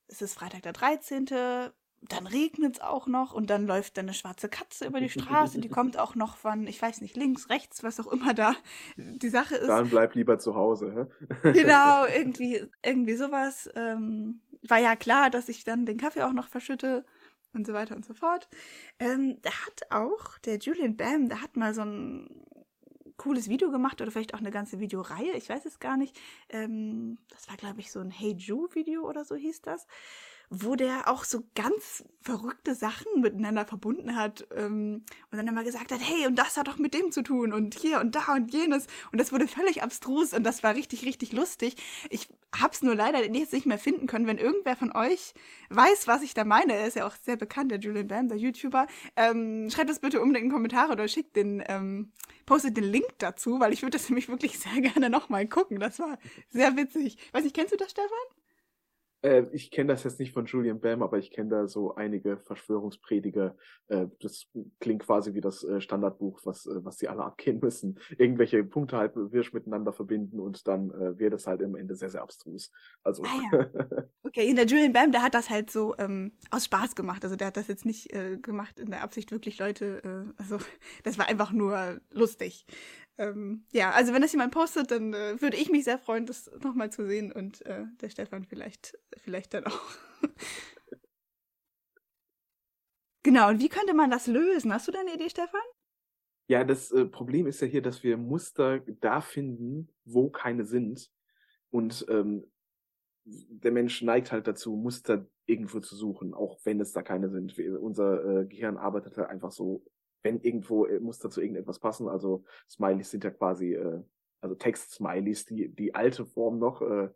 Es 0.07 0.21
ist 0.21 0.35
Freitag 0.35 0.63
der 0.63 0.73
13., 0.73 1.71
dann 2.09 2.27
regnet 2.27 2.75
es 2.75 2.81
auch 2.81 3.07
noch 3.07 3.33
und 3.33 3.49
dann 3.49 3.65
läuft 3.65 3.97
dann 3.97 4.05
eine 4.05 4.13
schwarze 4.13 4.49
Katze 4.49 4.85
über 4.85 4.99
die 4.99 5.09
Straße, 5.09 5.59
die 5.59 5.69
kommt 5.69 5.97
auch 5.97 6.15
noch 6.15 6.37
von, 6.37 6.67
ich 6.67 6.81
weiß 6.81 7.01
nicht, 7.01 7.15
links, 7.15 7.49
rechts, 7.49 7.83
was 7.83 7.99
auch 7.99 8.11
immer 8.11 8.33
da 8.33 8.55
die 8.97 9.29
Sache 9.29 9.55
ist. 9.55 9.67
Dann 9.67 9.89
bleib 9.89 10.15
lieber 10.15 10.39
zu 10.39 10.55
Hause. 10.55 11.09
Hä? 11.41 11.51
genau, 11.53 12.05
irgendwie, 12.05 12.63
irgendwie 12.83 13.15
sowas. 13.15 13.69
Ähm, 13.75 14.41
war 14.67 14.79
ja 14.79 14.95
klar, 14.95 15.29
dass 15.29 15.49
ich 15.49 15.63
dann 15.63 15.85
den 15.85 15.97
Kaffee 15.97 16.23
auch 16.23 16.33
noch 16.33 16.47
verschütte 16.47 17.05
und 17.53 17.65
so 17.65 17.73
weiter 17.73 17.95
und 17.95 18.05
so 18.05 18.13
fort. 18.13 18.49
Ähm, 18.99 19.37
da 19.41 19.51
hat 19.65 19.91
auch 19.91 20.37
der 20.39 20.57
Julian 20.57 20.97
Bam, 20.97 21.29
der 21.29 21.41
hat 21.41 21.55
mal 21.55 21.73
so 21.73 21.81
ein 21.81 22.45
cooles 23.17 23.49
Video 23.49 23.71
gemacht 23.71 24.01
oder 24.01 24.11
vielleicht 24.11 24.33
auch 24.33 24.39
eine 24.39 24.51
ganze 24.51 24.79
Videoreihe, 24.79 25.33
ich 25.35 25.49
weiß 25.49 25.65
es 25.65 25.79
gar 25.79 25.97
nicht. 25.97 26.19
Ähm, 26.49 27.17
das 27.29 27.49
war, 27.49 27.57
glaube 27.57 27.79
ich, 27.79 27.91
so 27.91 27.99
ein 27.99 28.11
Hey 28.11 28.33
Ju-Video 28.33 29.07
oder 29.07 29.25
so 29.25 29.35
hieß 29.35 29.61
das 29.61 29.87
wo 30.63 30.75
der 30.75 31.07
auch 31.07 31.23
so 31.23 31.43
ganz 31.55 32.03
verrückte 32.21 32.73
Sachen 32.73 33.21
miteinander 33.21 33.65
verbunden 33.65 34.15
hat 34.15 34.47
ähm, 34.55 35.03
und 35.31 35.37
dann 35.37 35.47
immer 35.47 35.63
gesagt 35.63 35.91
hat, 35.91 35.99
hey, 36.01 36.25
und 36.25 36.35
das 36.35 36.57
hat 36.57 36.67
doch 36.67 36.77
mit 36.77 36.93
dem 36.93 37.11
zu 37.11 37.21
tun 37.21 37.53
und 37.53 37.75
hier 37.75 37.99
und 37.99 38.15
da 38.15 38.33
und 38.33 38.51
jenes 38.51 38.87
und 39.11 39.19
das 39.19 39.31
wurde 39.31 39.47
völlig 39.47 39.83
abstrus 39.83 40.33
und 40.33 40.43
das 40.43 40.63
war 40.63 40.73
richtig, 40.73 41.05
richtig 41.05 41.33
lustig. 41.33 41.75
Ich 42.09 42.27
hab's 42.59 42.81
nur 42.81 42.95
leider 42.95 43.23
jetzt 43.23 43.53
nicht 43.53 43.65
mehr 43.65 43.77
finden 43.77 44.07
können. 44.07 44.27
Wenn 44.27 44.37
irgendwer 44.37 44.75
von 44.75 44.91
euch 44.95 45.33
weiß, 45.69 46.07
was 46.07 46.23
ich 46.23 46.33
da 46.33 46.45
meine, 46.45 46.73
er 46.73 46.87
ist 46.87 46.95
ja 46.95 47.05
auch 47.05 47.15
sehr 47.21 47.35
bekannt, 47.35 47.71
der 47.71 47.79
Julian 47.79 48.07
Bam, 48.07 48.27
der 48.27 48.37
YouTuber, 48.37 48.87
ähm, 49.15 49.69
schreibt 49.69 49.89
das 49.89 49.99
bitte 49.99 50.21
unbedingt 50.21 50.45
in 50.45 50.49
die 50.49 50.53
Kommentare 50.53 50.93
oder 50.93 51.07
schickt 51.07 51.35
den, 51.35 51.63
ähm, 51.67 52.11
postet 52.45 52.77
den 52.77 52.85
Link 52.85 53.07
dazu, 53.19 53.59
weil 53.59 53.73
ich 53.73 53.81
würde 53.81 53.97
das 53.97 54.09
nämlich 54.09 54.29
wirklich 54.29 54.57
sehr 54.59 54.81
gerne 54.81 55.09
nochmal 55.09 55.47
gucken. 55.47 55.79
Das 55.79 55.99
war 55.99 56.17
sehr 56.49 56.75
witzig. 56.75 57.17
Weiß 57.33 57.43
nicht, 57.43 57.55
kennst 57.55 57.73
du 57.73 57.77
das, 57.77 57.91
Stefan? 57.91 58.09
Äh, 59.25 59.47
ich 59.51 59.71
kenne 59.71 59.91
das 59.91 60.03
jetzt 60.03 60.19
nicht 60.19 60.33
von 60.33 60.45
Julian 60.45 60.79
Bam, 60.79 61.01
aber 61.01 61.17
ich 61.17 61.31
kenne 61.31 61.49
da 61.49 61.67
so 61.67 61.95
einige 61.95 62.37
Verschwörungsprediger. 62.37 63.55
Äh, 63.87 64.07
das 64.21 64.45
klingt 64.79 65.03
quasi 65.03 65.33
wie 65.33 65.41
das 65.41 65.63
äh, 65.63 65.81
Standardbuch, 65.81 66.41
was, 66.43 66.67
äh, 66.67 66.85
was 66.85 66.99
sie 66.99 67.07
alle 67.07 67.23
abgehen 67.23 67.59
müssen. 67.59 67.99
Irgendwelche 68.17 68.63
Punkte 68.63 68.97
halt 68.97 69.13
wirsch 69.15 69.51
miteinander 69.51 69.93
verbinden 69.93 70.39
und 70.39 70.67
dann 70.67 70.91
äh, 70.91 71.17
wird 71.17 71.33
es 71.33 71.47
halt 71.47 71.61
im 71.61 71.75
Ende 71.75 71.95
sehr, 71.95 72.09
sehr 72.09 72.21
abstrus. 72.21 72.71
Also. 73.03 73.23
Ah, 73.23 73.41
ja. 73.51 73.65
Okay, 74.23 74.49
in 74.49 74.55
der 74.57 74.65
Julian 74.65 74.91
Bam, 74.91 75.11
der 75.11 75.21
hat 75.21 75.33
das 75.33 75.49
halt 75.49 75.69
so 75.69 75.95
ähm, 75.97 76.33
aus 76.51 76.65
Spaß 76.65 76.95
gemacht. 76.95 77.23
Also 77.23 77.35
der 77.35 77.47
hat 77.47 77.57
das 77.57 77.67
jetzt 77.67 77.85
nicht 77.85 78.11
äh, 78.11 78.37
gemacht 78.37 78.79
in 78.79 78.89
der 78.89 79.01
Absicht, 79.01 79.31
wirklich 79.31 79.59
Leute, 79.59 80.33
also 80.37 80.57
das 81.03 81.17
war 81.17 81.27
einfach 81.27 81.51
nur 81.51 82.01
lustig. 82.11 82.65
Ähm, 83.17 83.65
ja, 83.71 83.91
also 83.91 84.13
wenn 84.13 84.21
das 84.21 84.33
jemand 84.33 84.53
postet, 84.53 84.91
dann 84.91 85.13
äh, 85.13 85.41
würde 85.41 85.57
ich 85.57 85.69
mich 85.69 85.85
sehr 85.85 85.97
freuen, 85.97 86.25
das 86.25 86.51
nochmal 86.61 86.91
zu 86.91 87.07
sehen 87.07 87.31
und 87.31 87.65
äh, 87.65 87.85
der 88.01 88.09
Stefan 88.09 88.43
vielleicht, 88.43 88.97
vielleicht 89.17 89.53
dann 89.53 89.65
auch. 89.65 89.89
genau, 93.23 93.49
und 93.49 93.59
wie 93.59 93.69
könnte 93.69 93.93
man 93.93 94.11
das 94.11 94.27
lösen? 94.27 94.73
Hast 94.73 94.87
du 94.87 94.91
da 94.91 94.99
eine 94.99 95.13
Idee, 95.13 95.29
Stefan? 95.29 95.61
Ja, 96.47 96.63
das 96.63 96.91
äh, 96.91 97.05
Problem 97.05 97.47
ist 97.47 97.61
ja 97.61 97.67
hier, 97.67 97.81
dass 97.81 98.03
wir 98.03 98.17
Muster 98.17 98.79
da 98.79 99.21
finden, 99.21 99.89
wo 100.03 100.29
keine 100.29 100.65
sind. 100.65 101.09
Und 101.71 102.05
ähm, 102.09 102.51
der 103.23 103.71
Mensch 103.71 104.01
neigt 104.01 104.31
halt 104.31 104.47
dazu, 104.47 104.75
Muster 104.75 105.25
irgendwo 105.45 105.79
zu 105.79 105.95
suchen, 105.95 106.33
auch 106.33 106.59
wenn 106.63 106.79
es 106.79 106.91
da 106.91 107.01
keine 107.01 107.29
sind. 107.29 107.57
Wir, 107.57 107.81
unser 107.81 108.41
äh, 108.41 108.45
Gehirn 108.45 108.77
arbeitet 108.77 109.17
halt 109.17 109.29
einfach 109.29 109.51
so 109.51 109.83
wenn 110.25 110.41
irgendwo 110.41 110.85
äh, 110.85 110.99
muss 110.99 111.19
dazu 111.19 111.39
irgendetwas 111.39 111.79
passen. 111.79 112.09
Also 112.09 112.43
Smileys 112.69 113.11
sind 113.11 113.23
ja 113.23 113.29
quasi, 113.29 113.75
äh, 113.75 114.01
also 114.41 114.55
Text-Smileys, 114.55 115.45
die, 115.45 115.69
die 115.69 115.95
alte 115.95 116.25
Form 116.25 116.59
noch, 116.59 116.81
äh, 116.81 117.09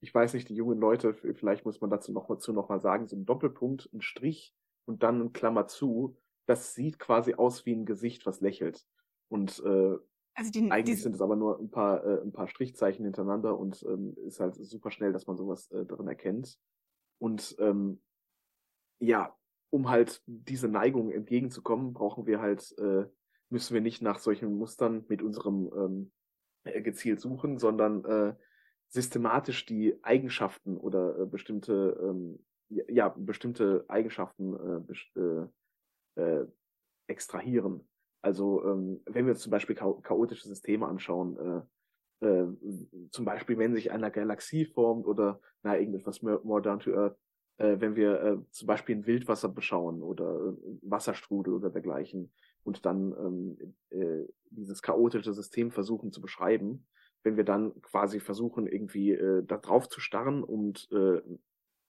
ich 0.00 0.14
weiß 0.14 0.34
nicht, 0.34 0.48
die 0.48 0.54
jungen 0.54 0.78
Leute, 0.78 1.14
vielleicht 1.14 1.64
muss 1.64 1.80
man 1.80 1.90
dazu 1.90 2.12
noch 2.12 2.28
mal, 2.28 2.38
zu 2.38 2.52
noch 2.52 2.68
mal 2.68 2.80
sagen, 2.80 3.08
so 3.08 3.16
ein 3.16 3.26
Doppelpunkt, 3.26 3.90
ein 3.92 4.00
Strich 4.00 4.54
und 4.86 5.02
dann 5.02 5.20
ein 5.20 5.32
Klammer 5.32 5.66
zu, 5.66 6.16
das 6.46 6.74
sieht 6.74 6.98
quasi 6.98 7.34
aus 7.34 7.66
wie 7.66 7.74
ein 7.74 7.86
Gesicht, 7.86 8.24
was 8.24 8.40
lächelt. 8.40 8.86
Und 9.28 9.62
äh, 9.64 9.96
also 10.34 10.50
die, 10.50 10.70
eigentlich 10.70 10.96
die, 10.96 11.02
sind 11.02 11.14
es 11.14 11.22
aber 11.22 11.36
nur 11.36 11.58
ein 11.58 11.70
paar, 11.70 12.04
äh, 12.04 12.22
ein 12.22 12.32
paar 12.32 12.48
Strichzeichen 12.48 13.04
hintereinander 13.04 13.58
und 13.58 13.82
ähm, 13.88 14.14
ist 14.26 14.40
halt 14.40 14.54
super 14.56 14.90
schnell, 14.90 15.12
dass 15.12 15.26
man 15.26 15.36
sowas 15.36 15.70
äh, 15.70 15.84
drin 15.84 16.06
erkennt. 16.06 16.58
Und 17.18 17.56
ähm, 17.58 18.00
ja, 19.00 19.34
um 19.74 19.90
halt 19.90 20.22
diese 20.26 20.68
Neigung 20.68 21.10
entgegenzukommen, 21.10 21.94
brauchen 21.94 22.26
wir 22.26 22.40
halt, 22.40 22.78
äh, 22.78 23.06
müssen 23.48 23.74
wir 23.74 23.80
nicht 23.80 24.02
nach 24.02 24.20
solchen 24.20 24.56
Mustern 24.56 25.04
mit 25.08 25.20
unserem 25.20 25.68
ähm, 25.76 26.12
äh, 26.62 26.80
gezielt 26.80 27.20
suchen, 27.20 27.58
sondern 27.58 28.04
äh, 28.04 28.34
systematisch 28.86 29.66
die 29.66 29.98
Eigenschaften 30.04 30.76
oder 30.76 31.18
äh, 31.18 31.26
bestimmte 31.26 31.98
ähm, 32.00 32.38
ja 32.68 33.08
bestimmte 33.08 33.84
Eigenschaften 33.88 34.54
äh, 34.54 34.80
best 34.80 35.16
äh, 35.16 36.22
äh, 36.22 36.46
extrahieren. 37.08 37.80
Also 38.22 38.64
ähm, 38.64 39.02
wenn 39.06 39.26
wir 39.26 39.32
uns 39.32 39.42
zum 39.42 39.50
Beispiel 39.50 39.74
cha 39.74 39.92
chaotische 40.02 40.46
Systeme 40.46 40.86
anschauen, 40.86 41.64
äh, 42.22 42.26
äh, 42.28 42.46
zum 43.10 43.24
Beispiel 43.24 43.58
wenn 43.58 43.74
sich 43.74 43.90
eine 43.90 44.12
Galaxie 44.12 44.66
formt 44.66 45.04
oder 45.04 45.40
na 45.64 45.76
irgendetwas 45.76 46.22
more, 46.22 46.40
more 46.44 46.62
down 46.62 46.78
to 46.78 46.92
earth, 46.92 47.18
äh, 47.58 47.76
wenn 47.78 47.96
wir 47.96 48.20
äh, 48.22 48.36
zum 48.50 48.66
Beispiel 48.66 48.96
ein 48.96 49.06
Wildwasser 49.06 49.48
beschauen 49.48 50.02
oder 50.02 50.34
äh, 50.34 50.78
Wasserstrudel 50.82 51.54
oder 51.54 51.70
dergleichen 51.70 52.32
und 52.62 52.84
dann 52.86 53.14
ähm, 53.18 53.74
äh, 53.90 54.26
dieses 54.50 54.82
chaotische 54.82 55.32
System 55.32 55.70
versuchen 55.70 56.12
zu 56.12 56.20
beschreiben, 56.20 56.86
wenn 57.22 57.36
wir 57.36 57.44
dann 57.44 57.80
quasi 57.82 58.20
versuchen, 58.20 58.66
irgendwie 58.66 59.12
äh, 59.12 59.42
da 59.44 59.56
drauf 59.56 59.88
zu 59.88 60.00
starren 60.00 60.42
und 60.42 60.88
äh, 60.92 61.20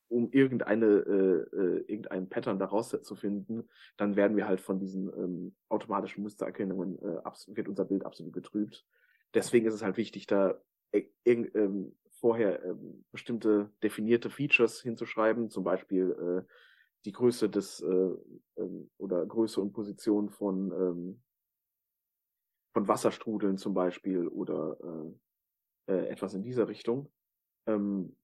um 0.08 0.30
irgendeine 0.32 0.86
äh, 0.86 1.58
äh, 1.58 1.86
irgendein 1.88 2.30
Pattern 2.30 2.60
daraus 2.60 2.90
zu 2.90 3.16
finden, 3.16 3.68
dann 3.98 4.16
werden 4.16 4.38
wir 4.38 4.48
halt 4.48 4.62
von 4.62 4.80
diesen 4.80 5.10
ähm, 5.10 5.56
automatischen 5.68 6.22
Mustererkennungen 6.24 7.00
wird 7.00 7.68
unser 7.68 7.86
Bild 7.86 8.06
absolut 8.06 8.34
getrübt. 8.34 8.86
Deswegen 9.34 9.66
ist 9.66 9.74
es 9.74 9.84
halt 9.84 9.98
wichtig, 9.98 10.28
da 10.28 10.62
äh, 10.92 11.06
ähm, 11.26 11.96
vorher 12.26 12.66
ähm, 12.66 13.06
bestimmte 13.12 13.70
definierte 13.84 14.32
Features 14.32 14.82
hinzuschreiben, 14.82 15.52
zum 15.52 15.64
Beispiel 15.64 16.10
äh, 16.10 16.52
die 17.06 17.12
Größe 17.12 17.52
des 17.52 17.82
äh, 17.82 18.16
ähm, 18.58 18.90
oder 18.98 19.24
Größe 19.28 19.62
und 19.62 19.74
Position 19.74 20.32
von 20.32 20.72
ähm, 20.72 21.22
von 22.74 22.88
Wasserstrudeln 22.88 23.60
zum 23.60 23.76
Beispiel 23.76 24.28
oder 24.28 24.76
äh, 25.88 25.94
äh, 25.94 26.08
etwas 26.08 26.34
in 26.34 26.42
dieser 26.42 26.68
Richtung. 26.68 27.12
Ähm, 27.68 28.16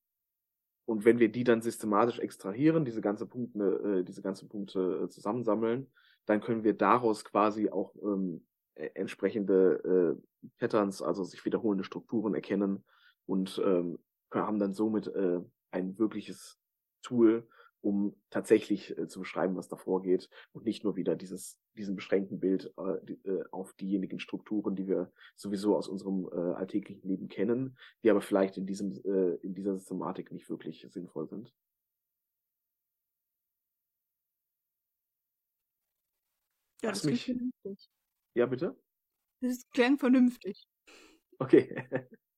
und 0.86 1.06
wenn 1.06 1.20
wir 1.20 1.32
die 1.32 1.44
dann 1.44 1.62
systematisch 1.62 2.18
extrahieren, 2.18 2.86
diese 2.86 3.02
ganze 3.02 3.28
Punkte, 3.28 4.00
äh, 4.00 4.04
diese 4.04 4.24
ganzen 4.24 4.50
Punkte 4.50 5.04
äh, 5.04 5.10
zusammensammeln, 5.10 5.92
dann 6.26 6.42
können 6.42 6.64
wir 6.64 6.74
daraus 6.74 7.24
quasi 7.24 7.70
auch 7.70 7.94
ähm, 8.02 8.48
äh, 8.74 8.90
entsprechende 8.96 10.18
äh, 10.18 10.48
Patterns, 10.58 11.04
also 11.04 11.24
sich 11.24 11.46
wiederholende 11.46 11.84
Strukturen 11.84 12.34
erkennen 12.34 12.84
und 13.26 13.62
ähm, 13.64 14.00
haben 14.34 14.60
dann 14.60 14.74
somit 14.74 15.08
äh, 15.08 15.40
ein 15.72 15.98
wirkliches 15.98 16.60
Tool, 17.02 17.48
um 17.82 18.16
tatsächlich 18.30 18.98
äh, 18.98 19.08
zu 19.08 19.20
beschreiben, 19.20 19.56
was 19.56 19.68
da 19.68 19.76
vorgeht 19.76 20.30
und 20.54 20.66
nicht 20.66 20.84
nur 20.84 20.96
wieder 20.96 21.16
dieses, 21.16 21.60
diesen 21.76 21.96
beschränkten 21.96 22.40
Bild 22.40 22.72
äh, 22.78 22.98
die, 23.04 23.14
äh, 23.26 23.44
auf 23.52 23.74
diejenigen 23.74 24.20
Strukturen, 24.20 24.76
die 24.76 24.88
wir 24.88 25.12
sowieso 25.36 25.76
aus 25.76 25.88
unserem 25.88 26.30
äh, 26.32 26.54
alltäglichen 26.54 27.08
Leben 27.08 27.28
kennen, 27.28 27.78
die 28.04 28.12
aber 28.12 28.22
vielleicht 28.22 28.58
in 28.58 28.68
diesem, 28.68 28.94
äh, 29.04 29.36
in 29.38 29.56
dieser 29.56 29.78
Systematik 29.78 30.32
nicht 30.32 30.50
wirklich 30.50 30.86
sinnvoll 30.90 31.28
sind. 31.28 31.54
Ja, 36.84 36.90
das 36.90 37.04
mich... 37.04 37.26
vernünftig. 37.26 37.90
Ja, 38.36 38.46
bitte? 38.46 38.76
Das 39.42 39.68
klang 39.72 39.98
vernünftig. 39.98 40.68
Okay. 41.40 41.88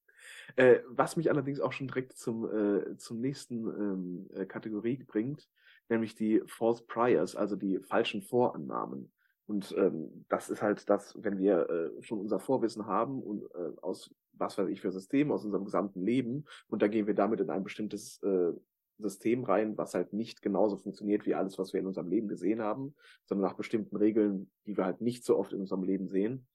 Äh, 0.55 0.79
was 0.87 1.15
mich 1.15 1.29
allerdings 1.29 1.59
auch 1.59 1.71
schon 1.71 1.87
direkt 1.87 2.17
zum, 2.17 2.45
äh, 2.45 2.97
zum 2.97 3.19
nächsten 3.19 3.67
ähm, 3.67 4.29
äh, 4.33 4.45
Kategorie 4.45 5.03
bringt, 5.03 5.49
nämlich 5.89 6.15
die 6.15 6.41
False 6.45 6.83
Priors, 6.85 7.35
also 7.35 7.55
die 7.55 7.79
falschen 7.79 8.21
Vorannahmen. 8.21 9.11
Und 9.45 9.75
ähm, 9.77 10.25
das 10.29 10.49
ist 10.49 10.61
halt 10.61 10.89
das, 10.89 11.15
wenn 11.21 11.37
wir 11.37 11.69
äh, 11.69 12.03
schon 12.03 12.19
unser 12.19 12.39
Vorwissen 12.39 12.85
haben 12.87 13.21
und 13.21 13.43
äh, 13.55 13.71
aus 13.81 14.13
was 14.35 14.57
weiß 14.57 14.67
ich 14.69 14.81
für 14.81 14.91
System, 14.91 15.31
aus 15.31 15.45
unserem 15.45 15.65
gesamten 15.65 16.01
Leben, 16.01 16.45
und 16.67 16.81
da 16.81 16.87
gehen 16.87 17.07
wir 17.07 17.13
damit 17.13 17.39
in 17.39 17.49
ein 17.49 17.63
bestimmtes 17.63 18.21
äh, 18.23 18.51
System 18.97 19.43
rein, 19.43 19.77
was 19.77 19.93
halt 19.93 20.13
nicht 20.13 20.41
genauso 20.41 20.77
funktioniert 20.77 21.25
wie 21.25 21.35
alles, 21.35 21.57
was 21.57 21.73
wir 21.73 21.79
in 21.79 21.87
unserem 21.87 22.09
Leben 22.09 22.27
gesehen 22.27 22.61
haben, 22.61 22.95
sondern 23.25 23.47
nach 23.49 23.57
bestimmten 23.57 23.95
Regeln, 23.95 24.49
die 24.65 24.77
wir 24.77 24.85
halt 24.85 25.01
nicht 25.01 25.23
so 25.23 25.37
oft 25.37 25.53
in 25.53 25.61
unserem 25.61 25.83
Leben 25.83 26.07
sehen, 26.07 26.47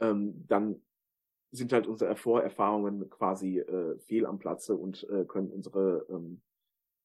ähm, 0.00 0.44
dann 0.46 0.80
sind 1.50 1.72
halt 1.72 1.86
unsere 1.86 2.14
Vorerfahrungen 2.16 3.08
quasi 3.10 3.58
äh, 3.58 3.98
fehl 4.00 4.26
am 4.26 4.38
Platze 4.38 4.76
und 4.76 5.08
äh, 5.10 5.24
können 5.24 5.50
unsere 5.50 6.06
ähm, 6.10 6.42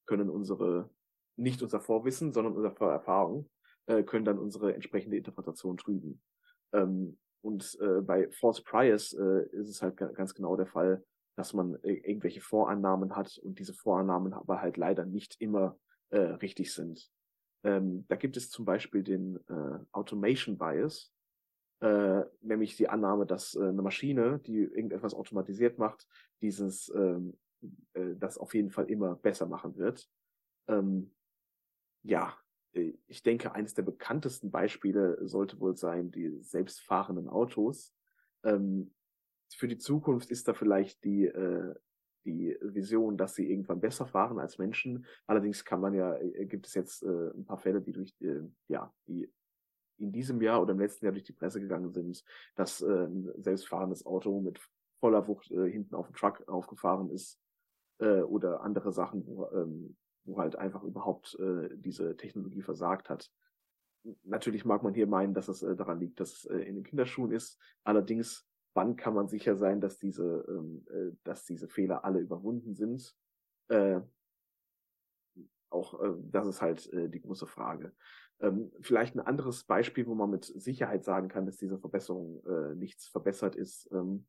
können 0.06 0.30
unsere 0.30 0.90
nicht 1.36 1.62
unser 1.62 1.80
Vorwissen, 1.80 2.34
sondern 2.34 2.54
unsere 2.54 2.76
Vorerfahrung 2.76 3.50
äh, 3.86 4.04
können 4.04 4.26
dann 4.26 4.40
unsere 4.40 4.74
entsprechende 4.74 5.18
Interpretation 5.18 5.78
trüben. 5.78 6.22
Ähm, 6.74 7.18
und 7.42 7.78
äh, 7.82 8.02
bei 8.02 8.30
False 8.32 8.64
Priors 8.64 9.14
äh, 9.14 9.46
ist 9.52 9.70
es 9.70 9.82
halt 9.82 9.98
ganz 9.98 10.34
genau 10.34 10.56
der 10.56 10.68
Fall, 10.68 11.04
dass 11.36 11.54
man 11.54 11.76
äh, 11.84 11.94
irgendwelche 11.94 12.42
Vorannahmen 12.42 13.16
hat 13.16 13.38
und 13.40 13.60
diese 13.60 13.74
Vorannahmen 13.74 14.34
aber 14.34 14.62
halt 14.62 14.78
leider 14.78 15.06
nicht 15.06 15.36
immer 15.40 15.78
äh, 16.10 16.18
richtig 16.18 16.74
sind. 16.74 17.10
Ähm, 17.64 18.06
da 18.08 18.16
gibt 18.16 18.38
es 18.38 18.50
zum 18.50 18.66
Beispiel 18.66 19.04
den 19.04 19.38
äh, 19.48 19.80
Automation 19.92 20.58
Bias, 20.58 21.12
äh, 21.84 22.24
nämlich 22.42 22.78
die 22.78 22.88
Annahme, 22.88 23.26
dass 23.26 23.56
äh, 23.56 23.64
eine 23.64 23.82
Maschine, 23.82 24.40
die 24.40 24.60
irgendetwas 24.60 25.14
automatisiert 25.14 25.78
macht, 25.78 26.08
dieses 26.42 26.90
ähm, 26.96 27.38
äh, 27.94 28.16
das 28.16 28.38
auf 28.38 28.54
jeden 28.54 28.70
Fall 28.70 28.86
immer 28.86 29.18
besser 29.18 29.48
machen 29.48 29.76
wird. 29.76 30.10
Ähm, 30.68 31.12
ja, 32.04 32.38
äh, 32.72 32.94
ich 33.08 33.22
denke, 33.22 33.52
eines 33.52 33.74
der 33.74 33.84
bekanntesten 33.84 34.50
Beispiele 34.50 35.28
sollte 35.28 35.60
wohl 35.60 35.76
sein 35.76 36.10
die 36.10 36.42
selbstfahrenden 36.42 37.28
Autos. 37.28 37.94
Ähm, 38.46 38.94
für 39.54 39.68
die 39.68 39.78
Zukunft 39.78 40.32
ist 40.32 40.48
da 40.48 40.54
vielleicht 40.54 41.04
die 41.04 41.26
äh, 41.26 41.76
die 42.26 42.58
Vision, 42.62 43.18
dass 43.18 43.36
sie 43.36 43.52
irgendwann 43.52 43.82
besser 43.82 44.08
fahren 44.08 44.40
als 44.40 44.58
Menschen. 44.58 45.06
Allerdings 45.28 45.66
kann 45.66 45.82
man 45.82 45.94
ja, 45.94 46.16
äh, 46.16 46.46
gibt 46.46 46.68
es 46.68 46.74
jetzt 46.74 47.04
äh, 47.04 47.32
ein 47.32 47.44
paar 47.44 47.58
Fälle, 47.58 47.82
die 47.82 47.92
durch 47.92 48.14
äh, 48.22 48.40
ja 48.70 48.94
die 49.06 49.30
in 50.04 50.12
diesem 50.12 50.42
Jahr 50.42 50.62
oder 50.62 50.74
im 50.74 50.80
letzten 50.80 51.06
Jahr 51.06 51.14
durch 51.14 51.24
die 51.24 51.34
Presse 51.34 51.60
gegangen 51.60 51.92
sind, 51.92 52.24
dass 52.56 52.82
äh, 52.82 53.06
ein 53.06 53.32
selbstfahrendes 53.38 54.06
Auto 54.06 54.42
mit 54.42 54.60
voller 55.00 55.28
Wucht 55.28 55.52
äh, 55.52 55.70
hinten 55.70 55.96
auf 55.96 56.08
dem 56.08 56.16
Truck 56.16 56.48
aufgefahren 56.48 57.10
ist 57.10 57.40
äh, 58.00 58.22
oder 58.22 58.62
andere 58.62 58.92
Sachen, 58.92 59.26
wo, 59.26 59.48
ähm, 59.52 59.96
wo 60.26 60.38
halt 60.38 60.56
einfach 60.56 60.84
überhaupt 60.84 61.38
äh, 61.40 61.70
diese 61.76 62.16
Technologie 62.18 62.62
versagt 62.62 63.10
hat. 63.10 63.32
Natürlich 64.24 64.66
mag 64.66 64.84
man 64.84 64.94
hier 64.94 65.08
meinen, 65.08 65.34
dass 65.34 65.48
es 65.48 65.64
äh, 65.64 65.76
daran 65.76 66.00
liegt, 66.00 66.20
dass 66.20 66.34
es 66.34 66.46
äh, 66.46 66.60
in 66.60 66.76
den 66.76 66.84
Kinderschuhen 66.84 67.32
ist. 67.32 67.58
Allerdings, 67.84 68.46
wann 68.74 68.96
kann 68.96 69.14
man 69.14 69.28
sicher 69.28 69.56
sein, 69.56 69.80
dass 69.80 69.98
diese, 69.98 70.46
ähm, 70.48 70.86
äh, 70.90 71.16
dass 71.24 71.46
diese 71.46 71.70
Fehler 71.70 72.04
alle 72.04 72.20
überwunden 72.20 72.76
sind? 72.76 73.16
Äh, 73.70 74.02
auch 75.70 76.00
äh, 76.02 76.14
das 76.32 76.48
ist 76.48 76.62
halt 76.62 76.92
äh, 76.94 77.10
die 77.10 77.22
große 77.22 77.48
Frage. 77.48 77.94
Ähm, 78.40 78.72
vielleicht 78.82 79.16
ein 79.16 79.22
anderes 79.22 79.64
Beispiel, 79.64 80.08
wo 80.08 80.16
man 80.16 80.30
mit 80.30 80.46
Sicherheit 80.46 81.04
sagen 81.04 81.28
kann, 81.30 81.46
dass 81.46 81.58
diese 81.58 81.80
Verbesserung 81.80 82.44
äh, 82.46 82.76
nichts 82.76 83.08
verbessert 83.08 83.56
ist. 83.56 83.90
Ähm, 83.92 84.26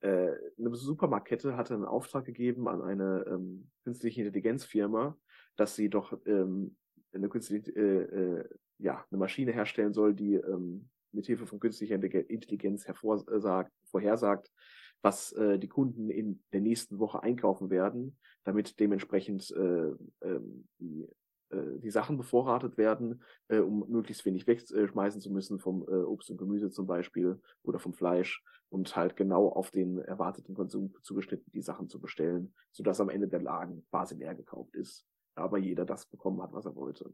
äh, 0.00 0.32
eine 0.58 0.74
Supermarktkette 0.74 1.56
hatte 1.56 1.74
einen 1.74 1.84
Auftrag 1.84 2.24
gegeben 2.24 2.68
an 2.68 2.82
eine 2.82 3.24
ähm, 3.28 3.70
künstliche 3.84 4.22
Intelligenzfirma, 4.22 5.16
dass 5.56 5.74
sie 5.74 5.88
doch 5.88 6.18
ähm, 6.26 6.76
eine 7.12 7.28
künstliche, 7.28 7.70
äh, 7.72 8.40
äh, 8.40 8.48
ja, 8.78 9.04
eine 9.10 9.18
Maschine 9.18 9.52
herstellen 9.52 9.92
soll, 9.92 10.14
die 10.14 10.34
ähm, 10.34 10.88
mit 11.12 11.26
Hilfe 11.26 11.46
von 11.46 11.60
künstlicher 11.60 11.94
Intelligenz 11.94 12.86
hervorsagt, 12.86 13.72
vorhersagt, 13.84 14.50
was 15.02 15.32
äh, 15.32 15.58
die 15.58 15.68
Kunden 15.68 16.10
in 16.10 16.42
der 16.52 16.60
nächsten 16.60 16.98
Woche 16.98 17.22
einkaufen 17.22 17.70
werden, 17.70 18.18
damit 18.44 18.78
dementsprechend 18.80 19.50
äh, 19.52 19.90
äh, 20.20 20.40
die 20.78 21.08
die 21.50 21.90
Sachen 21.90 22.16
bevorratet 22.16 22.76
werden, 22.76 23.22
äh, 23.48 23.58
um 23.58 23.88
möglichst 23.88 24.24
wenig 24.24 24.46
wegschmeißen 24.46 25.20
zu 25.20 25.30
müssen 25.30 25.58
vom 25.58 25.82
äh, 25.82 26.02
Obst 26.02 26.30
und 26.30 26.38
Gemüse 26.38 26.70
zum 26.70 26.86
Beispiel 26.86 27.40
oder 27.62 27.78
vom 27.78 27.94
Fleisch 27.94 28.42
und 28.68 28.96
halt 28.96 29.16
genau 29.16 29.48
auf 29.48 29.70
den 29.70 29.98
erwarteten 29.98 30.54
Konsum 30.54 30.94
zugeschnitten 31.02 31.50
die 31.52 31.62
Sachen 31.62 31.88
zu 31.88 32.00
bestellen, 32.00 32.54
sodass 32.72 33.00
am 33.00 33.10
Ende 33.10 33.28
der 33.28 33.40
Lagen 33.40 33.86
quasi 33.90 34.16
leer 34.16 34.34
gekauft 34.34 34.74
ist, 34.74 35.06
aber 35.34 35.58
jeder 35.58 35.84
das 35.84 36.06
bekommen 36.06 36.42
hat, 36.42 36.52
was 36.52 36.66
er 36.66 36.74
wollte. 36.74 37.12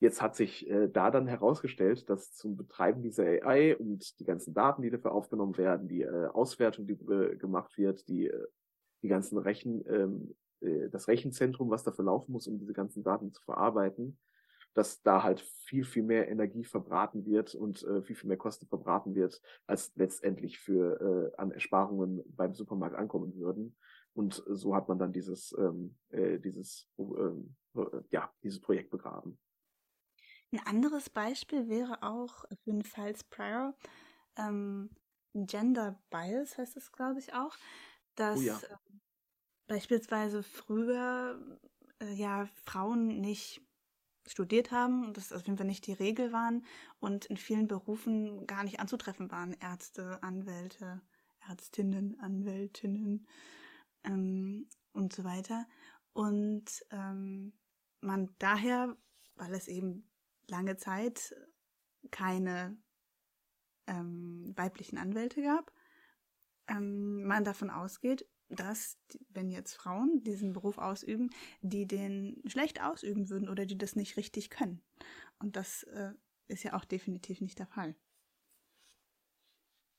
Jetzt 0.00 0.20
hat 0.20 0.34
sich 0.34 0.68
äh, 0.68 0.88
da 0.88 1.10
dann 1.10 1.28
herausgestellt, 1.28 2.10
dass 2.10 2.34
zum 2.34 2.56
Betreiben 2.56 3.02
dieser 3.02 3.24
AI 3.24 3.76
und 3.76 4.18
die 4.18 4.24
ganzen 4.24 4.52
Daten, 4.52 4.82
die 4.82 4.90
dafür 4.90 5.12
aufgenommen 5.12 5.56
werden, 5.56 5.86
die 5.88 6.02
äh, 6.02 6.26
Auswertung, 6.26 6.86
die 6.86 6.94
äh, 6.94 7.36
gemacht 7.36 7.78
wird, 7.78 8.08
die 8.08 8.26
äh, 8.26 8.46
die 9.04 9.08
ganzen 9.08 9.36
Rechen, 9.36 9.84
ähm, 9.86 10.34
äh, 10.64 10.88
das 10.90 11.08
Rechenzentrum, 11.08 11.70
was 11.70 11.84
dafür 11.84 12.06
laufen 12.06 12.32
muss, 12.32 12.46
um 12.46 12.58
diese 12.58 12.72
ganzen 12.72 13.02
Daten 13.02 13.32
zu 13.32 13.42
verarbeiten, 13.42 14.18
dass 14.74 15.02
da 15.02 15.22
halt 15.22 15.40
viel, 15.40 15.84
viel 15.84 16.02
mehr 16.02 16.28
Energie 16.28 16.64
verbraten 16.64 17.24
wird 17.26 17.54
und 17.54 17.82
äh, 17.84 18.02
viel, 18.02 18.16
viel 18.16 18.28
mehr 18.28 18.36
Kosten 18.36 18.66
verbraten 18.66 19.14
wird, 19.14 19.40
als 19.66 19.92
letztendlich 19.94 20.58
für 20.58 21.32
äh, 21.34 21.36
an 21.40 21.52
Ersparungen 21.52 22.22
beim 22.26 22.54
Supermarkt 22.54 22.96
ankommen 22.96 23.36
würden. 23.36 23.76
Und 24.14 24.42
so 24.46 24.74
hat 24.74 24.88
man 24.88 24.98
dann 24.98 25.12
dieses, 25.12 25.54
ähm, 25.58 25.96
äh, 26.10 26.38
dieses, 26.38 26.88
ähm, 26.98 27.56
äh, 27.76 27.80
ja, 28.10 28.32
dieses 28.42 28.60
Projekt 28.60 28.90
begraben. 28.90 29.38
Ein 30.52 30.60
anderes 30.66 31.10
Beispiel 31.10 31.68
wäre 31.68 32.02
auch 32.02 32.44
für 32.62 32.70
einen 32.70 32.84
False 32.84 33.24
Prior 33.28 33.74
ähm, 34.36 34.90
Gender 35.34 36.00
Bias 36.10 36.56
heißt 36.58 36.76
es, 36.76 36.92
glaube 36.92 37.18
ich, 37.18 37.34
auch, 37.34 37.56
dass 38.14 38.38
oh 38.38 38.42
ja. 38.42 38.60
Beispielsweise 39.66 40.42
früher 40.42 41.38
äh, 42.00 42.12
ja 42.14 42.48
Frauen 42.64 43.20
nicht 43.20 43.62
studiert 44.26 44.70
haben 44.70 45.04
und 45.04 45.16
das 45.16 45.32
auf 45.32 45.46
jeden 45.46 45.58
Fall 45.58 45.66
nicht 45.66 45.86
die 45.86 45.92
Regel 45.92 46.32
waren 46.32 46.64
und 46.98 47.26
in 47.26 47.36
vielen 47.36 47.68
Berufen 47.68 48.46
gar 48.46 48.64
nicht 48.64 48.80
anzutreffen 48.80 49.30
waren. 49.30 49.54
Ärzte, 49.60 50.22
Anwälte, 50.22 51.02
Ärztinnen, 51.48 52.18
Anwältinnen 52.20 53.26
ähm, 54.04 54.68
und 54.92 55.12
so 55.12 55.24
weiter. 55.24 55.66
Und 56.12 56.84
ähm, 56.90 57.52
man 58.00 58.34
daher, 58.38 58.96
weil 59.34 59.52
es 59.54 59.68
eben 59.68 60.08
lange 60.46 60.76
Zeit 60.76 61.34
keine 62.10 62.76
ähm, 63.86 64.52
weiblichen 64.56 64.98
Anwälte 64.98 65.42
gab, 65.42 65.72
ähm, 66.68 67.24
man 67.24 67.44
davon 67.44 67.70
ausgeht, 67.70 68.26
dass, 68.48 68.98
wenn 69.30 69.50
jetzt 69.50 69.74
Frauen 69.74 70.22
diesen 70.22 70.52
Beruf 70.52 70.78
ausüben, 70.78 71.30
die 71.62 71.86
den 71.86 72.42
schlecht 72.46 72.82
ausüben 72.82 73.28
würden 73.30 73.48
oder 73.48 73.66
die 73.66 73.78
das 73.78 73.96
nicht 73.96 74.16
richtig 74.16 74.50
können. 74.50 74.82
Und 75.38 75.56
das 75.56 75.82
äh, 75.84 76.12
ist 76.48 76.62
ja 76.62 76.74
auch 76.74 76.84
definitiv 76.84 77.40
nicht 77.40 77.58
der 77.58 77.66
Fall. 77.66 77.94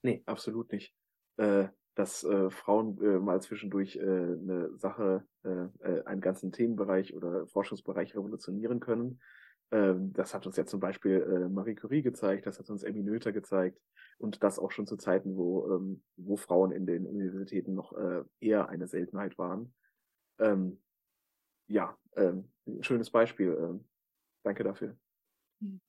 Nee, 0.03 0.23
absolut 0.25 0.71
nicht. 0.71 0.93
Äh, 1.37 1.69
dass 1.95 2.23
äh, 2.23 2.49
Frauen 2.49 3.01
äh, 3.01 3.19
mal 3.19 3.41
zwischendurch 3.41 3.95
äh, 3.95 4.01
eine 4.01 4.69
Sache, 4.77 5.25
äh, 5.43 5.67
äh, 5.79 6.03
einen 6.05 6.21
ganzen 6.21 6.51
Themenbereich 6.51 7.13
oder 7.15 7.47
Forschungsbereich 7.47 8.15
revolutionieren 8.15 8.79
können, 8.79 9.21
ähm, 9.75 10.13
das 10.13 10.33
hat 10.33 10.47
uns 10.47 10.55
ja 10.55 10.65
zum 10.65 10.79
Beispiel 10.79 11.21
äh, 11.21 11.49
Marie 11.49 11.75
Curie 11.75 12.01
gezeigt, 12.01 12.45
das 12.45 12.59
hat 12.59 12.69
uns 12.69 12.83
Emmy 12.83 13.03
Noether 13.03 13.33
gezeigt 13.33 13.77
und 14.17 14.41
das 14.41 14.57
auch 14.57 14.71
schon 14.71 14.87
zu 14.87 14.95
Zeiten, 14.95 15.35
wo, 15.35 15.69
ähm, 15.69 16.01
wo 16.15 16.37
Frauen 16.37 16.71
in 16.71 16.85
den 16.85 17.05
Universitäten 17.05 17.73
noch 17.73 17.91
äh, 17.91 18.23
eher 18.39 18.69
eine 18.69 18.87
Seltenheit 18.87 19.37
waren. 19.37 19.73
Ähm, 20.39 20.81
ja, 21.67 21.97
ähm, 22.15 22.49
schönes 22.79 23.09
Beispiel. 23.09 23.57
Ähm, 23.59 23.85
danke 24.43 24.63
dafür. 24.63 24.97
Mhm. 25.59 25.81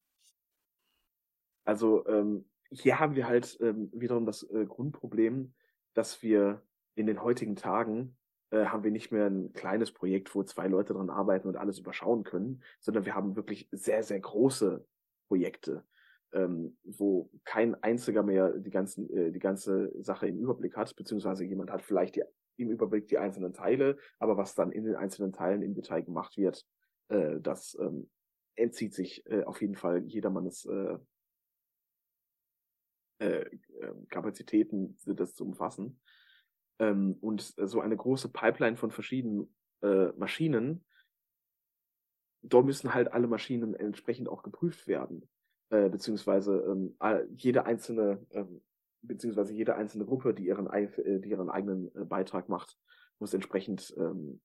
Also 1.64 2.05
ähm, 2.09 2.45
hier 2.70 2.99
haben 2.99 3.14
wir 3.14 3.28
halt 3.28 3.57
ähm, 3.61 3.89
wiederum 3.93 4.26
das 4.26 4.43
äh, 4.51 4.66
Grundproblem, 4.66 5.55
dass 5.95 6.24
wir 6.24 6.61
in 6.97 7.07
den 7.07 7.22
heutigen 7.22 7.55
Tagen 7.55 8.16
äh, 8.51 8.66
haben 8.66 8.84
wir 8.84 8.90
nicht 8.90 9.12
mehr 9.12 9.26
ein 9.26 9.53
kleines 9.53 9.92
Projekt, 9.92 10.34
wo 10.34 10.42
zwei 10.42 10.68
Leute 10.68 10.94
dran 10.94 11.11
arbeiten 11.11 11.49
und 11.49 11.57
alles 11.57 11.78
überschauen 11.78 12.24
können, 12.24 12.62
sondern 12.80 13.05
wir 13.05 13.14
haben 13.14 13.36
wirklich 13.36 13.68
sehr, 13.72 14.03
sehr 14.03 14.20
große 14.20 14.84
Projekte, 15.28 15.84
ähm, 16.32 16.76
wo 16.84 17.30
kein 17.44 17.74
einziger 17.82 18.22
mehr 18.22 18.53
die, 18.53 18.70
ganzen, 18.70 19.11
äh, 19.11 19.32
die 19.32 19.38
ganze 19.38 19.92
Sache 20.03 20.28
im 20.28 20.38
Überblick 20.38 20.76
hat, 20.76 20.94
beziehungsweise 20.97 21.44
jemand 21.44 21.70
hat 21.70 21.82
vielleicht 21.82 22.16
die, 22.16 22.24
im 22.59 22.70
Überblick 22.70 23.09
die 23.09 23.18
einzelnen 23.18 23.53
Teile, 23.53 23.99
aber 24.18 24.36
was 24.36 24.55
dann 24.55 24.72
in 24.72 24.84
den 24.84 24.97
einzelnen 24.97 25.32
Teilen 25.32 25.62
im 25.62 25.74
Detail 25.74 26.03
gemacht 26.03 26.36
wird, 26.36 26.64
äh, 27.09 27.40
das 27.40 27.76
ähm, 27.80 28.09
entzieht 28.55 28.94
sich 28.94 29.26
äh, 29.26 29.44
auf 29.44 29.61
jeden 29.61 29.76
Fall 29.76 30.05
jedermannes 30.07 30.64
äh, 30.66 30.99
äh, 33.18 33.44
Kapazitäten, 34.09 34.97
das 35.05 35.34
zu 35.34 35.44
umfassen. 35.44 36.01
Ähm, 36.79 37.16
und 37.20 37.55
so 37.57 37.81
eine 37.81 37.97
große 37.97 38.31
Pipeline 38.31 38.77
von 38.77 38.91
verschiedenen 38.91 39.55
äh, 39.83 40.09
Maschinen, 40.16 40.85
dort 42.43 42.66
müssen 42.66 42.95
halt 42.95 43.12
alle 43.12 43.27
Maschinen 43.27 43.74
entsprechend 43.74 44.29
auch 44.29 44.43
geprüft 44.43 44.87
werden. 44.87 45.29
Äh, 45.70 45.89
beziehungsweise 45.89 46.59
ähm, 46.61 46.97
jede 47.35 47.66
einzelne, 47.66 48.24
ähm, 48.31 48.62
beziehungsweise 49.03 49.53
jede 49.53 49.74
einzelne 49.74 50.05
Gruppe, 50.05 50.33
die 50.33 50.47
ihren, 50.47 50.68
äh, 50.70 51.20
die 51.20 51.31
ihren 51.31 51.51
eigenen 51.51 51.93
äh, 51.97 52.05
Beitrag 52.05 52.49
macht, 52.49 52.79
muss 53.18 53.35
entsprechend, 53.35 53.93
ähm, 53.97 54.41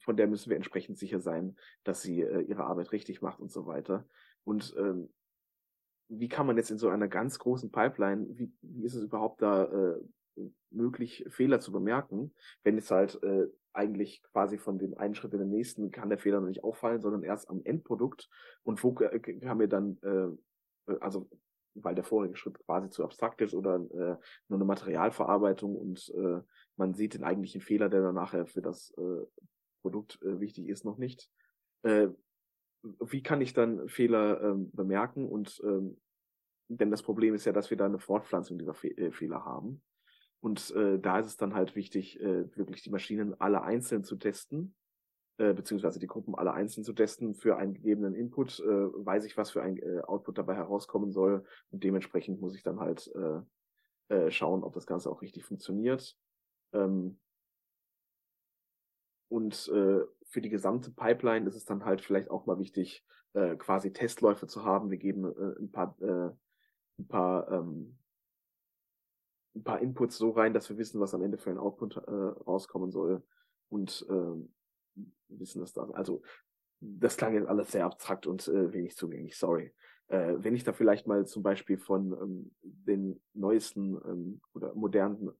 von 0.00 0.16
der 0.16 0.26
müssen 0.26 0.50
wir 0.50 0.56
entsprechend 0.56 0.98
sicher 0.98 1.20
sein, 1.20 1.56
dass 1.84 2.02
sie 2.02 2.22
äh, 2.22 2.40
ihre 2.40 2.64
Arbeit 2.64 2.90
richtig 2.90 3.22
macht 3.22 3.38
und 3.38 3.52
so 3.52 3.66
weiter. 3.66 4.08
Und 4.44 4.74
ähm, 4.78 5.12
wie 6.08 6.28
kann 6.28 6.46
man 6.46 6.56
jetzt 6.56 6.70
in 6.70 6.78
so 6.78 6.88
einer 6.88 7.06
ganz 7.06 7.38
großen 7.38 7.70
Pipeline, 7.70 8.26
wie, 8.30 8.52
wie 8.62 8.84
ist 8.84 8.94
es 8.94 9.04
überhaupt 9.04 9.42
da 9.42 9.64
äh, 9.64 10.00
möglich, 10.70 11.24
Fehler 11.28 11.60
zu 11.60 11.72
bemerken, 11.72 12.34
wenn 12.62 12.78
es 12.78 12.90
halt 12.90 13.22
äh, 13.22 13.46
eigentlich 13.72 14.22
quasi 14.32 14.58
von 14.58 14.78
dem 14.78 14.96
einen 14.96 15.14
Schritt 15.14 15.32
in 15.34 15.40
den 15.40 15.50
nächsten 15.50 15.90
kann 15.90 16.08
der 16.08 16.18
Fehler 16.18 16.40
noch 16.40 16.48
nicht 16.48 16.64
auffallen, 16.64 17.00
sondern 17.00 17.22
erst 17.22 17.48
am 17.48 17.62
Endprodukt. 17.64 18.28
Und 18.62 18.82
wo 18.82 18.92
kann 18.92 19.58
mir 19.58 19.68
dann, 19.68 19.98
äh, 20.02 20.94
also 21.00 21.28
weil 21.74 21.94
der 21.94 22.04
vorige 22.04 22.36
Schritt 22.36 22.58
quasi 22.64 22.90
zu 22.90 23.04
abstrakt 23.04 23.40
ist 23.40 23.54
oder 23.54 23.76
äh, 23.76 24.16
nur 24.48 24.58
eine 24.58 24.64
Materialverarbeitung 24.64 25.76
und 25.76 26.12
äh, 26.16 26.40
man 26.76 26.94
sieht 26.94 27.14
den 27.14 27.24
eigentlichen 27.24 27.60
Fehler, 27.60 27.88
der 27.88 28.02
dann 28.02 28.14
nachher 28.14 28.46
für 28.46 28.62
das 28.62 28.92
äh, 28.98 29.26
Produkt 29.82 30.20
äh, 30.22 30.40
wichtig 30.40 30.68
ist, 30.68 30.84
noch 30.84 30.98
nicht. 30.98 31.30
Äh, 31.82 32.08
wie 32.82 33.22
kann 33.22 33.40
ich 33.40 33.52
dann 33.52 33.88
Fehler 33.88 34.40
ähm, 34.42 34.70
bemerken 34.72 35.28
und 35.28 35.60
ähm, 35.64 35.98
denn 36.68 36.90
das 36.90 37.02
Problem 37.02 37.34
ist 37.34 37.46
ja, 37.46 37.52
dass 37.52 37.70
wir 37.70 37.76
da 37.76 37.86
eine 37.86 37.98
Fortpflanzung 37.98 38.58
dieser 38.58 38.74
Fe 38.74 38.88
äh, 38.96 39.10
Fehler 39.10 39.44
haben. 39.44 39.82
Und 40.40 40.70
äh, 40.70 40.98
da 40.98 41.18
ist 41.18 41.26
es 41.26 41.36
dann 41.36 41.54
halt 41.54 41.74
wichtig, 41.74 42.20
äh, 42.20 42.56
wirklich 42.56 42.82
die 42.82 42.90
Maschinen 42.90 43.38
alle 43.40 43.62
einzeln 43.62 44.04
zu 44.04 44.16
testen, 44.16 44.74
äh, 45.38 45.52
beziehungsweise 45.52 45.98
die 45.98 46.06
Gruppen 46.06 46.34
alle 46.34 46.52
einzeln 46.52 46.84
zu 46.84 46.92
testen. 46.92 47.34
Für 47.34 47.56
einen 47.56 47.74
gegebenen 47.74 48.14
Input 48.14 48.60
äh, 48.60 48.64
weiß 48.66 49.24
ich, 49.24 49.36
was 49.36 49.50
für 49.50 49.62
ein 49.62 49.78
äh, 49.78 50.00
Output 50.06 50.38
dabei 50.38 50.54
herauskommen 50.54 51.10
soll. 51.10 51.44
Und 51.70 51.82
dementsprechend 51.82 52.40
muss 52.40 52.54
ich 52.54 52.62
dann 52.62 52.78
halt 52.78 53.10
äh, 53.14 54.14
äh, 54.14 54.30
schauen, 54.30 54.62
ob 54.62 54.74
das 54.74 54.86
Ganze 54.86 55.10
auch 55.10 55.22
richtig 55.22 55.44
funktioniert. 55.44 56.16
Ähm, 56.72 57.18
und 59.28 59.68
äh, 59.68 60.04
für 60.24 60.40
die 60.40 60.48
gesamte 60.48 60.90
Pipeline 60.90 61.46
ist 61.46 61.56
es 61.56 61.64
dann 61.64 61.84
halt 61.84 62.00
vielleicht 62.00 62.30
auch 62.30 62.46
mal 62.46 62.58
wichtig, 62.58 63.04
äh, 63.34 63.56
quasi 63.56 63.92
Testläufe 63.92 64.46
zu 64.46 64.64
haben. 64.64 64.90
Wir 64.90 64.98
geben 64.98 65.24
äh, 65.24 65.60
ein 65.60 65.70
paar, 65.70 65.96
äh, 66.00 66.30
ein 66.98 67.08
paar 67.08 67.50
ähm, 67.52 67.98
ein 69.58 69.64
paar 69.64 69.80
Inputs 69.80 70.16
so 70.16 70.30
rein, 70.30 70.54
dass 70.54 70.68
wir 70.68 70.78
wissen, 70.78 71.00
was 71.00 71.14
am 71.14 71.22
Ende 71.22 71.38
für 71.38 71.50
ein 71.50 71.58
Output 71.58 71.96
äh, 71.96 72.10
rauskommen 72.10 72.90
soll 72.90 73.22
und 73.68 74.06
äh, 74.08 75.02
wissen 75.28 75.60
das 75.60 75.72
dann. 75.72 75.92
Also 75.92 76.22
das 76.80 77.16
klang 77.16 77.34
jetzt 77.34 77.48
alles 77.48 77.72
sehr 77.72 77.84
abstrakt 77.84 78.26
und 78.26 78.46
äh, 78.48 78.72
wenig 78.72 78.96
zugänglich, 78.96 79.36
sorry. 79.36 79.74
Äh, 80.08 80.36
wenn 80.38 80.54
ich 80.54 80.64
da 80.64 80.72
vielleicht 80.72 81.06
mal 81.06 81.26
zum 81.26 81.42
Beispiel 81.42 81.76
von 81.76 82.12
ähm, 82.12 82.50
den 82.62 83.20
neuesten 83.34 83.96
ähm, 84.06 84.40
oder 84.54 84.74
modernen 84.74 85.30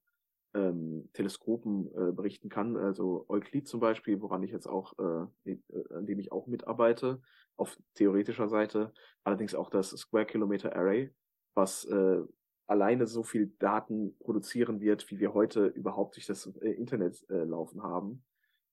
ähm, 0.54 1.08
Teleskopen 1.12 1.88
äh, 1.94 2.12
berichten 2.12 2.48
kann, 2.48 2.76
also 2.76 3.24
Euklid 3.28 3.68
zum 3.68 3.80
Beispiel, 3.80 4.20
woran 4.20 4.42
ich 4.42 4.50
jetzt 4.50 4.66
auch, 4.66 4.94
äh, 4.98 5.50
äh, 5.52 5.58
an 5.94 6.06
dem 6.06 6.18
ich 6.18 6.32
auch 6.32 6.46
mitarbeite, 6.46 7.20
auf 7.56 7.76
theoretischer 7.94 8.48
Seite, 8.48 8.92
allerdings 9.24 9.54
auch 9.54 9.70
das 9.70 9.90
Square 9.90 10.26
Kilometer 10.26 10.76
Array, 10.76 11.14
was 11.54 11.84
äh, 11.86 12.22
alleine 12.68 13.06
so 13.06 13.22
viel 13.22 13.52
Daten 13.58 14.16
produzieren 14.18 14.80
wird, 14.80 15.10
wie 15.10 15.18
wir 15.18 15.34
heute 15.34 15.66
überhaupt 15.66 16.16
durch 16.16 16.26
das 16.26 16.46
äh, 16.60 16.70
Internet 16.70 17.26
äh, 17.30 17.44
laufen 17.44 17.82
haben. 17.82 18.22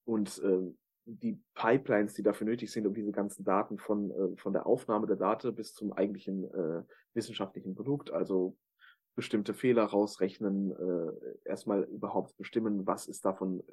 Und 0.04 0.38
äh, 0.44 0.72
die 1.06 1.42
Pipelines, 1.54 2.14
die 2.14 2.24
dafür 2.24 2.46
nötig 2.46 2.72
sind, 2.72 2.86
um 2.86 2.94
diese 2.94 3.12
ganzen 3.12 3.44
Daten 3.46 3.78
von, 3.78 4.12
äh, 4.12 4.38
von 4.38 4.54
der 4.54 4.66
Aufnahme 4.66 5.08
der 5.08 5.16
Daten 5.16 5.56
bis 5.56 5.74
zum 5.74 5.94
eigentlichen 5.94 6.44
äh, 6.54 6.84
wissenschaftlichen 7.14 7.74
Produkt, 7.74 8.12
also 8.12 8.58
bestimmte 9.16 9.54
Fehler 9.54 9.86
rausrechnen, 9.86 10.72
äh, 10.72 11.50
erstmal 11.50 11.84
überhaupt 11.84 12.36
bestimmen, 12.38 12.86
was 12.86 13.08
ist 13.08 13.24
davon 13.24 13.64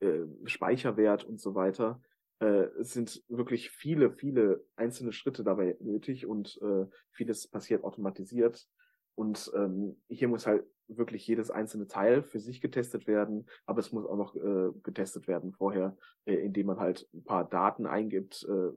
äh, 0.00 0.22
Speicherwert 0.46 1.22
und 1.22 1.40
so 1.40 1.54
weiter, 1.54 2.00
äh, 2.40 2.66
es 2.80 2.92
sind 2.92 3.22
wirklich 3.28 3.70
viele, 3.70 4.10
viele 4.10 4.64
einzelne 4.76 5.12
Schritte 5.12 5.44
dabei 5.44 5.76
nötig 5.80 6.26
und 6.26 6.60
äh, 6.62 6.86
vieles 7.10 7.48
passiert 7.48 7.84
automatisiert. 7.84 8.66
Und 9.14 9.52
ähm, 9.54 9.96
hier 10.08 10.28
muss 10.28 10.46
halt 10.46 10.64
wirklich 10.88 11.26
jedes 11.26 11.50
einzelne 11.50 11.86
Teil 11.86 12.22
für 12.22 12.40
sich 12.40 12.60
getestet 12.60 13.06
werden, 13.06 13.46
aber 13.64 13.78
es 13.78 13.92
muss 13.92 14.04
auch 14.04 14.16
noch 14.16 14.34
äh, 14.34 14.70
getestet 14.82 15.28
werden 15.28 15.52
vorher, 15.52 15.96
äh, 16.24 16.34
indem 16.34 16.66
man 16.66 16.80
halt 16.80 17.08
ein 17.14 17.24
paar 17.24 17.48
Daten 17.48 17.86
eingibt, 17.86 18.44
äh, 18.48 18.70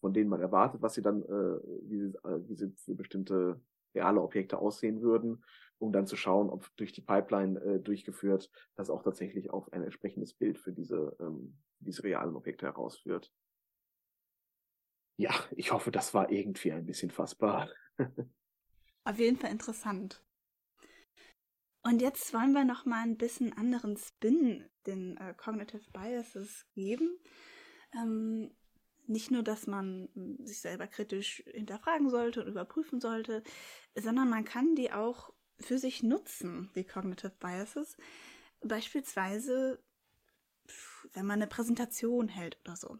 von 0.00 0.12
denen 0.12 0.30
man 0.30 0.40
erwartet, 0.40 0.82
was 0.82 0.94
sie 0.94 1.02
dann, 1.02 1.22
äh, 1.22 1.60
wie, 1.88 1.98
sie, 1.98 2.14
äh, 2.24 2.48
wie 2.48 2.56
sie 2.56 2.72
für 2.76 2.94
bestimmte 2.94 3.60
reale 3.94 4.20
Objekte 4.22 4.58
aussehen 4.58 5.02
würden, 5.02 5.44
um 5.78 5.92
dann 5.92 6.06
zu 6.06 6.16
schauen, 6.16 6.48
ob 6.48 6.66
durch 6.76 6.92
die 6.92 7.02
Pipeline 7.02 7.60
äh, 7.60 7.80
durchgeführt 7.80 8.50
das 8.74 8.90
auch 8.90 9.02
tatsächlich 9.02 9.50
auf 9.50 9.72
ein 9.72 9.82
entsprechendes 9.82 10.34
Bild 10.34 10.58
für 10.58 10.72
diese 10.72 11.14
ähm, 11.20 11.58
diese 11.84 12.04
realen 12.04 12.36
Objekte 12.36 12.66
herausführt. 12.66 13.32
Ja, 15.16 15.32
ich 15.56 15.72
hoffe, 15.72 15.90
das 15.90 16.14
war 16.14 16.30
irgendwie 16.30 16.72
ein 16.72 16.86
bisschen 16.86 17.10
fassbar. 17.10 17.68
Auf 19.04 19.18
jeden 19.18 19.36
Fall 19.36 19.50
interessant. 19.50 20.24
Und 21.84 22.00
jetzt 22.00 22.32
wollen 22.32 22.52
wir 22.52 22.64
noch 22.64 22.84
mal 22.86 23.02
ein 23.02 23.18
bisschen 23.18 23.52
anderen 23.56 23.96
Spin 23.96 24.68
den 24.86 25.16
äh, 25.16 25.34
Cognitive 25.36 25.90
Biases 25.92 26.66
geben. 26.74 27.18
Ähm, 27.94 28.54
nicht 29.06 29.30
nur, 29.30 29.42
dass 29.42 29.66
man 29.66 30.08
hm, 30.14 30.46
sich 30.46 30.60
selber 30.60 30.86
kritisch 30.86 31.42
hinterfragen 31.46 32.08
sollte 32.08 32.42
und 32.42 32.48
überprüfen 32.48 33.00
sollte, 33.00 33.42
sondern 33.94 34.30
man 34.30 34.44
kann 34.44 34.74
die 34.76 34.92
auch 34.92 35.32
für 35.58 35.78
sich 35.78 36.02
nutzen, 36.02 36.70
die 36.74 36.84
Cognitive 36.84 37.34
Biases. 37.38 37.96
Beispielsweise 38.60 39.82
wenn 41.12 41.26
man 41.26 41.40
eine 41.40 41.46
Präsentation 41.46 42.28
hält 42.28 42.58
oder 42.64 42.76
so. 42.76 42.98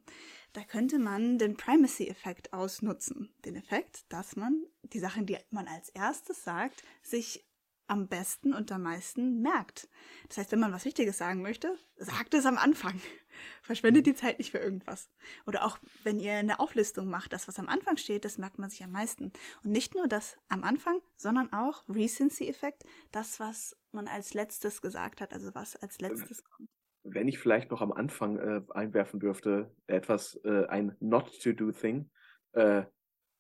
Da 0.53 0.63
könnte 0.65 0.99
man 0.99 1.39
den 1.39 1.57
Primacy-Effekt 1.57 2.53
ausnutzen. 2.53 3.35
Den 3.45 3.57
Effekt, 3.57 4.05
dass 4.13 4.37
man 4.37 4.65
die 4.83 4.99
Sachen, 4.99 5.27
die 5.27 5.39
man 5.51 5.67
als 5.67 5.89
erstes 5.89 6.45
sagt, 6.45 6.83
sich 7.03 7.47
am 7.87 8.09
besten 8.09 8.55
und 8.55 8.73
am 8.73 8.83
meisten 8.83 9.43
merkt. 9.43 9.89
Das 10.29 10.39
heißt, 10.39 10.53
wenn 10.53 10.61
man 10.61 10.73
was 10.73 10.85
Wichtiges 10.85 11.19
sagen 11.19 11.43
möchte, 11.43 11.77
sagt 11.97 12.33
es 12.33 12.47
am 12.47 12.57
Anfang. 12.57 13.01
Verschwendet 13.63 14.07
die 14.07 14.15
Zeit 14.15 14.39
nicht 14.39 14.53
für 14.53 14.59
irgendwas. 14.59 15.11
Oder 15.47 15.65
auch, 15.65 15.79
wenn 16.03 16.19
ihr 16.19 16.35
eine 16.35 16.61
Auflistung 16.61 17.09
macht, 17.09 17.33
das, 17.33 17.49
was 17.49 17.59
am 17.59 17.69
Anfang 17.69 17.97
steht, 17.97 18.25
das 18.25 18.39
merkt 18.39 18.59
man 18.59 18.71
sich 18.71 18.83
am 18.83 18.93
meisten. 18.93 19.33
Und 19.63 19.73
nicht 19.73 19.95
nur 19.95 20.07
das 20.09 20.39
am 20.49 20.65
Anfang, 20.65 21.01
sondern 21.17 21.53
auch 21.53 21.85
Recency-Effekt, 21.89 22.85
das, 23.11 23.41
was 23.41 23.77
man 23.91 24.09
als 24.09 24.33
letztes 24.33 24.81
gesagt 24.81 25.21
hat, 25.21 25.33
also 25.35 25.55
was 25.55 25.77
als 25.77 26.01
letztes 26.01 26.45
kommt 26.45 26.71
wenn 27.05 27.29
ich 27.29 27.39
vielleicht 27.39 27.71
noch 27.71 27.83
am 27.83 27.93
Anfang 27.93 28.39
äh, 28.39 28.63
einwerfen 28.71 29.21
dürfte, 29.21 29.71
etwas, 29.87 30.41
äh, 30.45 30.67
ein 30.67 30.97
Not-to-Do-Thing. 31.01 32.11
Äh, 32.53 32.85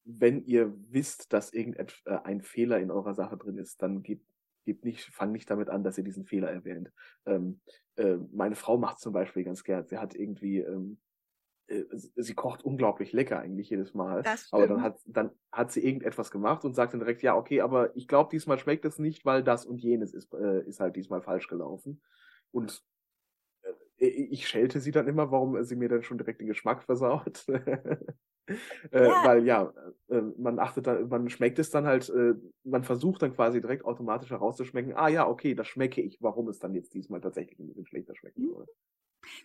wenn 0.04 0.44
ihr 0.44 0.74
wisst, 0.90 1.32
dass 1.32 1.52
irgendein 1.52 2.40
äh, 2.40 2.42
Fehler 2.42 2.80
in 2.80 2.90
eurer 2.90 3.14
Sache 3.14 3.36
drin 3.36 3.58
ist, 3.58 3.80
dann 3.82 4.02
gebt, 4.02 4.26
gebt 4.64 4.84
nicht, 4.84 5.04
fang 5.14 5.30
nicht 5.32 5.48
damit 5.48 5.68
an, 5.68 5.84
dass 5.84 5.96
ihr 5.98 6.04
diesen 6.04 6.24
Fehler 6.24 6.50
erwähnt. 6.50 6.90
Ähm, 7.24 7.60
äh, 7.96 8.16
meine 8.32 8.56
Frau 8.56 8.78
macht 8.78 8.98
zum 8.98 9.12
Beispiel 9.12 9.44
ganz 9.44 9.62
gern. 9.62 9.86
Sie 9.86 9.98
hat 9.98 10.16
irgendwie, 10.16 10.58
ähm, 10.58 10.98
äh, 11.68 11.84
sie 11.92 12.34
kocht 12.34 12.64
unglaublich 12.64 13.12
lecker 13.12 13.38
eigentlich 13.38 13.70
jedes 13.70 13.94
Mal. 13.94 14.22
Aber 14.50 14.66
dann 14.66 14.82
hat, 14.82 14.98
dann 15.06 15.30
hat 15.52 15.70
sie 15.70 15.84
irgendetwas 15.84 16.32
gemacht 16.32 16.64
und 16.64 16.74
sagt 16.74 16.94
dann 16.94 17.00
direkt, 17.00 17.22
ja, 17.22 17.36
okay, 17.36 17.60
aber 17.60 17.94
ich 17.96 18.08
glaube, 18.08 18.30
diesmal 18.32 18.58
schmeckt 18.58 18.84
es 18.84 18.98
nicht, 18.98 19.24
weil 19.24 19.44
das 19.44 19.64
und 19.64 19.80
jenes 19.80 20.14
ist, 20.14 20.34
äh, 20.34 20.66
ist 20.66 20.80
halt 20.80 20.96
diesmal 20.96 21.22
falsch 21.22 21.46
gelaufen. 21.46 22.02
Und 22.50 22.82
ich 24.02 24.48
schelte 24.48 24.80
sie 24.80 24.90
dann 24.90 25.08
immer, 25.08 25.30
warum 25.30 25.62
sie 25.64 25.76
mir 25.76 25.88
dann 25.88 26.02
schon 26.02 26.18
direkt 26.18 26.40
den 26.40 26.48
Geschmack 26.48 26.82
versaut. 26.82 27.46
Äh, 28.90 29.06
ja. 29.06 29.24
Weil 29.24 29.46
ja, 29.46 29.72
äh, 30.08 30.20
man 30.36 30.58
achtet 30.58 30.88
dann, 30.88 31.08
man 31.08 31.30
schmeckt 31.30 31.60
es 31.60 31.70
dann 31.70 31.86
halt, 31.86 32.10
äh, 32.10 32.34
man 32.64 32.82
versucht 32.82 33.22
dann 33.22 33.32
quasi 33.32 33.60
direkt 33.60 33.84
automatisch 33.84 34.30
herauszuschmecken, 34.30 34.94
ah 34.94 35.06
ja, 35.06 35.28
okay, 35.28 35.54
das 35.54 35.68
schmecke 35.68 36.02
ich, 36.02 36.18
warum 36.20 36.48
es 36.48 36.58
dann 36.58 36.74
jetzt 36.74 36.92
diesmal 36.92 37.20
tatsächlich 37.20 37.60
ein 37.60 37.68
bisschen 37.68 37.86
schlechter 37.86 38.16
schmecken 38.16 38.48
soll. 38.48 38.66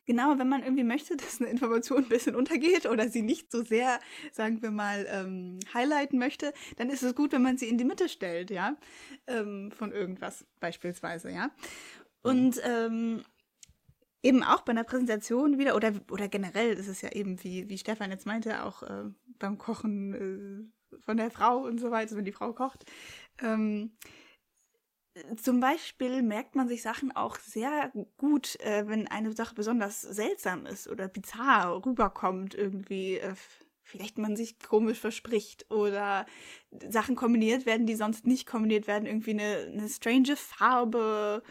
Genau, 0.05 0.39
wenn 0.39 0.49
man 0.49 0.64
irgendwie 0.64 0.84
möchte, 0.84 1.16
dass 1.18 1.39
eine 1.39 1.49
Information 1.49 2.03
ein 2.03 2.10
bisschen 2.10 2.36
untergeht 2.36 2.88
oder 2.88 3.08
sie 3.08 3.22
nicht 3.22 3.51
so 3.51 3.64
sehr, 3.64 3.99
sagen 4.32 4.62
wir 4.62 4.72
mal, 4.72 5.05
ähm, 5.10 5.60
highlighten 5.74 6.18
möchte, 6.18 6.53
dann 6.78 6.89
ist 6.89 7.03
es 7.03 7.16
gut, 7.16 7.32
wenn 7.32 7.43
man 7.43 7.58
sie 7.58 7.70
in 7.70 7.78
die 7.78 7.86
Mitte 7.86 8.10
stellt, 8.10 8.49
ja, 8.49 8.78
ähm, 9.28 9.72
von 9.72 9.91
irgendwas 9.91 10.45
beispielsweise, 10.60 11.32
ja. 11.32 11.47
Mhm. 11.47 11.51
Und 12.24 12.62
ähm, 12.64 13.22
eben 14.28 14.44
auch 14.44 14.62
bei 14.62 14.72
einer 14.72 14.84
Präsentation 14.84 15.58
wieder 15.58 15.76
oder 15.76 15.94
oder 16.12 16.28
generell 16.28 16.74
ist 16.74 16.88
es 16.88 17.02
ja 17.02 17.12
eben 17.12 17.42
wie 17.44 17.70
wie 17.70 17.78
Stefan 17.78 18.12
jetzt 18.12 18.26
meinte 18.26 18.64
auch 18.64 18.84
äh, 18.84 19.06
beim 19.40 19.58
Kochen 19.58 20.72
äh, 20.92 20.98
von 21.00 21.18
der 21.18 21.32
Frau 21.32 21.60
und 21.60 21.80
so 21.80 21.92
weiter, 21.92 22.16
wenn 22.16 22.26
die 22.26 22.32
Frau 22.32 22.54
kocht. 22.54 22.86
Ähm, 23.42 23.92
zum 25.42 25.60
Beispiel 25.60 26.22
merkt 26.22 26.56
man 26.56 26.68
sich 26.68 26.82
Sachen 26.82 27.16
auch 27.16 27.38
sehr 27.38 27.92
gut, 28.18 28.60
äh, 28.60 28.88
wenn 28.88 29.08
eine 29.08 29.34
Sache 29.34 29.56
besonders 29.56 30.02
seltsam 30.02 30.66
ist 30.66 30.88
oder 30.88 31.08
bizarr 31.08 31.86
rüberkommt 31.86 32.54
irgendwie. 32.54 33.18
Äh, 33.18 33.34
vielleicht 33.84 34.18
man 34.18 34.36
sich 34.36 34.60
komisch 34.60 35.00
verspricht 35.00 35.72
oder 35.72 36.26
Sachen 36.90 37.16
kombiniert 37.16 37.66
werden, 37.66 37.86
die 37.88 37.96
sonst 37.96 38.28
nicht 38.28 38.46
kombiniert 38.46 38.86
werden, 38.86 39.06
irgendwie 39.06 39.32
eine, 39.32 39.72
eine 39.72 39.88
strange 39.88 40.36
Farbe 40.36 41.42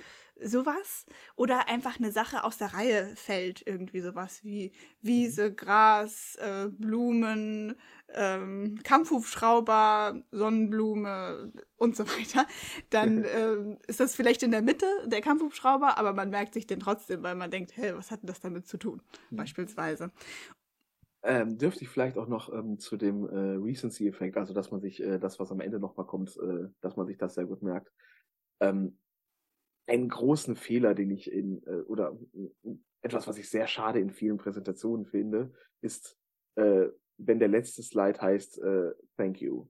sowas 0.41 1.07
oder 1.34 1.68
einfach 1.68 1.99
eine 1.99 2.12
Sache 2.12 2.45
aus 2.45 2.59
der 2.59 2.74
Reihe 2.74 3.14
fällt, 3.16 3.66
irgendwie 3.66 4.01
sowas 4.01 4.45
wie 4.45 4.72
Wiese, 5.01 5.55
Gras, 5.55 6.37
äh, 6.37 6.68
Blumen, 6.68 7.74
ähm, 8.14 8.78
Kampfhubschrauber, 8.84 10.22
Sonnenblume 10.30 11.53
und 11.76 11.97
so 11.97 12.07
weiter, 12.07 12.47
dann 12.91 13.24
ähm, 13.34 13.78
ist 13.87 14.01
das 14.01 14.14
vielleicht 14.14 14.43
in 14.43 14.51
der 14.51 14.62
Mitte 14.62 14.87
der 15.07 15.20
Kampfhubschrauber, 15.20 15.99
aber 15.99 16.12
man 16.12 16.30
merkt 16.30 16.55
sich 16.55 16.66
den 16.66 16.80
trotzdem, 16.80 17.22
weil 17.22 17.34
man 17.34 17.51
denkt, 17.51 17.76
hey, 17.76 17.97
was 17.97 18.11
hat 18.11 18.22
denn 18.22 18.28
das 18.28 18.41
damit 18.41 18.66
zu 18.66 18.76
tun, 18.76 19.03
mhm. 19.30 19.37
beispielsweise. 19.37 20.11
Ähm, 21.22 21.59
dürfte 21.59 21.82
ich 21.82 21.89
vielleicht 21.89 22.18
auch 22.18 22.28
noch 22.28 22.53
ähm, 22.53 22.78
zu 22.78 22.97
dem 22.97 23.28
äh, 23.28 23.57
Recency-Effekt, 23.57 24.37
also 24.37 24.55
dass 24.55 24.70
man 24.70 24.80
sich 24.80 25.03
äh, 25.03 25.18
das, 25.18 25.41
was 25.41 25.51
am 25.51 25.61
Ende 25.61 25.80
nochmal 25.80 26.07
kommt, 26.07 26.37
äh, 26.37 26.68
dass 26.80 26.97
man 26.97 27.07
sich 27.07 27.18
das 27.18 27.34
sehr 27.34 27.47
gut 27.47 27.62
merkt. 27.62 27.91
Ähm, 28.61 28.97
einen 29.87 30.09
großen 30.09 30.57
Fehler, 30.57 30.95
den 30.95 31.11
ich 31.11 31.30
in, 31.30 31.62
äh, 31.66 31.82
oder 31.82 32.18
äh, 32.34 32.70
etwas, 33.03 33.26
was 33.26 33.39
ich 33.39 33.49
sehr 33.49 33.66
schade 33.66 34.01
in 34.01 34.11
vielen 34.11 34.37
Präsentationen 34.37 35.07
finde, 35.07 35.53
ist, 35.80 36.18
äh, 36.57 36.87
wenn 37.18 37.39
der 37.39 37.49
letzte 37.49 37.82
Slide 37.82 38.20
heißt 38.20 38.59
äh, 38.62 38.93
Thank 39.16 39.41
you. 39.41 39.68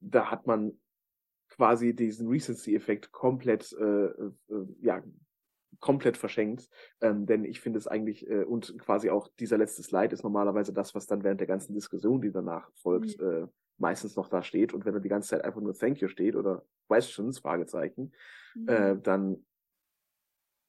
Da 0.00 0.30
hat 0.30 0.46
man 0.46 0.78
quasi 1.48 1.94
diesen 1.94 2.28
Recency-Effekt 2.28 3.12
komplett, 3.12 3.72
äh, 3.72 4.06
äh, 4.06 4.32
ja, 4.80 5.02
komplett 5.80 6.16
verschenkt. 6.16 6.68
Ähm, 7.00 7.26
denn 7.26 7.44
ich 7.44 7.60
finde 7.60 7.78
es 7.78 7.86
eigentlich, 7.86 8.28
äh, 8.28 8.44
und 8.44 8.78
quasi 8.78 9.10
auch 9.10 9.28
dieser 9.38 9.58
letzte 9.58 9.82
Slide 9.82 10.14
ist 10.14 10.22
normalerweise 10.22 10.72
das, 10.72 10.94
was 10.94 11.06
dann 11.06 11.24
während 11.24 11.40
der 11.40 11.46
ganzen 11.46 11.74
Diskussion, 11.74 12.22
die 12.22 12.30
danach 12.30 12.70
folgt, 12.76 13.20
mhm. 13.20 13.26
äh, 13.26 13.46
meistens 13.82 14.16
noch 14.16 14.28
da 14.28 14.42
steht. 14.42 14.72
Und 14.72 14.86
wenn 14.86 14.94
da 14.94 15.00
die 15.00 15.10
ganze 15.10 15.30
Zeit 15.30 15.44
einfach 15.44 15.60
nur 15.60 15.74
Thank 15.74 16.00
you 16.00 16.08
steht 16.08 16.36
oder 16.36 16.64
Questions, 16.88 17.40
Fragezeichen, 17.40 18.12
mhm. 18.54 18.68
äh, 18.68 18.96
dann 18.96 19.44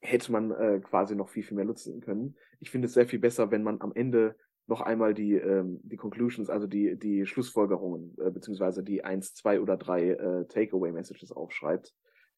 hätte 0.01 0.31
man 0.33 0.51
äh, 0.51 0.81
quasi 0.81 1.15
noch 1.15 1.29
viel, 1.29 1.43
viel 1.43 1.55
mehr 1.55 1.65
nutzen 1.65 2.01
können. 2.01 2.35
Ich 2.59 2.69
finde 2.69 2.87
es 2.87 2.93
sehr 2.93 3.07
viel 3.07 3.19
besser, 3.19 3.51
wenn 3.51 3.63
man 3.63 3.79
am 3.79 3.93
Ende 3.95 4.35
noch 4.67 4.81
einmal 4.81 5.13
die, 5.13 5.35
ähm, 5.35 5.79
die 5.83 5.97
Conclusions, 5.97 6.49
also 6.49 6.67
die, 6.67 6.97
die 6.97 7.25
Schlussfolgerungen, 7.25 8.17
äh, 8.19 8.31
beziehungsweise 8.31 8.83
die 8.83 9.03
eins, 9.03 9.33
zwei 9.33 9.61
oder 9.61 9.77
drei 9.77 10.11
äh, 10.11 10.45
Takeaway-Messages 10.45 11.31
aufschreibt. 11.31 11.93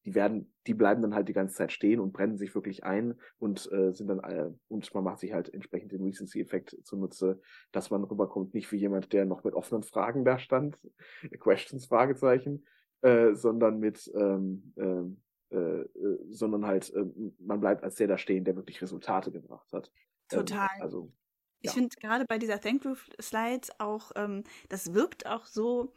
Die 0.06 0.14
werden, 0.14 0.54
die 0.66 0.72
bleiben 0.72 1.02
dann 1.02 1.14
halt 1.14 1.28
die 1.28 1.34
ganze 1.34 1.56
Zeit 1.56 1.72
stehen 1.72 2.00
und 2.00 2.12
brennen 2.12 2.38
sich 2.38 2.54
wirklich 2.54 2.84
ein 2.84 3.20
und 3.38 3.70
äh, 3.70 3.92
sind 3.92 4.08
dann, 4.08 4.20
äh, 4.20 4.50
und 4.68 4.94
man 4.94 5.04
macht 5.04 5.18
sich 5.18 5.32
halt 5.34 5.52
entsprechend 5.52 5.92
den 5.92 6.02
Recency-Effekt 6.02 6.78
zunutze, 6.84 7.40
dass 7.72 7.90
man 7.90 8.04
rüberkommt, 8.04 8.54
nicht 8.54 8.70
wie 8.72 8.76
jemand, 8.76 9.12
der 9.12 9.26
noch 9.26 9.44
mit 9.44 9.54
offenen 9.54 9.82
Fragen 9.82 10.24
da 10.24 10.38
stand, 10.38 10.78
Questions, 11.40 11.86
Fragezeichen, 11.86 12.64
äh, 13.02 13.34
sondern 13.34 13.78
mit, 13.78 14.10
ähm, 14.14 14.72
ähm 14.76 15.20
äh, 15.50 15.56
äh, 15.56 16.18
sondern 16.28 16.66
halt, 16.66 16.92
äh, 16.92 17.04
man 17.38 17.60
bleibt 17.60 17.84
als 17.84 17.94
der 17.94 18.08
da 18.08 18.18
stehen, 18.18 18.44
der 18.44 18.56
wirklich 18.56 18.82
Resultate 18.82 19.30
gebracht 19.30 19.72
hat. 19.72 19.92
Ähm, 20.32 20.40
Total. 20.40 20.68
Ähm, 20.76 20.82
also, 20.82 21.12
ja. 21.60 21.70
Ich 21.70 21.70
finde 21.70 21.94
gerade 22.00 22.24
bei 22.24 22.38
dieser 22.38 22.60
Thank 22.60 22.84
You 22.84 22.96
Slides 23.20 23.70
auch, 23.78 24.10
ähm, 24.16 24.42
das 24.68 24.92
wirkt 24.92 25.26
auch 25.26 25.46
so, 25.46 25.94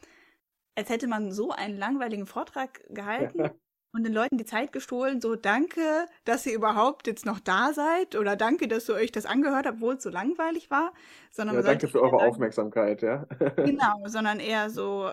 als 0.75 0.89
hätte 0.89 1.07
man 1.07 1.31
so 1.31 1.49
einen 1.49 1.77
langweiligen 1.77 2.27
Vortrag 2.27 2.83
gehalten 2.89 3.49
und 3.91 4.03
den 4.03 4.13
Leuten 4.13 4.37
die 4.37 4.45
Zeit 4.45 4.71
gestohlen, 4.71 5.21
so 5.21 5.35
danke, 5.35 6.05
dass 6.25 6.45
ihr 6.45 6.53
überhaupt 6.53 7.07
jetzt 7.07 7.25
noch 7.25 7.39
da 7.39 7.73
seid 7.73 8.15
oder 8.15 8.35
danke, 8.35 8.67
dass 8.67 8.89
ihr 8.89 8.95
euch 8.95 9.11
das 9.11 9.25
angehört 9.25 9.65
habt, 9.65 9.77
obwohl 9.77 9.95
es 9.95 10.03
so 10.03 10.09
langweilig 10.09 10.69
war. 10.69 10.93
Sondern 11.31 11.55
ja, 11.55 11.61
danke 11.63 11.87
für 11.87 12.01
eure 12.01 12.19
sagen, 12.19 12.29
Aufmerksamkeit, 12.29 13.01
ja. 13.01 13.25
genau, 13.57 14.03
sondern 14.05 14.39
eher 14.39 14.69
so, 14.69 15.11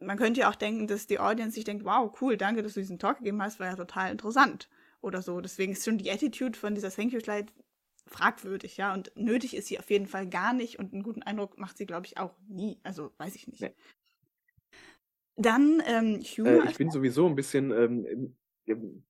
man 0.00 0.18
könnte 0.18 0.40
ja 0.40 0.50
auch 0.50 0.56
denken, 0.56 0.86
dass 0.86 1.06
die 1.06 1.18
Audience 1.18 1.54
sich 1.54 1.64
denkt, 1.64 1.84
wow, 1.84 2.12
cool, 2.20 2.36
danke, 2.36 2.62
dass 2.62 2.74
du 2.74 2.80
diesen 2.80 2.98
Talk 2.98 3.18
gegeben 3.18 3.42
hast, 3.42 3.60
war 3.60 3.68
ja 3.68 3.76
total 3.76 4.10
interessant 4.10 4.68
oder 5.00 5.22
so. 5.22 5.40
Deswegen 5.40 5.72
ist 5.72 5.84
schon 5.84 5.98
die 5.98 6.10
Attitude 6.10 6.58
von 6.58 6.74
dieser 6.74 6.90
Thank 6.90 7.12
You 7.12 7.20
Slide 7.20 7.52
fragwürdig, 8.06 8.76
ja, 8.78 8.94
und 8.94 9.12
nötig 9.16 9.54
ist 9.54 9.68
sie 9.68 9.78
auf 9.78 9.90
jeden 9.90 10.06
Fall 10.06 10.26
gar 10.26 10.52
nicht 10.52 10.78
und 10.78 10.92
einen 10.92 11.02
guten 11.02 11.22
Eindruck 11.22 11.58
macht 11.58 11.76
sie, 11.76 11.86
glaube 11.86 12.06
ich, 12.06 12.18
auch 12.18 12.34
nie. 12.48 12.80
Also 12.82 13.12
weiß 13.18 13.34
ich 13.34 13.48
nicht. 13.48 13.60
Nee. 13.60 13.74
Dann 15.38 15.82
ähm, 15.86 16.20
Humor. 16.36 16.64
Äh, 16.64 16.70
ich 16.70 16.76
bin 16.76 16.90
sowieso 16.90 17.26
ein 17.26 17.36
bisschen 17.36 17.70
ähm, 17.70 18.34
im, 18.64 19.04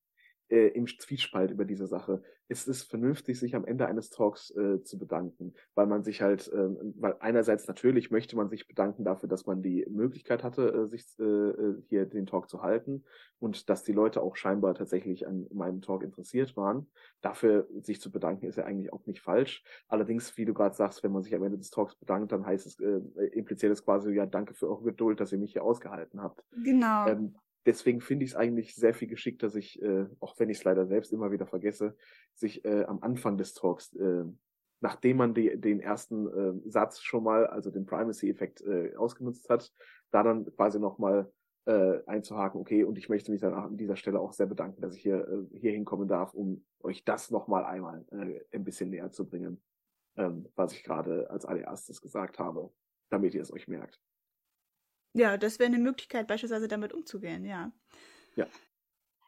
äh, 0.49 0.69
im 0.69 0.87
Zwiespalt 0.87 1.51
über 1.51 1.65
diese 1.65 1.87
Sache 1.87 2.23
ist 2.49 2.67
es 2.67 2.83
vernünftig, 2.83 3.39
sich 3.39 3.55
am 3.55 3.65
Ende 3.65 3.87
eines 3.87 4.11
Talks 4.11 4.51
äh, 4.51 4.83
zu 4.83 4.99
bedanken, 4.99 5.55
weil 5.75 5.87
man 5.87 6.03
sich 6.03 6.23
halt, 6.23 6.49
äh, 6.49 6.69
weil 6.99 7.17
einerseits 7.21 7.69
natürlich 7.69 8.11
möchte 8.11 8.37
man 8.37 8.49
sich 8.49 8.67
bedanken 8.67 9.05
dafür, 9.05 9.29
dass 9.29 9.47
man 9.47 9.63
die 9.63 9.87
Möglichkeit 9.91 10.43
hatte, 10.43 10.69
äh, 10.69 10.87
sich 10.87 11.05
äh, 11.19 11.23
äh, 11.23 11.83
hier 11.89 12.07
den 12.07 12.27
Talk 12.27 12.49
zu 12.49 12.63
halten 12.63 13.05
und 13.39 13.69
dass 13.69 13.85
die 13.85 13.93
Leute 13.93 14.23
auch 14.23 14.35
scheinbar 14.37 14.75
tatsächlich 14.75 15.27
an 15.27 15.47
meinem 15.53 15.83
Talk 15.83 16.03
interessiert 16.03 16.57
waren. 16.57 16.87
Dafür 17.21 17.69
sich 17.81 18.01
zu 18.01 18.11
bedanken 18.11 18.47
ist 18.47 18.57
ja 18.57 18.65
eigentlich 18.65 18.93
auch 18.93 19.05
nicht 19.07 19.21
falsch. 19.21 19.63
Allerdings, 19.87 20.37
wie 20.39 20.47
du 20.47 20.55
gerade 20.55 20.75
sagst, 20.75 21.03
wenn 21.03 21.13
man 21.13 21.23
sich 21.23 21.35
am 21.35 21.43
Ende 21.43 21.59
des 21.59 21.71
Talks 21.71 21.97
bedankt, 21.97 22.33
dann 22.33 22.47
heißt 22.47 22.67
es, 22.67 22.81
äh, 22.81 23.01
impliziert 23.33 23.73
es 23.73 23.85
quasi, 23.85 24.13
ja, 24.13 24.25
danke 24.25 24.55
für 24.55 24.69
eure 24.69 24.85
Geduld, 24.85 25.21
dass 25.21 25.33
ihr 25.33 25.39
mich 25.39 25.53
hier 25.53 25.65
ausgehalten 25.65 26.23
habt. 26.23 26.43
Genau. 26.65 27.09
Ähm, 27.09 27.35
deswegen 27.67 28.01
finde 28.01 28.25
ich 28.25 28.33
es 28.33 28.37
eigentlich 28.37 28.75
sehr 28.75 28.95
viel 28.95 29.09
geschickter, 29.09 29.51
sich, 29.51 29.81
äh, 29.83 30.07
auch 30.21 30.39
wenn 30.39 30.51
ich 30.51 30.59
es 30.59 30.65
leider 30.65 30.87
selbst 30.87 31.13
immer 31.13 31.31
wieder 31.31 31.47
vergesse, 31.47 31.97
sich 32.35 32.65
äh, 32.65 32.85
am 32.85 33.03
Anfang 33.03 33.37
des 33.37 33.55
Talks, 33.55 33.95
äh, 33.95 34.25
nachdem 34.81 35.17
man 35.17 35.35
die, 35.35 35.59
den 35.61 35.81
ersten 35.81 36.29
äh, 36.29 36.71
Satz 36.71 37.01
schon 37.01 37.25
mal, 37.25 37.47
also 37.47 37.71
den 37.71 37.87
Primacy-Effekt 37.87 38.63
äh, 38.63 38.95
ausgenutzt 38.97 39.49
hat, 39.49 39.73
da 40.11 40.23
dann 40.23 40.45
quasi 40.55 40.79
nochmal 40.79 41.31
äh, 41.67 42.03
einzuhaken, 42.07 42.61
okay, 42.61 42.85
und 42.85 42.97
ich 42.97 43.09
möchte 43.09 43.31
mich 43.31 43.41
dann 43.41 43.53
an 43.53 43.77
dieser 43.77 43.97
Stelle 43.97 44.21
auch 44.21 44.33
sehr 44.33 44.47
bedanken, 44.47 44.81
dass 44.81 44.95
ich 44.95 45.03
hier, 45.03 45.29
äh, 45.29 45.59
hier 45.59 45.73
hinkommen 45.73 46.09
darf, 46.09 46.33
um 46.33 46.65
euch 46.81 47.05
das 47.05 47.31
nochmal 47.31 47.65
einmal 47.65 48.07
äh, 48.11 48.41
ein 48.57 48.65
bisschen 48.65 48.91
näher 48.91 49.11
zu 49.11 49.29
bringen, 49.29 49.61
ähm, 50.17 50.49
was 50.55 50.73
ich 50.73 50.83
gerade 50.83 51.29
als 51.29 51.45
allererstes 51.45 52.01
gesagt 52.01 52.39
habe, 52.39 52.71
damit 53.11 53.35
ihr 53.35 53.43
es 53.43 53.53
euch 53.53 53.69
merkt. 53.69 54.01
Ja, 55.19 55.37
das 55.37 55.59
wäre 55.59 55.67
eine 55.67 55.79
Möglichkeit, 55.79 56.29
beispielsweise 56.29 56.69
damit 56.69 56.93
umzugehen, 56.93 57.45
ja. 57.45 57.73
Ja. 58.37 58.47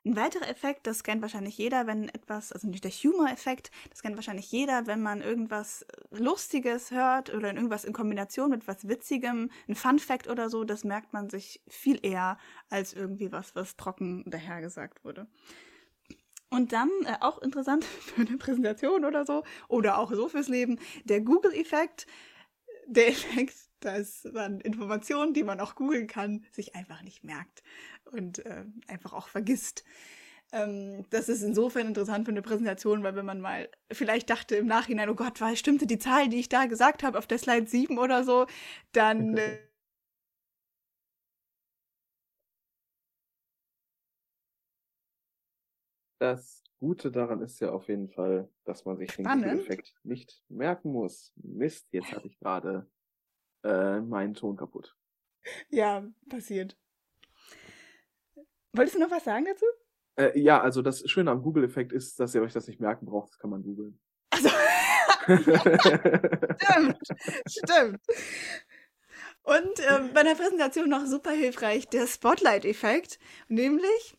Ein 0.04 0.16
weiterer 0.16 0.48
Effekt, 0.48 0.86
das 0.86 1.02
kennt 1.02 1.20
wahrscheinlich 1.20 1.58
jeder, 1.58 1.86
wenn 1.86 2.08
etwas, 2.08 2.52
also 2.52 2.68
nicht 2.68 2.84
der 2.84 2.90
Humor-Effekt, 2.90 3.70
das 3.90 4.00
kennt 4.00 4.16
wahrscheinlich 4.16 4.50
jeder, 4.50 4.86
wenn 4.86 5.02
man 5.02 5.20
irgendwas 5.20 5.84
Lustiges 6.10 6.90
hört 6.90 7.34
oder 7.34 7.52
irgendwas 7.52 7.84
in 7.84 7.92
Kombination 7.92 8.50
mit 8.50 8.66
was 8.66 8.88
Witzigem, 8.88 9.50
ein 9.68 9.74
Fun-Fact 9.74 10.28
oder 10.28 10.48
so, 10.48 10.64
das 10.64 10.84
merkt 10.84 11.12
man 11.12 11.28
sich 11.28 11.60
viel 11.68 11.98
eher 12.02 12.38
als 12.70 12.94
irgendwie 12.94 13.30
was, 13.30 13.54
was 13.56 13.76
trocken 13.76 14.24
dahergesagt 14.30 15.04
wurde. 15.04 15.26
Und 16.50 16.72
dann, 16.72 16.90
äh, 17.04 17.16
auch 17.20 17.42
interessant 17.42 17.84
für 17.84 18.22
eine 18.22 18.38
Präsentation 18.38 19.04
oder 19.04 19.26
so, 19.26 19.42
oder 19.68 19.98
auch 19.98 20.12
so 20.12 20.28
fürs 20.28 20.48
Leben, 20.48 20.78
der 21.04 21.20
Google-Effekt, 21.20 22.06
der 22.94 23.08
Effekt, 23.08 23.56
dass 23.80 24.24
man 24.32 24.60
Informationen, 24.60 25.34
die 25.34 25.42
man 25.44 25.60
auch 25.60 25.74
googeln 25.74 26.06
kann, 26.06 26.44
sich 26.52 26.74
einfach 26.74 27.02
nicht 27.02 27.24
merkt 27.24 27.62
und 28.12 28.44
äh, 28.46 28.64
einfach 28.88 29.12
auch 29.12 29.28
vergisst. 29.28 29.84
Ähm, 30.52 31.06
das 31.10 31.28
ist 31.28 31.42
insofern 31.42 31.88
interessant 31.88 32.24
für 32.26 32.32
eine 32.32 32.42
Präsentation, 32.42 33.02
weil 33.04 33.16
wenn 33.16 33.26
man 33.26 33.40
mal 33.40 33.68
vielleicht 33.92 34.30
dachte 34.30 34.56
im 34.56 34.66
Nachhinein, 34.66 35.08
oh 35.10 35.14
Gott, 35.14 35.40
weil 35.40 35.56
stimmte 35.56 35.86
die 35.86 35.98
Zahl, 35.98 36.28
die 36.28 36.40
ich 36.40 36.48
da 36.48 36.66
gesagt 36.66 37.02
habe 37.04 37.18
auf 37.18 37.26
der 37.26 37.38
Slide 37.38 37.68
7 37.68 37.98
oder 37.98 38.24
so, 38.24 38.46
dann 38.92 39.36
äh, 39.38 39.58
Das 46.18 46.62
Gute 46.80 47.10
daran 47.12 47.42
ist 47.42 47.60
ja 47.60 47.70
auf 47.72 47.88
jeden 47.88 48.08
Fall, 48.08 48.48
dass 48.64 48.84
man 48.86 48.96
sich 48.96 49.12
Spannend. 49.12 49.44
den 49.44 49.60
Effekt 49.60 49.94
nicht 50.02 50.42
merken 50.48 50.90
muss. 50.92 51.32
Mist, 51.36 51.86
jetzt 51.92 52.10
hatte 52.12 52.26
ich 52.26 52.38
gerade 52.38 52.88
Äh, 53.62 54.00
mein 54.00 54.32
Ton 54.32 54.56
kaputt. 54.56 54.96
Ja, 55.68 56.02
passiert. 56.30 56.78
Wolltest 58.72 58.96
du 58.96 59.00
noch 59.00 59.10
was 59.10 59.24
sagen 59.24 59.44
dazu? 59.44 59.66
Äh, 60.16 60.38
ja, 60.40 60.60
also 60.62 60.80
das 60.80 61.08
Schöne 61.10 61.30
am 61.30 61.42
Google-Effekt 61.42 61.92
ist, 61.92 62.18
dass 62.20 62.34
ihr 62.34 62.40
euch 62.42 62.54
das 62.54 62.66
nicht 62.68 62.80
merken 62.80 63.04
braucht, 63.04 63.30
das 63.30 63.38
kann 63.38 63.50
man 63.50 63.62
googeln. 63.62 64.00
Also, 64.30 64.48
stimmt, 66.58 66.98
stimmt. 67.48 68.00
Und 69.42 69.80
ähm, 69.90 70.10
bei 70.14 70.22
der 70.22 70.34
Präsentation 70.34 70.88
noch 70.88 71.04
super 71.06 71.32
hilfreich 71.32 71.86
der 71.88 72.06
Spotlight-Effekt, 72.06 73.18
nämlich, 73.48 74.16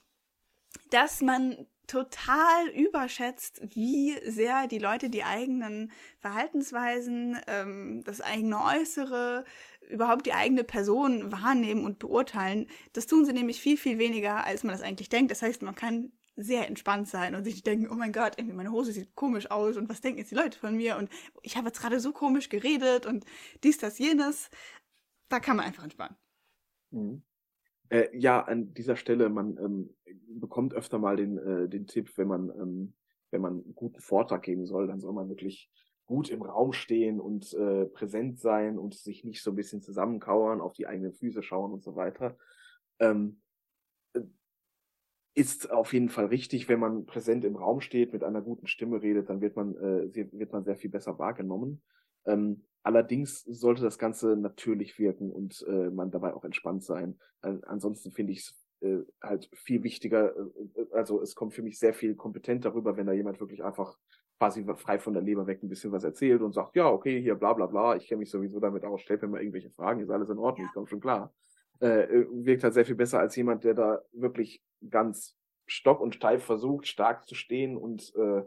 dass 0.92 1.22
man 1.22 1.68
total 1.92 2.70
überschätzt, 2.70 3.62
wie 3.76 4.18
sehr 4.26 4.68
die 4.68 4.80
Leute 4.80 5.10
die 5.10 5.26
eigenen 5.26 5.92
Verhaltensweisen, 6.20 7.38
ähm, 7.48 8.02
das 8.06 8.22
eigene 8.22 8.64
Äußere, 8.64 9.44
überhaupt 9.90 10.26
die 10.26 10.32
eigene 10.32 10.64
Person 10.64 11.34
wahrnehmen 11.34 11.84
und 11.84 12.00
beurteilen. 12.00 12.68
Das 12.94 13.08
tun 13.08 13.26
sie 13.26 13.34
nämlich 13.34 13.60
viel, 13.60 13.76
viel 13.76 13.98
weniger, 13.98 14.46
als 14.46 14.64
man 14.64 14.72
das 14.72 14.82
eigentlich 14.82 15.10
denkt. 15.10 15.32
Das 15.32 15.42
heißt, 15.42 15.64
man 15.64 15.76
kann 15.76 16.14
sehr 16.38 16.66
entspannt 16.66 17.10
sein 17.10 17.36
und 17.36 17.44
sich 17.44 17.62
denken, 17.62 17.90
oh 17.92 17.96
mein 17.96 18.14
Gott, 18.14 18.36
irgendwie 18.38 18.56
meine 18.56 18.72
Hose 18.72 18.94
sieht 18.94 19.14
komisch 19.16 19.52
aus 19.52 19.76
und 19.76 19.90
was 19.90 20.00
denken 20.00 20.20
jetzt 20.20 20.32
die 20.32 20.36
Leute 20.36 20.58
von 20.58 20.78
mir 20.78 20.96
und 20.96 21.10
ich 21.42 21.58
habe 21.58 21.68
jetzt 21.68 21.82
gerade 21.82 22.00
so 22.00 22.14
komisch 22.14 22.48
geredet 22.48 23.06
und 23.06 23.26
dies, 23.66 23.80
das, 23.80 24.00
jenes. 24.00 24.50
Da 25.28 25.42
kann 25.42 25.58
man 25.58 25.66
einfach 25.66 25.84
entspannen. 25.84 26.16
Mhm. 26.92 27.24
Äh, 27.92 28.18
ja, 28.18 28.42
an 28.42 28.74
dieser 28.74 28.96
Stelle, 28.96 29.28
man 29.28 29.58
ähm, 29.58 29.90
bekommt 30.40 30.74
öfter 30.74 30.98
mal 30.98 31.18
den, 31.18 31.38
äh, 31.38 31.68
den 31.68 31.88
Tipp, 31.88 32.18
wenn 32.18 32.30
man, 32.30 32.50
ähm, 32.50 32.94
wenn 33.32 33.42
man 33.42 33.64
einen 33.64 33.76
guten 33.76 34.00
Vortrag 34.00 34.44
geben 34.44 34.66
soll, 34.66 34.88
dann 34.88 35.02
soll 35.02 35.12
man 35.12 35.28
wirklich 35.28 35.70
gut 36.06 36.30
im 36.30 36.42
Raum 36.42 36.72
stehen 36.72 37.20
und 37.20 37.54
äh, 37.54 37.86
präsent 37.86 38.40
sein 38.40 38.78
und 38.78 38.96
sich 38.96 39.26
nicht 39.26 39.44
so 39.44 39.52
ein 39.52 39.58
bisschen 39.58 39.82
zusammenkauern, 39.82 40.62
auf 40.62 40.72
die 40.72 40.88
eigenen 40.88 41.12
Füße 41.12 41.44
schauen 41.44 41.74
und 41.74 41.84
so 41.84 41.98
weiter. 41.98 42.38
Ähm, 43.00 43.42
äh, 44.14 44.22
ist 45.34 45.70
auf 45.70 45.92
jeden 45.92 46.10
Fall 46.10 46.28
richtig, 46.28 46.70
wenn 46.70 46.80
man 46.80 47.06
präsent 47.06 47.44
im 47.44 47.58
Raum 47.58 47.82
steht, 47.82 48.14
mit 48.14 48.24
einer 48.24 48.42
guten 48.42 48.68
Stimme 48.68 49.02
redet, 49.02 49.30
dann 49.30 49.42
wird 49.42 49.58
man, 49.58 49.76
äh, 49.76 50.32
wird 50.32 50.54
man 50.54 50.64
sehr 50.64 50.78
viel 50.78 50.90
besser 50.90 51.20
wahrgenommen. 51.20 51.82
Ähm, 52.26 52.64
allerdings 52.84 53.44
sollte 53.44 53.84
das 53.84 53.98
Ganze 53.98 54.36
natürlich 54.36 54.98
wirken 55.00 55.32
und 55.32 55.66
äh, 55.68 55.90
man 55.90 56.12
dabei 56.12 56.34
auch 56.34 56.44
entspannt 56.44 56.84
sein. 56.84 57.20
Äh, 57.42 57.58
ansonsten 57.64 58.12
finde 58.12 58.34
ich 58.34 58.40
es 58.40 58.56
äh, 58.82 59.04
halt 59.22 59.50
viel 59.54 59.84
wichtiger, 59.84 60.36
äh, 60.36 60.86
also 60.94 61.22
es 61.22 61.36
kommt 61.36 61.54
für 61.54 61.62
mich 61.62 61.80
sehr 61.80 61.94
viel 61.94 62.16
kompetent 62.16 62.66
darüber, 62.66 62.98
wenn 62.98 63.08
da 63.08 63.14
jemand 63.14 63.40
wirklich 63.40 63.64
einfach 63.64 63.98
quasi 64.40 64.66
frei 64.76 64.98
von 64.98 65.14
der 65.14 65.22
Leber 65.22 65.46
weg 65.46 65.62
ein 65.62 65.70
bisschen 65.70 65.92
was 65.92 66.04
erzählt 66.04 66.42
und 66.42 66.54
sagt, 66.54 66.76
ja, 66.76 66.90
okay, 66.90 67.22
hier 67.22 67.36
bla 67.36 67.54
bla 67.54 67.68
bla, 67.68 67.96
ich 67.96 68.08
kenne 68.08 68.20
mich 68.20 68.32
sowieso 68.32 68.60
damit 68.60 68.84
aus, 68.84 69.02
stellt 69.02 69.22
mir 69.22 69.28
mal 69.28 69.40
irgendwelche 69.40 69.70
Fragen, 69.70 70.02
ist 70.02 70.10
alles 70.10 70.30
in 70.30 70.40
Ordnung, 70.40 70.66
ich 70.68 70.74
komme 70.74 70.88
schon 70.88 71.00
klar. 71.00 71.32
Äh, 71.80 72.04
äh, 72.04 72.28
wirkt 72.32 72.64
halt 72.64 72.74
sehr 72.74 72.86
viel 72.86 72.96
besser 72.96 73.20
als 73.20 73.36
jemand, 73.36 73.64
der 73.64 73.76
da 73.76 74.02
wirklich 74.14 74.64
ganz 74.90 75.36
stock 75.68 76.00
und 76.00 76.16
steif 76.16 76.44
versucht, 76.44 76.88
stark 76.88 77.28
zu 77.28 77.36
stehen 77.36 77.78
und 77.78 78.14
äh, 78.16 78.42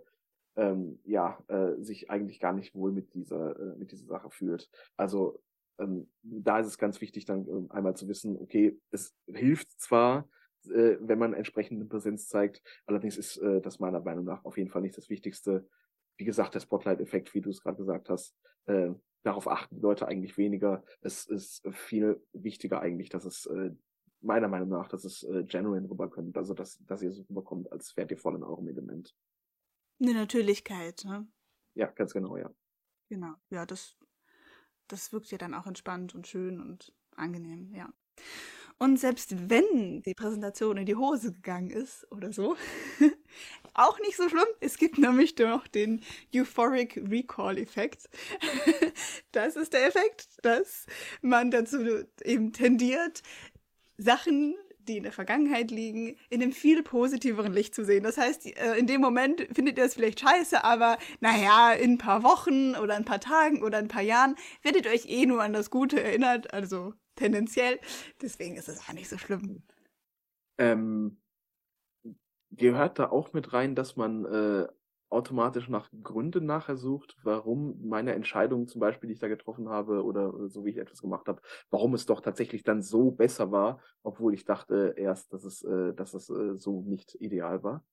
ähm, 0.57 1.01
ja, 1.05 1.39
äh, 1.49 1.83
sich 1.83 2.11
eigentlich 2.11 2.41
gar 2.41 2.53
nicht 2.53 2.75
wohl 2.75 2.93
mit 2.93 3.15
dieser, 3.15 3.59
äh, 3.59 3.77
mit 3.77 3.93
dieser 3.93 4.07
Sache 4.07 4.31
fühlt. 4.31 4.71
Also 4.97 5.43
ähm, 5.79 6.09
da 6.23 6.61
ist 6.61 6.67
es 6.67 6.79
ganz 6.79 7.01
wichtig, 7.01 7.25
dann 7.25 7.47
ähm, 7.49 7.67
einmal 7.71 7.97
zu 7.97 8.09
wissen, 8.09 8.37
okay, 8.39 8.79
es 8.91 9.15
hilft 9.27 9.71
zwar, 9.81 10.29
äh, 10.67 10.97
wenn 11.01 11.19
man 11.19 11.35
entsprechende 11.35 11.85
Präsenz 11.87 12.29
zeigt, 12.29 12.63
allerdings 12.87 13.17
ist 13.17 13.37
äh, 13.39 13.61
das 13.61 13.81
meiner 13.81 14.01
Meinung 14.01 14.25
nach 14.25 14.45
auf 14.45 14.57
jeden 14.57 14.71
Fall 14.71 14.83
nicht 14.83 14.97
das 14.97 15.11
Wichtigste. 15.11 15.67
Wie 16.17 16.25
gesagt, 16.25 16.55
der 16.55 16.61
Spotlight-Effekt, 16.61 17.35
wie 17.35 17.41
du 17.41 17.51
es 17.51 17.61
gerade 17.61 17.77
gesagt 17.77 18.09
hast, 18.09 18.37
äh, 18.67 18.91
darauf 19.25 19.49
achten 19.49 19.77
die 19.77 19.83
Leute 19.83 20.07
eigentlich 20.07 20.37
weniger. 20.37 20.85
Es 21.01 21.27
ist 21.27 21.67
viel 21.73 22.23
wichtiger 22.33 22.81
eigentlich, 22.81 23.09
dass 23.09 23.25
es 23.25 23.47
äh, 23.47 23.71
meiner 24.21 24.49
Meinung 24.49 24.69
nach, 24.69 24.89
dass 24.89 25.05
es 25.05 25.23
äh, 25.25 25.45
genuine 25.45 25.89
rüberkommt, 25.91 26.37
also 26.37 26.55
dass, 26.55 26.79
dass 26.87 27.03
ihr 27.03 27.11
so 27.11 27.23
rüberkommt, 27.29 27.71
als 27.73 27.97
wärt 27.97 28.11
ihr 28.11 28.19
voll 28.19 28.37
in 28.37 28.45
eurem 28.45 28.69
Element. 28.69 29.15
Eine 30.01 30.15
Natürlichkeit, 30.15 31.05
ne? 31.05 31.27
Ja, 31.75 31.87
ganz 31.87 32.13
genau, 32.13 32.37
ja. 32.37 32.51
Genau, 33.09 33.35
ja, 33.51 33.67
das, 33.67 33.97
das 34.89 35.13
wirkt 35.13 35.31
ja 35.31 35.39
dann 35.39 35.55
auch 35.55 35.67
entspannt 35.67 36.15
und 36.15 36.27
schön 36.27 36.61
und 36.61 36.93
angenehm, 37.17 37.73
ja. 37.75 37.93
Und 38.79 38.99
selbst 38.99 39.49
wenn 39.49 40.03
die 40.03 40.15
Präsentation 40.15 40.77
in 40.79 40.87
die 40.87 40.97
Hose 40.97 41.33
gegangen 41.33 41.71
ist 41.71 42.11
oder 42.11 42.33
so, 42.33 42.57
auch 43.75 44.01
nicht 44.01 44.17
so 44.17 44.29
schlimm. 44.29 44.49
Es 44.61 44.79
gibt 44.79 44.99
nämlich 44.99 45.37
noch 45.39 45.69
den 45.69 46.03
Euphoric 46.35 46.97
Recall 47.09 47.59
Effekt. 47.59 48.09
das 49.33 49.57
ist 49.57 49.73
der 49.73 49.87
Effekt, 49.87 50.39
dass 50.43 50.87
man 51.23 51.51
dazu 51.51 52.05
eben 52.25 52.53
tendiert, 52.53 53.23
Sachen 53.97 54.57
die 54.89 54.97
in 54.99 55.03
der 55.03 55.13
Vergangenheit 55.13 55.71
liegen, 55.71 56.17
in 56.31 56.43
einem 56.43 56.53
viel 56.53 56.83
positiveren 56.83 57.53
Licht 57.53 57.75
zu 57.75 57.85
sehen. 57.85 58.05
Das 58.05 58.19
heißt, 58.19 58.47
äh, 58.47 58.77
in 58.77 58.87
dem 58.87 59.01
Moment 59.01 59.47
findet 59.53 59.79
ihr 59.79 59.85
es 59.85 59.95
vielleicht 59.95 60.21
scheiße, 60.21 60.65
aber 60.65 60.99
naja, 61.21 61.73
in 61.73 61.93
ein 61.93 61.99
paar 61.99 62.23
Wochen 62.23 62.75
oder 62.77 62.95
ein 62.95 63.05
paar 63.05 63.21
Tagen 63.21 63.63
oder 63.63 63.79
ein 63.79 63.89
paar 63.89 64.03
Jahren 64.03 64.37
werdet 64.63 64.87
ihr 64.87 64.93
euch 64.93 65.07
eh 65.09 65.27
nur 65.27 65.43
an 65.43 65.53
das 65.53 65.71
Gute 65.71 66.03
erinnert, 66.03 66.53
also 66.53 66.95
tendenziell. 67.17 67.79
Deswegen 68.21 68.57
ist 68.57 68.69
es 68.69 68.81
auch 68.81 68.93
nicht 68.93 69.09
so 69.09 69.19
schlimm. 69.19 69.63
Ähm, 70.59 71.17
gehört 72.51 72.99
da 72.99 73.11
auch 73.11 73.33
mit 73.33 73.53
rein, 73.53 73.75
dass 73.75 73.97
man 73.97 74.25
äh, 74.25 74.69
automatisch 75.15 75.69
nach 75.69 75.91
Gründen 76.03 76.45
nachher 76.45 76.77
sucht, 76.77 77.17
warum 77.23 77.81
meine 77.87 78.13
Entscheidung 78.13 78.69
zum 78.69 78.81
Beispiel, 78.81 79.09
die 79.09 79.15
ich 79.15 79.21
da 79.21 79.29
getroffen 79.29 79.69
habe 79.69 80.05
oder 80.05 80.49
so 80.49 80.65
wie 80.65 80.71
ich 80.71 80.79
etwas 80.79 81.01
gemacht 81.01 81.29
habe, 81.29 81.41
warum 81.71 81.95
es 81.95 82.07
doch 82.07 82.21
tatsächlich 82.21 82.65
dann 82.65 82.83
so 82.83 83.11
besser 83.11 83.51
war, 83.51 83.81
obwohl 84.03 84.35
ich 84.35 84.45
dachte 84.45 84.95
erst, 84.97 85.33
dass 85.33 85.45
es, 85.45 85.63
äh, 85.63 85.95
dass 85.95 86.15
es 86.15 86.29
äh, 86.29 86.57
so 86.57 86.83
nicht 86.83 87.15
ideal 87.21 87.63
war? 87.63 87.85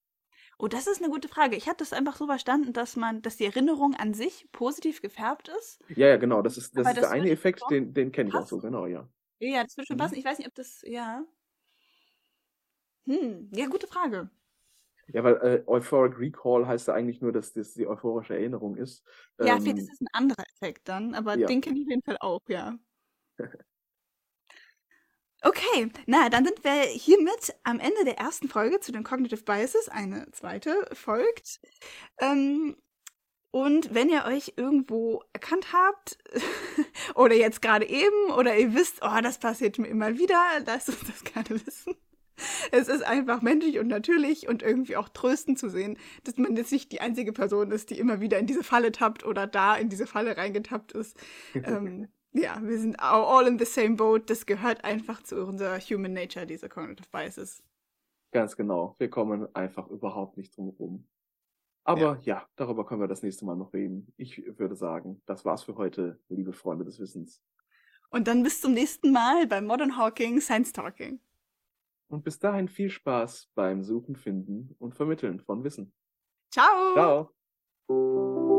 Oh, 0.57 0.67
das 0.67 0.87
ist 0.87 1.01
eine 1.01 1.11
gute 1.11 1.27
Frage. 1.27 1.55
Ich 1.55 1.67
hatte 1.67 1.83
es 1.83 1.93
einfach 1.93 2.15
so 2.15 2.27
verstanden, 2.27 2.73
dass 2.73 2.95
man, 2.95 3.21
dass 3.21 3.37
die 3.37 3.45
Erinnerung 3.45 3.95
an 3.95 4.13
sich 4.13 4.47
positiv 4.51 5.01
gefärbt 5.01 5.49
ist. 5.59 5.79
Ja, 5.89 6.07
ja, 6.07 6.17
genau. 6.17 6.41
Das 6.41 6.57
ist, 6.57 6.77
das 6.77 6.87
ist 6.87 6.97
das 6.97 7.09
der 7.09 7.11
eine 7.11 7.29
Effekt, 7.31 7.63
den, 7.71 7.93
den 7.93 8.11
kenne 8.11 8.29
ich 8.29 8.35
auch 8.35 8.45
so, 8.45 8.59
genau, 8.59 8.85
ja. 8.85 9.07
Ja, 9.39 9.63
das 9.63 9.75
würde 9.75 9.87
schon 9.87 9.95
mhm. 9.95 10.01
passen. 10.01 10.15
Ich 10.15 10.25
weiß 10.25 10.37
nicht, 10.37 10.47
ob 10.47 10.53
das, 10.53 10.83
ja. 10.85 11.23
Hm, 13.05 13.49
ja, 13.53 13.65
gute 13.67 13.87
Frage. 13.87 14.29
Ja, 15.13 15.23
weil 15.23 15.35
äh, 15.35 15.63
Euphoric 15.67 16.19
Recall 16.19 16.67
heißt 16.67 16.87
ja 16.87 16.93
eigentlich 16.93 17.21
nur, 17.21 17.31
dass 17.31 17.53
das 17.53 17.73
die 17.73 17.87
euphorische 17.87 18.33
Erinnerung 18.33 18.75
ist. 18.75 19.03
Ja, 19.39 19.57
ähm, 19.57 19.65
das 19.65 19.83
ist 19.83 20.01
ein 20.01 20.07
anderer 20.13 20.43
Effekt 20.55 20.87
dann, 20.87 21.13
aber 21.13 21.37
ja. 21.37 21.47
den 21.47 21.61
kenne 21.61 21.79
ich 21.79 21.85
auf 21.85 21.89
jeden 21.89 22.03
Fall 22.03 22.17
auch, 22.19 22.41
ja. 22.47 22.77
Okay, 25.43 25.91
na, 26.05 26.29
dann 26.29 26.45
sind 26.45 26.63
wir 26.63 26.83
hiermit 26.83 27.55
am 27.63 27.79
Ende 27.79 28.05
der 28.05 28.19
ersten 28.19 28.47
Folge 28.47 28.79
zu 28.79 28.91
den 28.91 29.03
Cognitive 29.03 29.41
Biases. 29.41 29.89
Eine 29.89 30.29
zweite 30.33 30.87
folgt. 30.93 31.59
Ähm, 32.19 32.77
und 33.49 33.91
wenn 33.91 34.09
ihr 34.09 34.25
euch 34.25 34.53
irgendwo 34.57 35.23
erkannt 35.33 35.73
habt, 35.73 36.19
oder 37.15 37.33
jetzt 37.33 37.59
gerade 37.63 37.89
eben, 37.89 38.31
oder 38.37 38.55
ihr 38.55 38.75
wisst, 38.75 38.99
oh, 39.01 39.19
das 39.23 39.39
passiert 39.39 39.79
mir 39.79 39.87
immer 39.87 40.15
wieder, 40.19 40.39
lasst 40.67 40.89
uns 40.89 40.99
das 41.07 41.23
gerne 41.23 41.49
wissen 41.65 41.95
es 42.71 42.87
ist 42.87 43.03
einfach 43.03 43.41
menschlich 43.41 43.79
und 43.79 43.87
natürlich 43.87 44.47
und 44.47 44.63
irgendwie 44.63 44.97
auch 44.97 45.09
tröstend 45.09 45.59
zu 45.59 45.69
sehen, 45.69 45.97
dass 46.23 46.37
man 46.37 46.55
jetzt 46.55 46.71
nicht 46.71 46.91
die 46.91 47.01
einzige 47.01 47.33
Person 47.33 47.71
ist, 47.71 47.89
die 47.89 47.99
immer 47.99 48.21
wieder 48.21 48.39
in 48.39 48.47
diese 48.47 48.63
Falle 48.63 48.91
tappt 48.91 49.25
oder 49.25 49.47
da 49.47 49.75
in 49.75 49.89
diese 49.89 50.07
Falle 50.07 50.37
reingetappt 50.37 50.91
ist. 50.93 51.17
ähm, 51.55 52.07
ja, 52.33 52.61
wir 52.61 52.79
sind 52.79 52.99
all 52.99 53.47
in 53.47 53.59
the 53.59 53.65
same 53.65 53.95
boat. 53.95 54.29
Das 54.29 54.45
gehört 54.45 54.85
einfach 54.85 55.21
zu 55.23 55.45
unserer 55.45 55.79
Human 55.79 56.13
Nature, 56.13 56.45
diese 56.45 56.69
Cognitive 56.69 57.09
Biases. 57.11 57.61
Ganz 58.31 58.55
genau. 58.55 58.95
Wir 58.97 59.09
kommen 59.09 59.53
einfach 59.53 59.87
überhaupt 59.89 60.37
nicht 60.37 60.55
drum 60.55 60.71
herum. 60.71 61.07
Aber 61.83 62.17
ja. 62.19 62.19
ja, 62.23 62.47
darüber 62.55 62.85
können 62.85 63.01
wir 63.01 63.07
das 63.07 63.23
nächste 63.23 63.45
Mal 63.45 63.55
noch 63.55 63.73
reden. 63.73 64.13
Ich 64.17 64.41
würde 64.57 64.75
sagen, 64.75 65.21
das 65.25 65.45
war's 65.45 65.63
für 65.63 65.75
heute, 65.75 66.19
liebe 66.29 66.53
Freunde 66.53 66.85
des 66.85 66.99
Wissens. 66.99 67.41
Und 68.09 68.27
dann 68.27 68.43
bis 68.43 68.61
zum 68.61 68.73
nächsten 68.73 69.11
Mal 69.11 69.47
beim 69.47 69.65
Modern 69.65 69.97
Hawking 69.97 70.39
Science 70.41 70.71
Talking. 70.71 71.19
Und 72.11 72.25
bis 72.25 72.39
dahin 72.39 72.67
viel 72.67 72.89
Spaß 72.89 73.51
beim 73.55 73.83
Suchen, 73.83 74.17
Finden 74.17 74.75
und 74.79 74.95
Vermitteln 74.95 75.39
von 75.39 75.63
Wissen. 75.63 75.93
Ciao. 76.51 76.93
Ciao. 77.87 78.50